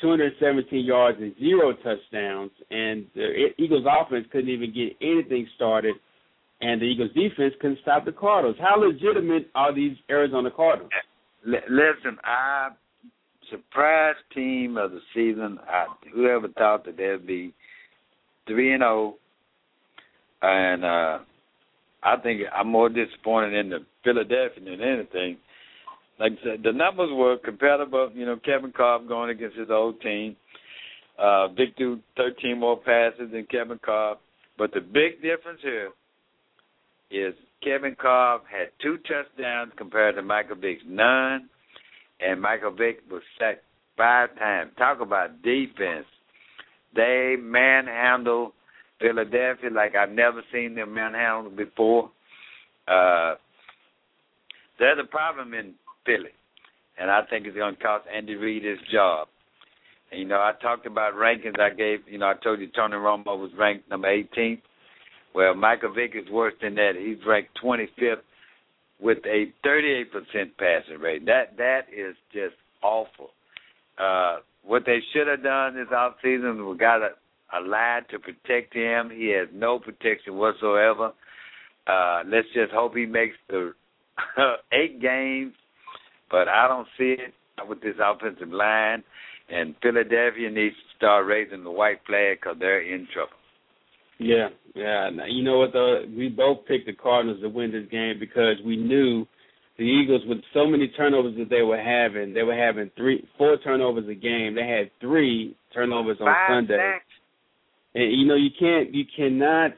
217 0.00 0.84
yards 0.84 1.18
and 1.20 1.34
zero 1.38 1.72
touchdowns. 1.72 2.50
And 2.70 3.06
the 3.14 3.48
Eagles 3.58 3.86
offense 3.88 4.26
couldn't 4.32 4.50
even 4.50 4.72
get 4.72 4.96
anything 5.00 5.46
started. 5.56 5.94
And 6.60 6.80
the 6.80 6.86
Eagles 6.86 7.10
defense 7.14 7.54
couldn't 7.60 7.78
stop 7.82 8.04
the 8.04 8.12
Cardinals. 8.12 8.56
How 8.60 8.76
legitimate 8.76 9.50
are 9.54 9.74
these 9.74 9.96
Arizona 10.10 10.50
Cardinals? 10.50 10.90
Listen, 11.44 12.18
I 12.24 12.70
surprise 13.50 14.14
team 14.34 14.76
of 14.76 14.90
the 14.92 15.00
season. 15.14 15.58
I, 15.68 15.86
whoever 16.14 16.48
thought 16.48 16.84
that 16.86 16.96
they'd 16.96 17.26
be 17.26 17.52
three 18.46 18.72
and 18.72 18.80
zero, 18.80 19.14
and 20.42 20.84
uh 20.84 21.18
I 22.02 22.16
think 22.18 22.42
I'm 22.54 22.68
more 22.68 22.90
disappointed 22.90 23.54
in 23.54 23.70
the 23.70 23.78
Philadelphia 24.02 24.62
than 24.62 24.80
anything. 24.82 25.38
Like 26.18 26.32
I 26.32 26.44
said, 26.44 26.62
the 26.62 26.72
numbers 26.72 27.10
were 27.12 27.36
compatible. 27.38 28.10
You 28.14 28.26
know, 28.26 28.36
Kevin 28.44 28.72
Kolb 28.72 29.08
going 29.08 29.30
against 29.30 29.56
his 29.56 29.70
old 29.70 30.00
team. 30.00 30.36
Uh, 31.18 31.48
Vick 31.48 31.76
threw 31.76 32.00
13 32.16 32.58
more 32.58 32.76
passes 32.76 33.30
than 33.32 33.46
Kevin 33.50 33.78
Kolb. 33.84 34.18
But 34.56 34.72
the 34.72 34.80
big 34.80 35.22
difference 35.22 35.60
here 35.62 35.90
is 37.10 37.34
Kevin 37.62 37.96
Kolb 38.00 38.42
had 38.50 38.68
two 38.80 38.98
touchdowns 38.98 39.72
compared 39.76 40.16
to 40.16 40.22
Michael 40.22 40.56
Vick's 40.56 40.82
none, 40.86 41.48
and 42.20 42.40
Michael 42.40 42.72
Vick 42.72 43.02
was 43.10 43.22
sacked 43.38 43.64
five 43.96 44.36
times. 44.36 44.72
Talk 44.76 45.00
about 45.00 45.42
defense. 45.42 46.06
They 46.94 47.36
manhandled 47.40 48.52
Philadelphia 49.00 49.70
like 49.70 49.94
I've 49.96 50.10
never 50.10 50.42
seen 50.52 50.74
them 50.74 50.94
manhandle 50.94 51.50
before. 51.50 52.10
Uh, 52.86 53.34
there's 54.78 54.98
a 55.02 55.06
problem 55.06 55.54
in 55.54 55.74
Philly, 56.04 56.34
and 56.98 57.10
I 57.10 57.22
think 57.28 57.46
it's 57.46 57.56
going 57.56 57.76
to 57.76 57.82
cost 57.82 58.04
Andy 58.14 58.34
Reid 58.34 58.64
his 58.64 58.78
job. 58.92 59.28
And, 60.10 60.20
you 60.20 60.26
know, 60.26 60.36
I 60.36 60.52
talked 60.60 60.86
about 60.86 61.14
rankings. 61.14 61.58
I 61.58 61.70
gave, 61.70 62.00
you 62.06 62.18
know, 62.18 62.26
I 62.26 62.34
told 62.42 62.60
you 62.60 62.68
Tony 62.74 62.94
Romo 62.94 63.38
was 63.38 63.50
ranked 63.58 63.88
number 63.88 64.08
18th. 64.08 64.62
Well, 65.34 65.54
Michael 65.54 65.92
Vick 65.92 66.12
is 66.14 66.30
worse 66.30 66.54
than 66.62 66.76
that. 66.76 66.92
He's 66.98 67.24
ranked 67.26 67.58
25th 67.62 68.22
with 69.00 69.18
a 69.26 69.52
38% 69.66 70.04
passing 70.58 71.00
rate. 71.00 71.26
That 71.26 71.56
that 71.56 71.82
is 71.94 72.14
just 72.32 72.54
awful. 72.82 73.30
Uh, 73.98 74.38
what 74.64 74.84
they 74.86 74.98
should 75.12 75.26
have 75.26 75.42
done 75.42 75.74
this 75.74 75.88
offseason 75.88 76.64
was 76.64 76.76
got 76.78 77.02
a 77.02 77.10
a 77.54 77.60
line 77.60 78.02
to 78.10 78.18
protect 78.18 78.74
him. 78.74 79.10
He 79.10 79.28
has 79.30 79.48
no 79.52 79.78
protection 79.78 80.36
whatsoever. 80.36 81.12
Uh, 81.86 82.22
let's 82.26 82.48
just 82.54 82.72
hope 82.72 82.96
he 82.96 83.06
makes 83.06 83.36
the 83.48 83.72
eight 84.72 85.00
games, 85.00 85.52
but 86.30 86.48
I 86.48 86.68
don't 86.68 86.88
see 86.98 87.16
it 87.18 87.34
with 87.68 87.80
this 87.80 87.96
offensive 88.02 88.48
line. 88.48 89.02
And 89.48 89.74
Philadelphia 89.82 90.50
needs 90.50 90.74
to 90.74 90.96
start 90.96 91.26
raising 91.26 91.64
the 91.64 91.70
white 91.70 92.00
flag 92.06 92.38
because 92.40 92.56
they're 92.58 92.80
in 92.80 93.06
trouble. 93.12 93.32
Yeah, 94.18 94.48
yeah. 94.74 95.10
You 95.28 95.42
know 95.42 95.58
what? 95.58 95.72
Though 95.72 96.04
we 96.16 96.28
both 96.28 96.66
picked 96.66 96.86
the 96.86 96.94
Cardinals 96.94 97.42
to 97.42 97.48
win 97.48 97.72
this 97.72 97.88
game 97.90 98.14
because 98.18 98.56
we 98.64 98.76
knew 98.76 99.26
the 99.76 99.84
Eagles, 99.84 100.22
with 100.26 100.38
so 100.52 100.66
many 100.66 100.88
turnovers 100.88 101.34
that 101.36 101.50
they 101.50 101.62
were 101.62 101.80
having, 101.80 102.32
they 102.32 102.44
were 102.44 102.56
having 102.56 102.90
three, 102.96 103.26
four 103.36 103.56
turnovers 103.58 104.08
a 104.08 104.14
game. 104.14 104.54
They 104.54 104.66
had 104.66 104.90
three 105.00 105.56
turnovers 105.74 106.18
on 106.20 106.26
Five 106.26 106.48
Sunday. 106.48 106.76
sacks. 106.76 107.04
And 107.96 108.12
you 108.12 108.26
know 108.26 108.36
you 108.36 108.50
can't 108.58 108.94
you 108.94 109.04
cannot 109.16 109.72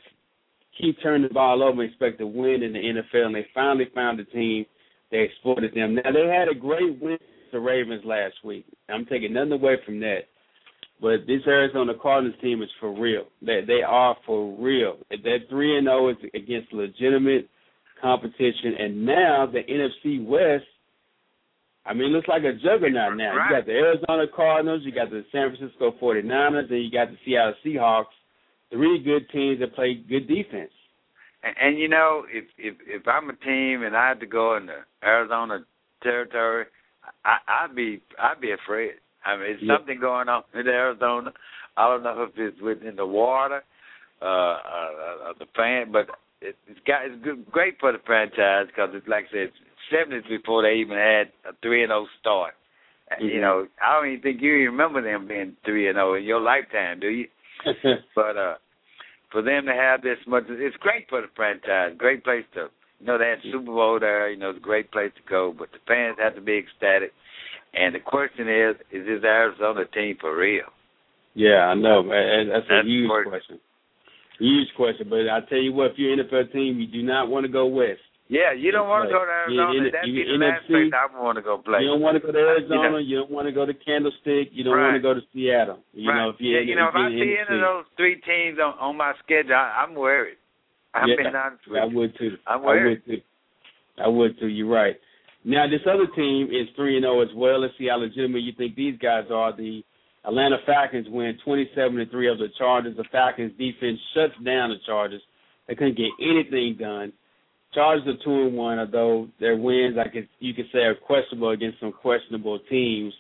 keep 0.79 0.97
turning 1.03 1.29
the 1.29 1.35
ball 1.35 1.63
over 1.63 1.83
and 1.83 1.91
expect 1.91 2.19
to 2.19 2.27
win 2.27 2.63
in 2.63 2.73
the 2.75 2.79
NFL. 2.79 3.27
And 3.27 3.35
they 3.35 3.47
finally 3.55 3.87
found 3.95 4.21
a 4.21 4.25
team 4.25 4.67
that 5.17 5.25
exploited 5.25 5.75
them. 5.75 5.95
Now 5.95 6.13
they 6.13 6.27
had 6.29 6.49
a 6.49 6.55
great 6.55 7.01
win 7.01 7.19
the 7.53 7.61
Ravens 7.61 8.05
last 8.05 8.35
week. 8.45 8.67
I'm 8.89 9.07
taking 9.07 9.33
nothing 9.33 9.53
away 9.53 9.77
from 9.85 10.01
that. 10.01 10.21
But 11.01 11.27
this 11.27 11.43
Arizona 11.47 11.93
Cardinals 12.01 12.41
team 12.41 12.63
is 12.63 12.71
for 12.81 12.99
real. 12.99 13.25
They 13.43 13.61
they 13.67 13.83
are 13.87 14.17
for 14.25 14.57
real. 14.59 14.99
That 15.11 15.39
three 15.51 15.77
and 15.77 15.87
zero 15.87 16.11
is 16.11 16.17
against 16.35 16.73
legitimate 16.73 17.49
competition, 18.01 18.75
and 18.79 19.05
now 19.05 19.47
the 19.51 19.61
NFC 19.61 20.25
West. 20.25 20.65
I 21.85 21.95
mean, 21.95 22.11
it 22.11 22.17
looks 22.17 22.27
like 22.27 22.43
a 22.43 22.53
juggernaut 22.53 23.17
now. 23.17 23.37
Right. 23.37 23.51
You 23.51 23.57
got 23.57 23.67
the 23.67 23.73
Arizona 23.73 24.25
Cardinals, 24.35 24.83
you 24.85 24.91
got 24.91 25.11
the 25.11 25.25
San 25.31 25.55
Francisco 25.55 25.95
49ers, 26.03 26.69
and 26.69 26.85
you 26.85 26.91
got 26.91 27.11
the 27.11 27.17
Seattle 27.25 27.55
Seahawks. 27.65 28.17
Three 28.73 28.99
good 29.05 29.31
teams 29.31 29.61
that 29.61 29.75
play 29.77 29.95
good 29.95 30.27
defense. 30.27 30.73
And, 31.47 31.57
and 31.61 31.79
you 31.79 31.89
know, 31.89 32.25
if 32.29 32.45
if 32.59 32.75
if 32.87 33.07
I'm 33.07 33.31
a 33.31 33.37
team 33.37 33.83
and 33.83 33.97
I 33.97 34.09
had 34.09 34.21
to 34.21 34.27
go 34.27 34.57
into 34.57 34.75
Arizona 35.03 35.65
territory, 36.03 36.67
I, 37.25 37.37
I'd 37.49 37.75
be 37.75 38.03
I'd 38.21 38.41
be 38.41 38.53
afraid. 38.53 38.93
I 39.25 39.37
mean, 39.37 39.47
it's 39.51 39.63
Yeah. 39.63 39.77
something 39.77 40.01
going 40.01 40.29
on 40.29 40.43
in 40.55 40.67
Arizona. 40.67 41.33
I 41.77 41.89
don't 41.89 42.03
know 42.03 42.23
if 42.23 42.31
it's 42.37 42.61
within 42.61 42.97
the 42.97 43.07
water, 43.07 43.63
uh, 44.23 44.25
uh, 44.25 44.59
uh 45.29 45.33
the 45.39 45.47
fan, 45.55 45.93
but 45.93 46.09
it, 46.41 46.57
it's 46.67 46.81
got 46.87 47.05
it's 47.05 47.23
good, 47.23 47.51
great 47.51 47.79
for 47.79 47.93
the 47.93 47.99
franchise 48.07 48.67
because 48.69 48.91
it's 48.95 49.09
like 49.09 49.27
I 49.31 49.33
said, 49.33 49.53
seventies 49.91 50.29
before 50.29 50.63
they 50.63 50.75
even 50.75 50.97
had 50.97 51.33
a 51.49 51.55
three 51.63 51.83
and 51.83 51.91
zero 51.91 52.07
start. 52.21 52.55
Uh, 53.11 53.17
Mhm. 53.21 53.35
You 53.35 53.41
know, 53.41 53.69
I 53.81 53.95
don't 53.95 54.09
even 54.09 54.23
think 54.23 54.43
you 54.43 54.53
remember 54.53 55.01
them 55.03 55.29
being 55.29 55.57
three 55.65 55.89
and 55.89 55.97
zero 55.97 56.15
in 56.15 56.25
your 56.25 56.41
lifetime, 56.41 56.99
do 57.01 57.09
you? 57.09 57.29
But 58.15 58.37
uh 58.37 58.55
for 59.37 59.43
them 59.43 59.67
to 59.67 59.75
have 59.75 60.01
this 60.01 60.17
much, 60.27 60.45
it's 60.49 60.77
great 60.81 61.05
for 61.11 61.21
the 61.21 61.29
franchise. 61.37 61.93
Great 61.99 62.25
place 62.25 62.47
to, 62.55 62.73
you 63.01 63.07
know, 63.07 63.19
they 63.19 63.29
had 63.29 63.45
Super 63.53 63.67
Bowl 63.67 64.01
there. 64.01 64.31
You 64.31 64.39
know, 64.39 64.49
it's 64.49 64.57
a 64.57 64.63
great 64.63 64.91
place 64.91 65.13
to 65.15 65.23
go. 65.29 65.53
But 65.53 65.69
the 65.73 65.79
fans 65.87 66.17
have 66.19 66.37
to 66.37 66.41
be 66.41 66.57
ecstatic. 66.57 67.13
And 67.75 67.95
the 67.95 68.01
question 68.01 68.49
is, 68.49 68.77
is 68.91 69.05
this 69.05 69.23
Arizona 69.23 69.85
team 69.93 70.17
for 70.23 70.35
real? 70.35 70.65
yeah, 71.35 71.69
I 71.69 71.75
know. 71.75 72.03
man. 72.03 72.49
That's 72.49 72.65
a 72.71 72.81
huge 72.89 73.05
important. 73.05 73.35
question. 73.35 73.61
Huge 74.39 74.69
question. 74.75 75.07
But 75.11 75.29
I 75.29 75.45
tell 75.51 75.61
you 75.61 75.75
what, 75.75 75.91
if 75.91 75.99
you're 75.99 76.15
an 76.15 76.21
NFL 76.21 76.51
team, 76.55 76.81
you 76.81 76.87
do 76.87 77.03
not 77.07 77.29
want 77.29 77.45
to 77.45 77.53
go 77.53 77.67
west. 77.67 78.01
Yeah, 78.29 78.51
you 78.53 78.73
don't 78.73 78.89
want 78.89 79.07
to 79.07 79.13
go 79.15 79.23
to 79.25 79.31
Arizona. 79.31 79.71
Yeah, 79.87 79.91
That'd 79.95 80.11
be 80.11 80.19
you- 80.19 80.27
the 80.39 80.45
last 80.45 80.67
place 80.67 80.91
I 80.91 81.07
want 81.15 81.37
to 81.39 81.43
go 81.43 81.59
play. 81.59 81.81
You 81.83 81.95
don't 81.95 82.01
want 82.03 82.17
to 82.19 82.21
go 82.27 82.33
to 82.33 82.39
You 82.39 82.47
Arizona. 82.49 82.91
know. 82.91 82.97
You 82.99 83.17
don't 83.23 83.31
want 83.31 83.47
to 83.47 83.53
go 83.53 83.65
to 83.65 83.75
Candlestick. 83.75 84.51
You 84.51 84.65
don't 84.65 84.75
Right. 84.75 84.91
want 84.91 84.97
to 84.97 85.01
go 85.03 85.15
to 85.15 85.23
Seattle. 85.33 85.79
You 85.95 86.11
right. 86.11 86.17
know, 86.19 86.29
if 86.31 86.41
you 86.41 86.55
yeah, 86.55 86.61
you 86.61 86.75
know, 86.75 86.89
if 86.89 86.95
I 86.97 87.07
in 87.07 87.15
the 87.15 87.23
see 87.23 87.37
any 87.39 87.55
of 87.55 87.61
those 87.63 87.85
three 87.97 88.17
teams 88.27 88.59
on, 88.59 88.75
on 88.83 88.97
my 88.97 89.15
schedule, 89.23 89.55
I, 89.55 89.85
I'm 89.87 89.95
worried. 89.95 90.39
I'm 90.93 91.09
Yeah, 91.09 91.29
honest 91.39 91.69
with 91.69 91.81
I 91.81 91.85
would 91.87 92.17
too. 92.19 92.37
I'm 92.49 92.61
I 92.63 92.65
worried. 92.67 93.03
would 93.07 93.07
too. 93.07 93.23
I 93.99 94.09
would 94.09 94.39
too. 94.41 94.49
You're 94.49 94.67
right. 94.75 94.99
Now 95.45 95.69
this 95.69 95.87
other 95.87 96.07
team 96.09 96.49
is 96.51 96.67
three 96.75 96.97
and 96.97 97.05
zero 97.05 97.21
as 97.21 97.33
well. 97.35 97.61
Let's 97.61 97.79
see 97.79 97.87
how 97.87 97.97
legitimate 97.99 98.43
you 98.43 98.53
think 98.59 98.75
these 98.75 98.99
guys 98.99 99.31
are. 99.31 99.53
The 99.53 99.85
Atlanta 100.25 100.59
Falcons 100.67 101.07
win 101.09 101.39
27 101.45 101.97
to 101.99 102.07
three 102.07 102.27
of 102.29 102.39
the 102.39 102.49
Chargers. 102.59 102.97
The 102.97 103.05
Falcons 103.13 103.53
defense 103.57 104.01
shuts 104.15 104.35
down 104.45 104.71
the 104.71 104.79
Chargers. 104.85 105.23
They 105.69 105.77
couldn't 105.77 105.97
get 105.97 106.11
anything 106.21 106.75
done. 106.75 107.13
Chargers 107.75 108.07
are 108.07 108.25
two 108.25 108.47
and 108.47 108.57
one, 108.57 108.79
although 108.79 109.29
their 109.39 109.57
wins, 109.57 109.97
I 109.99 110.09
could 110.09 110.29
you 110.39 110.55
could 110.55 110.67
say, 110.73 110.81
are 110.81 110.95
questionable 110.95 111.51
against 111.51 111.81
some 111.81 111.93
questionable 111.93 112.59
teams. 112.71 113.13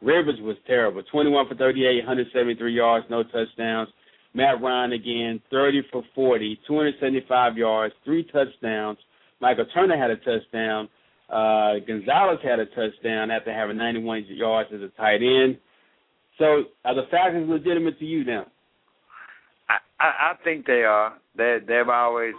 Rivers 0.00 0.40
was 0.40 0.56
terrible. 0.66 1.02
21 1.10 1.48
for 1.48 1.54
38, 1.54 1.98
173 1.98 2.72
yards, 2.72 3.06
no 3.10 3.22
touchdowns. 3.22 3.88
Matt 4.32 4.62
Ryan 4.62 4.92
again, 4.92 5.40
30 5.50 5.82
for 5.92 6.02
40, 6.14 6.58
275 6.66 7.58
yards, 7.58 7.94
three 8.04 8.24
touchdowns. 8.32 8.98
Michael 9.40 9.66
Turner 9.74 9.98
had 9.98 10.10
a 10.10 10.16
touchdown. 10.16 10.88
Uh, 11.28 11.74
Gonzalez 11.86 12.38
had 12.42 12.58
a 12.58 12.66
touchdown 12.66 13.30
after 13.30 13.52
having 13.52 13.76
91 13.76 14.26
yards 14.28 14.70
as 14.74 14.80
a 14.80 14.88
tight 14.96 15.20
end. 15.22 15.58
So 16.38 16.64
are 16.84 16.94
the 16.94 17.06
Falcons 17.10 17.48
legitimate 17.50 17.98
to 17.98 18.04
you 18.04 18.24
now? 18.24 18.46
I, 19.68 19.76
I, 20.00 20.06
I 20.06 20.32
think 20.42 20.66
they 20.66 20.84
are. 20.84 21.14
They 21.36 21.58
they've 21.66 21.88
always 21.88 22.34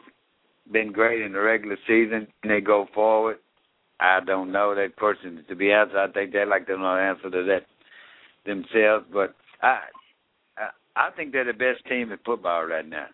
been 0.71 0.91
great 0.91 1.21
in 1.21 1.33
the 1.33 1.39
regular 1.41 1.77
season. 1.87 2.27
And 2.43 2.51
they 2.51 2.61
go 2.61 2.87
forward. 2.93 3.37
I 3.99 4.19
don't 4.25 4.51
know 4.51 4.73
that 4.75 4.95
person 4.97 5.43
to 5.47 5.55
be 5.55 5.71
honest. 5.71 5.95
I 5.95 6.07
think 6.07 6.33
they 6.33 6.45
like 6.45 6.65
to 6.67 6.77
know 6.77 6.95
the 6.95 7.01
answer 7.01 7.29
to 7.29 7.43
that 7.43 7.65
themselves. 8.45 9.05
But 9.11 9.35
I 9.61 9.79
I, 10.57 10.69
I 10.95 11.09
think 11.11 11.31
they're 11.31 11.45
the 11.45 11.53
best 11.53 11.85
team 11.87 12.11
in 12.11 12.17
football 12.25 12.65
right 12.65 12.87
now. 12.87 13.07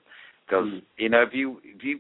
Because 0.45 0.67
Mhm. 0.67 0.81
you 0.97 1.09
know 1.09 1.21
if 1.23 1.33
you 1.33 1.61
if 1.63 1.83
you 1.83 1.99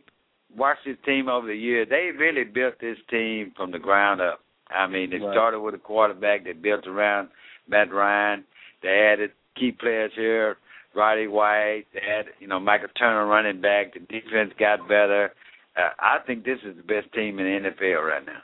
watch 0.55 0.77
this 0.85 0.97
team 1.05 1.27
over 1.27 1.47
the 1.47 1.55
years, 1.55 1.89
they 1.89 2.11
really 2.15 2.45
built 2.45 2.79
this 2.79 2.97
team 3.09 3.51
from 3.55 3.71
the 3.71 3.79
ground 3.79 4.21
up. 4.21 4.41
I 4.69 4.87
mean, 4.87 5.11
it 5.13 5.21
Right. 5.21 5.33
started 5.33 5.59
with 5.59 5.75
a 5.75 5.79
quarterback 5.79 6.43
that 6.45 6.61
built 6.61 6.87
around 6.87 7.29
Matt 7.67 7.91
Ryan. 7.91 8.45
They 8.81 8.99
added 9.07 9.31
key 9.55 9.71
players 9.71 10.13
here, 10.13 10.57
Roddy 10.93 11.27
White. 11.27 11.85
They 11.93 11.99
had, 11.99 12.27
you 12.39 12.47
know, 12.47 12.59
Michael 12.59 12.89
Turner 12.95 13.25
running 13.25 13.59
back. 13.61 13.93
The 13.93 13.99
defense 13.99 14.53
got 14.57 14.87
better. 14.87 15.33
Uh, 15.77 15.89
I 15.99 16.17
think 16.25 16.43
this 16.43 16.59
is 16.65 16.75
the 16.75 16.83
best 16.83 17.13
team 17.13 17.39
in 17.39 17.45
the 17.45 17.69
NFL 17.69 18.07
right 18.07 18.25
now. 18.25 18.41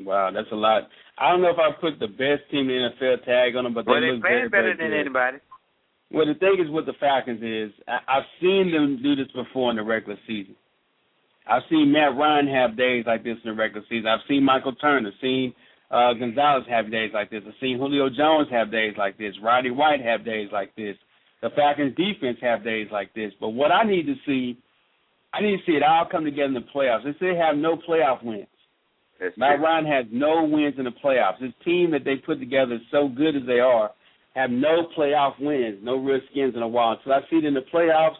Wow, 0.00 0.30
that's 0.32 0.50
a 0.52 0.56
lot. 0.56 0.88
I 1.18 1.30
don't 1.30 1.42
know 1.42 1.50
if 1.50 1.58
I 1.58 1.70
put 1.80 1.98
the 1.98 2.06
best 2.06 2.48
team 2.50 2.70
in 2.70 2.90
the 3.00 3.04
NFL 3.04 3.24
tag 3.24 3.56
on 3.56 3.64
them, 3.64 3.74
but 3.74 3.84
they 3.84 3.90
Well, 3.92 4.00
they're 4.00 4.12
look 4.14 4.22
playing 4.22 4.50
better 4.50 4.74
very 4.74 4.76
than 4.76 4.90
good. 4.90 5.00
anybody. 5.00 5.38
Well, 6.10 6.26
the 6.26 6.34
thing 6.34 6.56
is 6.64 6.70
with 6.70 6.86
the 6.86 6.94
Falcons 7.00 7.42
is 7.42 7.72
I, 7.86 7.98
I've 8.18 8.28
seen 8.40 8.70
them 8.72 9.00
do 9.02 9.14
this 9.16 9.30
before 9.34 9.70
in 9.70 9.76
the 9.76 9.82
regular 9.82 10.18
season. 10.26 10.56
I've 11.46 11.62
seen 11.68 11.92
Matt 11.92 12.16
Ryan 12.16 12.46
have 12.48 12.76
days 12.76 13.04
like 13.06 13.24
this 13.24 13.36
in 13.44 13.50
the 13.50 13.56
regular 13.56 13.84
season. 13.88 14.06
I've 14.06 14.24
seen 14.28 14.44
Michael 14.44 14.74
Turner, 14.74 15.10
seen 15.20 15.52
uh, 15.90 16.12
Gonzalez 16.14 16.64
have 16.68 16.90
days 16.90 17.10
like 17.14 17.30
this. 17.30 17.42
I've 17.46 17.54
seen 17.60 17.78
Julio 17.78 18.08
Jones 18.10 18.48
have 18.50 18.70
days 18.70 18.94
like 18.96 19.18
this. 19.18 19.34
Roddy 19.42 19.70
White 19.70 20.00
have 20.02 20.24
days 20.24 20.48
like 20.52 20.74
this. 20.76 20.96
The 21.42 21.50
Falcons 21.56 21.96
defense 21.96 22.38
have 22.42 22.64
days 22.64 22.88
like 22.92 23.12
this. 23.14 23.32
But 23.40 23.50
what 23.50 23.72
I 23.72 23.84
need 23.84 24.06
to 24.06 24.14
see, 24.26 24.58
I 25.32 25.42
need 25.42 25.58
to 25.58 25.62
see 25.66 25.76
it 25.76 25.82
all 25.82 26.06
come 26.10 26.24
together 26.24 26.46
in 26.46 26.54
the 26.54 26.64
playoffs. 26.74 27.04
They 27.04 27.12
say 27.12 27.32
they 27.32 27.38
have 27.38 27.56
no 27.56 27.76
playoff 27.76 28.24
wins. 28.24 28.46
That's 29.20 29.36
Matt 29.36 29.56
true. 29.56 29.64
Ryan 29.64 29.86
has 29.86 30.06
no 30.10 30.44
wins 30.44 30.74
in 30.78 30.84
the 30.84 30.94
playoffs. 31.04 31.42
His 31.42 31.52
team 31.64 31.90
that 31.90 32.04
they 32.04 32.16
put 32.16 32.38
together 32.38 32.74
is 32.74 32.80
so 32.90 33.08
good 33.08 33.36
as 33.36 33.42
they 33.46 33.60
are, 33.60 33.90
have 34.34 34.50
no 34.50 34.86
playoff 34.96 35.34
wins, 35.40 35.78
no 35.82 35.96
real 35.96 36.20
skins 36.30 36.54
in 36.54 36.62
a 36.62 36.68
while. 36.68 36.98
So 37.04 37.12
I 37.12 37.20
see 37.28 37.36
it 37.36 37.44
in 37.44 37.54
the 37.54 37.66
playoffs. 37.72 38.16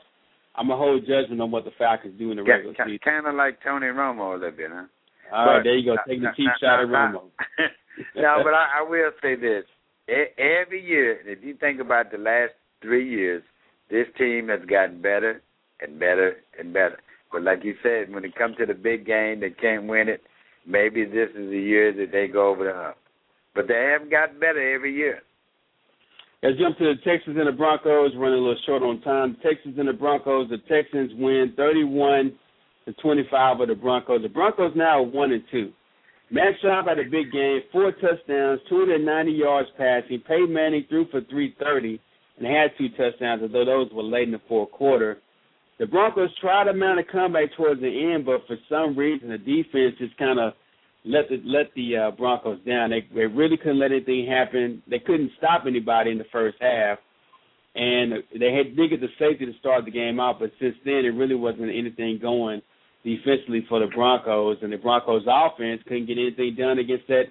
I'm 0.57 0.67
gonna 0.67 0.79
hold 0.79 1.07
judgment 1.07 1.41
on 1.41 1.53
what 1.53 1.65
the 1.65 1.71
Falcons 1.79 2.19
do 2.19 2.33
in 2.33 2.37
the 2.37 2.43
regular 2.43 2.75
season. 2.75 2.99
Kind 3.05 3.27
of 3.27 3.37
like 3.37 3.63
Tony 3.63 3.87
Romo 3.87 4.33
a 4.33 4.39
little 4.39 4.51
bit, 4.51 4.71
huh? 4.73 4.85
All 5.33 5.47
right, 5.47 5.59
But- 5.59 5.65
there 5.65 5.77
you 5.77 5.85
go, 5.85 5.97
taking 6.07 6.23
the 6.25 6.33
cheap 6.37 6.51
shot 6.61 6.81
at 6.81 6.89
Romo. 6.89 7.31
no, 8.17 8.41
but 8.43 8.55
I, 8.55 8.81
I 8.81 8.83
will 8.89 9.13
say 9.23 9.37
this: 9.37 9.65
every 10.09 10.85
year, 10.85 11.21
if 11.25 11.45
you 11.45 11.55
think 11.55 11.81
about 11.81 12.11
the 12.11 12.19
last 12.19 12.55
three 12.83 13.09
years, 13.09 13.43
this 13.89 14.07
team 14.19 14.49
has 14.49 14.61
gotten 14.69 15.01
better 15.01 15.43
and 15.81 15.99
better 15.99 16.37
and 16.59 16.73
better. 16.73 16.99
But 17.33 17.43
like 17.43 17.65
you 17.65 17.75
said, 17.83 18.13
when 18.13 18.25
it 18.25 18.35
comes 18.35 18.57
to 18.57 18.67
the 18.67 18.75
big 18.75 19.07
game, 19.07 19.41
they 19.41 19.51
can't 19.51 19.87
win 19.87 20.09
it. 20.09 20.23
Maybe 20.67 21.05
this 21.05 21.31
is 21.31 21.51
the 21.51 21.61
year 21.61 21.93
that 21.93 22.13
they 22.13 22.27
go 22.27 22.49
over 22.49 22.65
the 22.65 22.75
hump. 22.75 22.97
But 23.55 23.69
they 23.69 23.97
have 23.99 24.11
gotten 24.11 24.39
better 24.39 24.75
every 24.75 24.95
year. 24.95 25.21
Let's 26.43 26.59
jump 26.59 26.79
to 26.79 26.85
the 26.85 27.01
Texans 27.05 27.37
and 27.37 27.49
the 27.49 27.53
Broncos. 27.53 28.13
Running 28.17 28.39
a 28.39 28.43
little 28.43 28.57
short 28.65 28.83
on 28.83 29.01
time. 29.01 29.37
Texans 29.43 29.79
and 29.79 29.89
the 29.89 29.93
Broncos. 29.93 30.49
The 30.49 30.59
Texans 30.69 31.11
win 31.17 31.53
31 31.57 32.33
to 32.87 32.93
25 32.95 33.61
of 33.61 33.69
the 33.69 33.75
Broncos. 33.75 34.23
The 34.23 34.29
Broncos 34.29 34.73
now 34.77 35.01
are 35.01 35.03
one 35.03 35.33
and 35.33 35.43
two. 35.51 35.73
Matt 36.31 36.55
Schaub 36.63 36.87
had 36.87 36.99
a 36.99 37.05
big 37.05 37.33
game, 37.33 37.61
four 37.73 37.91
touchdowns, 37.93 38.61
290 38.69 39.33
yards 39.33 39.69
passing. 39.79 40.21
Peyton 40.29 40.53
Manning 40.53 40.85
threw 40.89 41.07
for 41.07 41.23
330 41.23 41.99
and 42.39 42.47
had 42.47 42.71
two 42.77 42.91
touchdowns, 42.91 43.43
although 43.43 43.65
those 43.65 43.91
were 43.93 44.03
late 44.03 44.29
in 44.29 44.33
the 44.33 44.41
fourth 44.47 44.71
quarter. 44.71 45.19
The 45.79 45.87
Broncos 45.87 46.31
tried 46.41 46.65
to 46.65 46.73
mount 46.73 46.99
a 46.99 47.05
comeback 47.05 47.55
towards 47.57 47.81
the 47.81 48.13
end, 48.13 48.27
but 48.27 48.47
for 48.47 48.57
some 48.69 48.99
reason 48.99 49.29
the 49.29 49.39
defense 49.39 49.95
just 49.99 50.17
kind 50.19 50.41
of 50.41 50.55
let 51.05 51.29
the 51.29 51.41
let 51.45 51.73
the 51.77 51.97
uh, 51.97 52.11
Broncos 52.13 52.59
down. 52.67 52.91
They 52.91 53.07
they 53.15 53.27
really 53.27 53.57
couldn't 53.57 53.79
let 53.79 53.93
anything 53.93 54.27
happen. 54.27 54.83
They 54.89 54.99
couldn't 54.99 55.31
stop 55.39 55.65
anybody 55.67 56.11
in 56.11 56.19
the 56.19 56.27
first 56.33 56.57
half, 56.61 56.99
and 57.75 58.25
they 58.39 58.53
had 58.53 58.77
did 58.77 58.91
get 58.91 59.01
the 59.01 59.09
safety 59.19 59.47
to 59.47 59.53
start 59.61 59.85
the 59.85 59.93
game 59.93 60.19
out. 60.19 60.41
But 60.41 60.51
since 60.61 60.75
then, 60.85 61.05
it 61.05 61.15
really 61.15 61.37
wasn't 61.37 61.71
anything 61.71 62.19
going 62.21 62.61
defensively 63.05 63.65
for 63.69 63.79
the 63.79 63.87
Broncos, 63.87 64.59
and 64.63 64.73
the 64.73 64.77
Broncos 64.77 65.23
offense 65.29 65.81
couldn't 65.87 66.07
get 66.07 66.19
anything 66.19 66.57
done 66.59 66.79
against 66.79 67.07
that 67.07 67.25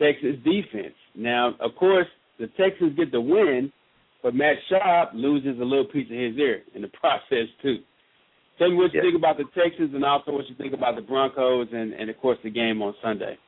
Texas 0.00 0.36
defense. 0.44 0.94
Now, 1.14 1.54
of 1.60 1.74
course, 1.74 2.06
the 2.38 2.46
Texans 2.56 2.96
get 2.96 3.10
the 3.10 3.20
win, 3.20 3.72
but 4.22 4.34
Matt 4.34 4.56
Schaub 4.70 5.14
loses 5.14 5.60
a 5.60 5.64
little 5.64 5.84
piece 5.86 6.06
of 6.10 6.16
his 6.16 6.36
ear 6.38 6.62
in 6.74 6.82
the 6.82 6.88
process 7.00 7.46
too. 7.62 7.78
Tell 8.58 8.70
me 8.70 8.76
what 8.76 8.92
you 8.92 9.00
Yeah. 9.00 9.06
think 9.08 9.16
about 9.16 9.38
the 9.38 9.44
Texans, 9.54 9.94
and 9.94 10.04
also 10.04 10.32
what 10.32 10.48
you 10.48 10.54
think 10.56 10.74
about 10.74 10.94
the 10.96 11.02
Broncos, 11.02 11.68
and, 11.72 11.92
and 11.94 12.10
of 12.10 12.18
course 12.20 12.38
the 12.44 12.50
game 12.50 12.82
on 12.82 12.94
Sunday. 13.02 13.38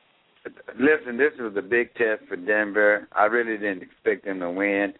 Listen, 0.77 1.17
this 1.17 1.31
was 1.39 1.53
a 1.55 1.61
big 1.61 1.93
test 1.95 2.23
for 2.27 2.35
Denver. 2.35 3.07
I 3.13 3.25
really 3.25 3.57
didn't 3.57 3.81
expect 3.83 4.25
them 4.25 4.39
to 4.41 4.49
win. 4.49 4.93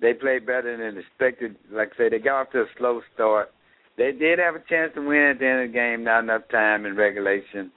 They 0.00 0.12
played 0.12 0.44
better 0.46 0.76
than 0.76 0.98
expected. 0.98 1.56
Like 1.70 1.92
I 1.94 1.96
say, 1.96 2.08
they 2.10 2.18
got 2.18 2.40
off 2.48 2.52
to 2.52 2.62
a 2.62 2.66
slow 2.76 3.00
start. 3.14 3.50
They 3.96 4.12
did 4.12 4.38
have 4.38 4.54
a 4.56 4.62
chance 4.68 4.92
to 4.94 5.06
win 5.06 5.22
at 5.32 5.38
the 5.38 5.46
end 5.46 5.62
of 5.62 5.68
the 5.68 5.72
game, 5.74 6.04
not 6.04 6.24
enough 6.24 6.42
time 6.50 6.84
in 6.86 6.96
regulation. 6.96 7.70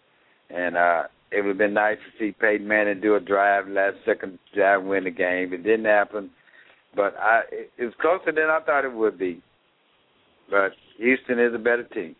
And 0.49 0.75
uh 0.77 1.03
it 1.31 1.41
would 1.41 1.49
have 1.49 1.57
been 1.57 1.73
nice 1.73 1.97
to 1.97 2.19
see 2.19 2.31
Peyton 2.31 2.67
Manning 2.67 3.01
do 3.01 3.15
a 3.15 3.19
drive, 3.19 3.67
last 3.67 3.95
second 4.05 4.37
drive, 4.53 4.83
win 4.83 5.05
the 5.05 5.09
game. 5.11 5.51
It 5.51 5.63
didn't 5.63 5.85
happen. 5.85 6.29
But 6.95 7.15
I 7.17 7.41
it, 7.51 7.71
it 7.77 7.97
closer 7.99 8.31
than 8.31 8.49
I 8.49 8.59
thought 8.65 8.85
it 8.85 8.93
would 8.93 9.17
be. 9.17 9.41
But 10.49 10.71
Houston 10.97 11.39
is 11.39 11.53
a 11.53 11.57
better 11.57 11.83
team. 11.83 12.15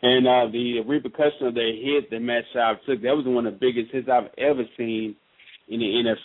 And 0.00 0.28
uh, 0.28 0.46
the 0.52 0.80
repercussion 0.86 1.48
of 1.48 1.54
the 1.54 1.72
hit 1.82 2.10
that 2.10 2.20
Matt 2.20 2.44
Schaub 2.54 2.76
took, 2.86 3.02
that 3.02 3.16
was 3.16 3.24
one 3.26 3.46
of 3.46 3.54
the 3.54 3.58
biggest 3.58 3.92
hits 3.92 4.08
I've 4.08 4.30
ever 4.38 4.62
seen 4.76 5.16
in 5.68 5.80
the 5.80 5.86
NFL. 5.86 6.16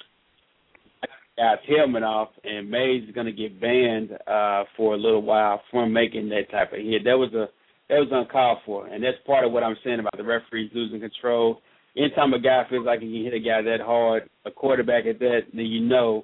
Got 1.35 1.59
helmet 1.65 2.03
off, 2.03 2.29
and 2.43 2.69
Mays 2.69 3.09
is 3.09 3.15
going 3.15 3.25
to 3.25 3.31
get 3.31 3.59
banned 3.59 4.11
uh, 4.27 4.65
for 4.77 4.93
a 4.93 4.97
little 4.97 5.23
while 5.23 5.61
from 5.71 5.91
making 5.91 6.29
that 6.29 6.51
type 6.51 6.73
of 6.73 6.77
hit. 6.77 7.03
That 7.05 7.17
was 7.17 7.33
a 7.33 7.47
that 7.89 7.97
was 7.99 8.09
uncalled 8.11 8.59
for, 8.65 8.85
and 8.85 9.03
that's 9.03 9.17
part 9.25 9.43
of 9.43 9.51
what 9.51 9.63
I'm 9.63 9.75
saying 9.83 9.99
about 9.99 10.15
the 10.15 10.23
referees 10.23 10.69
losing 10.75 10.99
control. 10.99 11.59
Anytime 11.97 12.33
a 12.33 12.39
guy 12.39 12.63
feels 12.69 12.85
like 12.85 13.01
he 13.01 13.11
can 13.11 13.23
hit 13.23 13.33
a 13.33 13.39
guy 13.39 13.63
that 13.63 13.81
hard, 13.83 14.29
a 14.45 14.51
quarterback 14.51 15.05
at 15.07 15.17
that, 15.19 15.41
then 15.51 15.65
you 15.65 15.81
know 15.81 16.23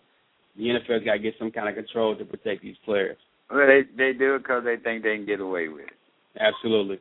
the 0.59 0.65
NFL's 0.65 1.05
got 1.05 1.13
to 1.13 1.19
get 1.19 1.33
some 1.39 1.51
kind 1.51 1.69
of 1.69 1.75
control 1.75 2.15
to 2.15 2.25
protect 2.25 2.61
these 2.61 2.75
players. 2.85 3.17
Well, 3.49 3.65
they 3.65 3.81
they 3.97 4.13
do 4.17 4.35
it 4.35 4.39
because 4.39 4.63
they 4.63 4.75
think 4.75 5.03
they 5.03 5.15
can 5.15 5.25
get 5.25 5.39
away 5.39 5.69
with 5.69 5.85
it. 5.85 5.97
Absolutely. 6.39 6.99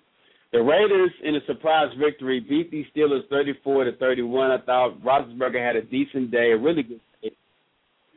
The 0.53 0.63
Raiders, 0.63 1.11
in 1.23 1.37
a 1.37 1.45
surprise 1.47 1.93
victory, 1.99 2.41
beat 2.41 2.71
the 2.71 2.87
Steelers 2.97 3.29
34 3.29 3.85
to 3.85 3.93
31. 3.97 4.51
I 4.51 4.59
thought 4.65 5.03
Roethlisberger 5.03 5.65
had 5.65 5.77
a 5.77 5.83
decent 5.83 6.31
day, 6.31 6.53
a 6.53 6.57
really 6.57 6.83
good 6.83 7.01
day. 7.23 7.31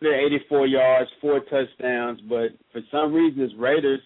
84 0.01 0.67
yards, 0.67 1.11
four 1.19 1.41
touchdowns, 1.41 2.21
but 2.27 2.49
for 2.71 2.81
some 2.89 3.13
reason, 3.13 3.39
this 3.39 3.51
Raiders 3.57 3.99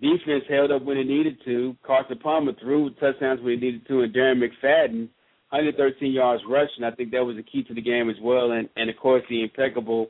defense 0.00 0.44
held 0.48 0.70
up 0.70 0.84
when 0.84 0.98
it 0.98 1.06
needed 1.06 1.38
to. 1.44 1.74
Carson 1.84 2.18
Palmer 2.18 2.52
threw 2.60 2.90
touchdowns 2.94 3.40
when 3.40 3.54
he 3.54 3.60
needed 3.60 3.86
to, 3.88 4.02
and 4.02 4.14
Darren 4.14 4.40
McFadden, 4.40 5.08
113 5.50 6.12
yards 6.12 6.42
rushing. 6.48 6.84
I 6.84 6.92
think 6.92 7.10
that 7.10 7.24
was 7.24 7.36
the 7.36 7.42
key 7.42 7.64
to 7.64 7.74
the 7.74 7.82
game 7.82 8.08
as 8.08 8.16
well, 8.22 8.52
and 8.52 8.68
and 8.76 8.88
of 8.88 8.96
course 8.96 9.22
the 9.28 9.42
impeccable 9.42 10.08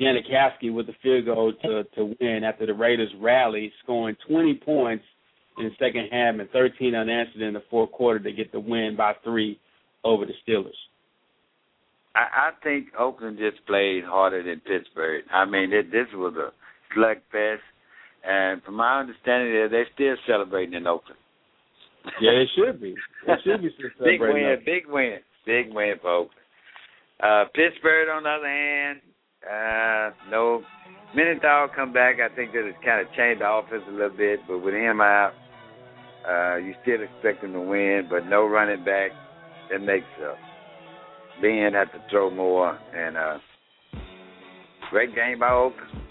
Janikowski 0.00 0.72
with 0.72 0.86
the 0.86 0.94
field 1.02 1.26
goal 1.26 1.52
to 1.62 1.84
to 1.94 2.14
win 2.20 2.44
after 2.44 2.66
the 2.66 2.74
Raiders 2.74 3.12
rallied, 3.20 3.72
scoring 3.82 4.16
20 4.28 4.54
points 4.64 5.04
in 5.58 5.64
the 5.64 5.70
second 5.78 6.08
half 6.10 6.34
and 6.38 6.48
13 6.50 6.94
unanswered 6.94 7.42
in 7.42 7.54
the 7.54 7.62
fourth 7.70 7.92
quarter 7.92 8.18
to 8.18 8.32
get 8.32 8.52
the 8.52 8.60
win 8.60 8.96
by 8.96 9.12
three 9.22 9.58
over 10.04 10.24
the 10.24 10.32
Steelers. 10.46 10.70
I, 12.14 12.20
I 12.20 12.50
think 12.62 12.88
Oakland 12.98 13.38
just 13.38 13.64
played 13.66 14.04
harder 14.04 14.42
than 14.42 14.60
Pittsburgh. 14.60 15.24
I 15.32 15.44
mean, 15.44 15.72
it, 15.72 15.90
this 15.90 16.06
was 16.14 16.34
a 16.36 16.52
slugfest, 16.96 17.58
and 18.24 18.62
from 18.62 18.74
my 18.74 19.00
understanding, 19.00 19.68
they're 19.70 19.86
still 19.94 20.16
celebrating 20.26 20.74
in 20.74 20.86
Oakland. 20.86 21.18
Yeah, 22.20 22.32
it 22.32 22.48
should 22.56 22.80
be. 22.80 22.94
It 23.28 23.38
should 23.44 23.62
be 23.62 23.70
celebrating. 23.98 24.18
big 24.18 24.20
win, 24.20 24.56
big 24.64 24.82
win, 24.88 25.18
big 25.46 25.74
win 25.74 25.94
for 26.00 26.10
Oakland. 26.10 26.38
Uh, 27.22 27.44
Pittsburgh, 27.54 28.08
on 28.08 28.24
the 28.24 28.30
other 28.30 28.48
hand, 28.48 29.00
uh, 29.50 30.10
no. 30.30 30.62
Mendenhall 31.14 31.68
come 31.74 31.92
back. 31.92 32.16
I 32.20 32.34
think 32.34 32.52
that 32.52 32.66
it's 32.66 32.78
kind 32.84 33.06
of 33.06 33.12
changed 33.14 33.42
the 33.42 33.48
offense 33.48 33.82
a 33.86 33.92
little 33.92 34.16
bit, 34.16 34.40
but 34.48 34.60
with 34.60 34.74
him 34.74 35.00
out, 35.00 35.32
uh, 36.28 36.56
you 36.56 36.74
still 36.82 37.02
expect 37.02 37.44
him 37.44 37.52
to 37.52 37.60
win, 37.60 38.06
but 38.08 38.26
no 38.26 38.46
running 38.46 38.84
back. 38.84 39.10
That 39.70 39.80
makes 39.80 40.06
uh, 40.22 40.34
Ben 41.40 41.72
have 41.74 41.92
to 41.92 42.02
throw 42.10 42.30
more. 42.30 42.78
And 42.94 43.16
uh, 43.16 43.38
great 44.90 45.14
game 45.14 45.40
by 45.40 45.50
Oakland. 45.50 46.02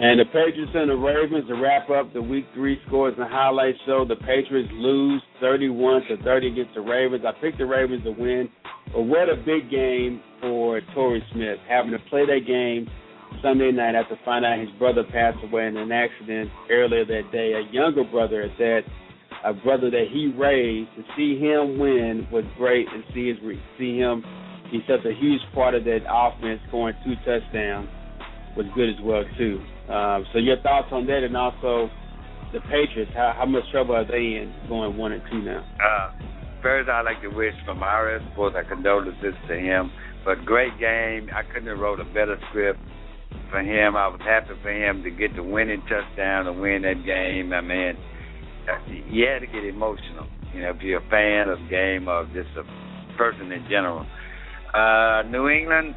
And 0.00 0.20
the 0.20 0.26
Patriots 0.26 0.72
and 0.74 0.90
the 0.90 0.94
Ravens 0.94 1.48
to 1.48 1.54
wrap 1.54 1.90
up 1.90 2.12
the 2.12 2.22
Week 2.22 2.46
Three 2.54 2.78
scores 2.86 3.14
and 3.18 3.28
highlights 3.28 3.78
show 3.84 4.04
the 4.06 4.14
Patriots 4.14 4.70
lose 4.74 5.20
31 5.40 6.02
to 6.08 6.22
30 6.22 6.52
against 6.52 6.74
the 6.74 6.80
Ravens. 6.80 7.24
I 7.26 7.32
picked 7.40 7.58
the 7.58 7.66
Ravens 7.66 8.04
to 8.04 8.12
win, 8.12 8.48
but 8.92 9.02
what 9.02 9.28
a 9.28 9.36
big 9.36 9.70
game 9.70 10.20
for 10.40 10.80
Torrey 10.94 11.22
Smith 11.32 11.58
having 11.68 11.92
to 11.92 11.98
play 12.10 12.26
that 12.26 12.46
game 12.46 12.88
Sunday 13.42 13.70
night 13.72 13.94
after 13.94 14.18
finding 14.24 14.50
out 14.50 14.58
his 14.58 14.70
brother 14.78 15.04
passed 15.04 15.38
away 15.44 15.66
in 15.66 15.76
an 15.76 15.92
accident 15.92 16.50
earlier 16.70 17.04
that 17.04 17.30
day. 17.32 17.52
A 17.52 17.72
younger 17.72 18.04
brother 18.04 18.42
at 18.42 18.56
that, 18.58 18.80
a 19.44 19.52
brother 19.52 19.90
that 19.90 20.06
he 20.12 20.32
raised. 20.36 20.90
To 20.96 21.02
see 21.16 21.38
him 21.38 21.78
win 21.78 22.26
was 22.32 22.44
great, 22.56 22.86
and 22.92 23.04
see 23.14 23.28
his 23.28 23.38
see 23.78 23.98
him. 23.98 24.24
He's 24.70 24.82
such 24.88 25.04
a 25.04 25.14
huge 25.14 25.40
part 25.54 25.74
of 25.74 25.84
that 25.84 26.00
offense, 26.08 26.60
scoring 26.68 26.96
two 27.04 27.14
touchdowns 27.24 27.88
was 28.56 28.66
good 28.74 28.90
as 28.90 28.96
well 29.02 29.24
too. 29.38 29.62
Um, 29.88 30.26
so 30.32 30.38
your 30.38 30.60
thoughts 30.60 30.88
on 30.90 31.06
that, 31.06 31.22
and 31.22 31.36
also 31.36 31.88
the 32.52 32.60
Patriots? 32.60 33.10
How, 33.14 33.34
how 33.36 33.46
much 33.46 33.64
trouble 33.70 33.94
are 33.94 34.06
they 34.06 34.40
in 34.40 34.52
going 34.68 34.96
one 34.96 35.12
and 35.12 35.22
two 35.30 35.42
now? 35.42 35.64
Uh, 35.78 36.10
first, 36.62 36.88
I'd 36.88 37.02
like 37.02 37.22
to 37.22 37.28
wish 37.28 37.54
from 37.64 37.82
our 37.82 38.20
both 38.36 38.54
our 38.54 38.64
condolences 38.64 39.34
to 39.48 39.54
him. 39.54 39.90
But 40.24 40.44
great 40.44 40.78
game. 40.78 41.30
I 41.34 41.42
couldn't 41.42 41.68
have 41.68 41.78
wrote 41.78 42.00
a 42.00 42.04
better 42.04 42.38
script 42.50 42.80
for 43.50 43.60
him. 43.60 43.96
I 43.96 44.08
was 44.08 44.20
happy 44.24 44.54
for 44.62 44.70
him 44.70 45.02
to 45.02 45.10
get 45.10 45.34
the 45.34 45.42
winning 45.42 45.82
touchdown 45.88 46.44
to 46.46 46.52
win 46.52 46.82
that 46.82 47.04
game. 47.04 47.52
I 47.52 47.60
mean, 47.60 47.96
you 49.10 49.26
had 49.26 49.40
to 49.40 49.46
get 49.46 49.64
emotional. 49.64 50.26
You 50.52 50.62
know, 50.62 50.70
if 50.70 50.82
you're 50.82 51.00
a 51.00 51.10
fan 51.10 51.48
of 51.48 51.58
the 51.58 51.68
game 51.68 52.08
or 52.08 52.24
just 52.26 52.50
a 52.56 53.16
person 53.16 53.52
in 53.52 53.64
general. 53.68 54.06
Uh, 54.74 55.22
New 55.28 55.48
England, 55.48 55.94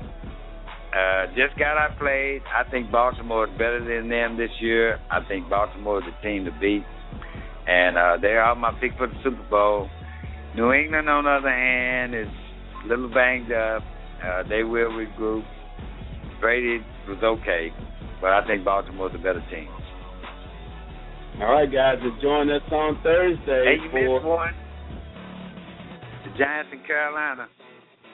uh, 0.91 1.27
just 1.35 1.57
got 1.57 1.77
outplayed. 1.77 2.41
I 2.47 2.69
think 2.69 2.91
Baltimore 2.91 3.47
is 3.47 3.51
better 3.53 3.79
than 3.79 4.09
them 4.09 4.37
this 4.37 4.51
year. 4.59 4.99
I 5.09 5.19
think 5.27 5.49
Baltimore 5.49 5.99
is 5.99 6.05
the 6.05 6.27
team 6.27 6.45
to 6.45 6.51
beat. 6.59 6.83
And 7.67 7.97
uh, 7.97 8.17
they 8.21 8.35
are 8.35 8.55
my 8.55 8.71
pick 8.79 8.91
for 8.97 9.07
the 9.07 9.13
Super 9.23 9.43
Bowl. 9.49 9.89
New 10.55 10.73
England, 10.73 11.09
on 11.09 11.23
the 11.23 11.29
other 11.29 11.49
hand, 11.49 12.15
is 12.15 12.27
a 12.83 12.87
little 12.87 13.09
banged 13.13 13.51
up. 13.51 13.83
Uh, 14.23 14.43
they 14.47 14.63
will 14.63 14.91
regroup. 14.91 15.43
Brady 16.39 16.83
was 17.07 17.21
okay, 17.23 17.69
but 18.19 18.31
I 18.31 18.45
think 18.47 18.65
Baltimore's 18.65 19.13
a 19.13 19.17
better 19.17 19.43
team. 19.49 19.69
All 21.39 21.53
right, 21.53 21.71
guys, 21.71 21.97
join 22.21 22.49
us 22.49 22.61
on 22.71 22.99
Thursday. 23.03 23.77
Hey, 23.77 23.83
you 23.83 23.89
for... 23.91 24.15
missed 24.15 24.25
one. 24.25 24.53
The 26.25 26.37
Giants 26.37 26.69
in 26.73 26.85
Carolina. 26.85 27.47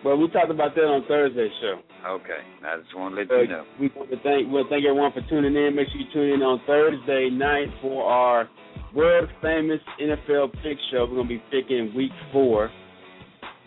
Well, 0.05 0.17
we 0.17 0.29
talked 0.29 0.51
about 0.51 0.75
that 0.75 0.81
on 0.81 1.03
Thursday's 1.07 1.51
show. 1.59 1.81
Okay, 2.05 2.39
I 2.63 2.77
just 2.77 2.95
want 2.95 3.15
to 3.15 3.21
let 3.21 3.31
uh, 3.31 3.41
you 3.41 3.47
know. 3.47 3.65
We 3.79 3.89
want 3.95 4.11
to 4.11 4.17
thank 4.21 4.47
we 4.47 4.63
thank 4.69 4.85
everyone 4.85 5.11
for 5.11 5.25
tuning 5.27 5.55
in. 5.55 5.75
Make 5.75 5.89
sure 5.89 5.99
you 5.99 6.07
tune 6.13 6.29
in 6.29 6.41
on 6.45 6.61
Thursday 6.67 7.29
night 7.33 7.67
for 7.81 8.05
our 8.05 8.47
world 8.97 9.29
famous 9.43 9.79
NFL 10.01 10.51
pick 10.63 10.77
show. 10.91 11.05
We're 11.05 11.17
gonna 11.17 11.29
be 11.29 11.43
picking 11.51 11.93
Week 11.95 12.11
Four 12.33 12.71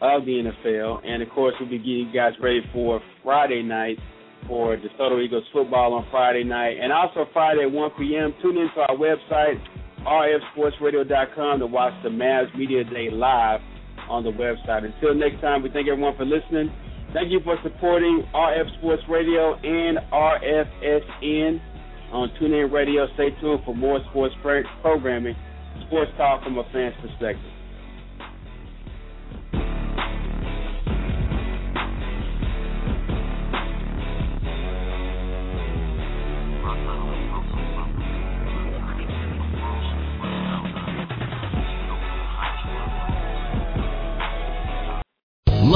of 0.02 0.24
the 0.24 0.42
NFL, 0.42 1.02
and 1.04 1.22
of 1.22 1.30
course, 1.30 1.54
we'll 1.60 1.70
be 1.70 1.78
getting 1.78 2.08
you 2.08 2.12
guys 2.12 2.32
ready 2.42 2.62
for 2.72 3.00
Friday 3.22 3.62
night 3.62 3.98
for 4.48 4.76
DeSoto 4.76 5.22
Eagles 5.22 5.44
football 5.52 5.94
on 5.94 6.06
Friday 6.10 6.42
night, 6.42 6.78
and 6.80 6.92
also 6.92 7.26
Friday 7.32 7.62
at 7.62 7.70
1 7.70 7.90
p.m. 7.96 8.34
Tune 8.42 8.56
in 8.56 8.68
to 8.74 8.80
our 8.80 8.96
website 8.96 9.60
rfsportsradio.com 10.00 11.60
to 11.60 11.66
watch 11.66 11.92
the 12.02 12.08
Mavs 12.08 12.56
Media 12.56 12.82
Day 12.84 13.10
live 13.10 13.60
on 14.08 14.24
the 14.24 14.30
website. 14.30 14.84
Until 14.84 15.14
next 15.14 15.40
time, 15.42 15.62
we 15.62 15.70
thank 15.70 15.86
everyone 15.88 16.16
for 16.16 16.24
listening. 16.24 16.72
Thank 17.12 17.30
you 17.30 17.40
for 17.44 17.56
supporting 17.62 18.24
RF 18.34 18.78
Sports 18.78 19.02
Radio 19.08 19.54
and 19.54 19.98
RFSN 20.10 21.60
on 22.12 22.30
TuneIn 22.40 22.72
Radio. 22.72 23.06
Stay 23.14 23.30
tuned 23.40 23.60
for 23.64 23.74
more 23.74 24.00
sports 24.10 24.34
programming, 24.82 25.36
sports 25.86 26.10
talk 26.16 26.42
from 26.42 26.58
a 26.58 26.64
fan's 26.72 26.94
perspective. 27.00 27.59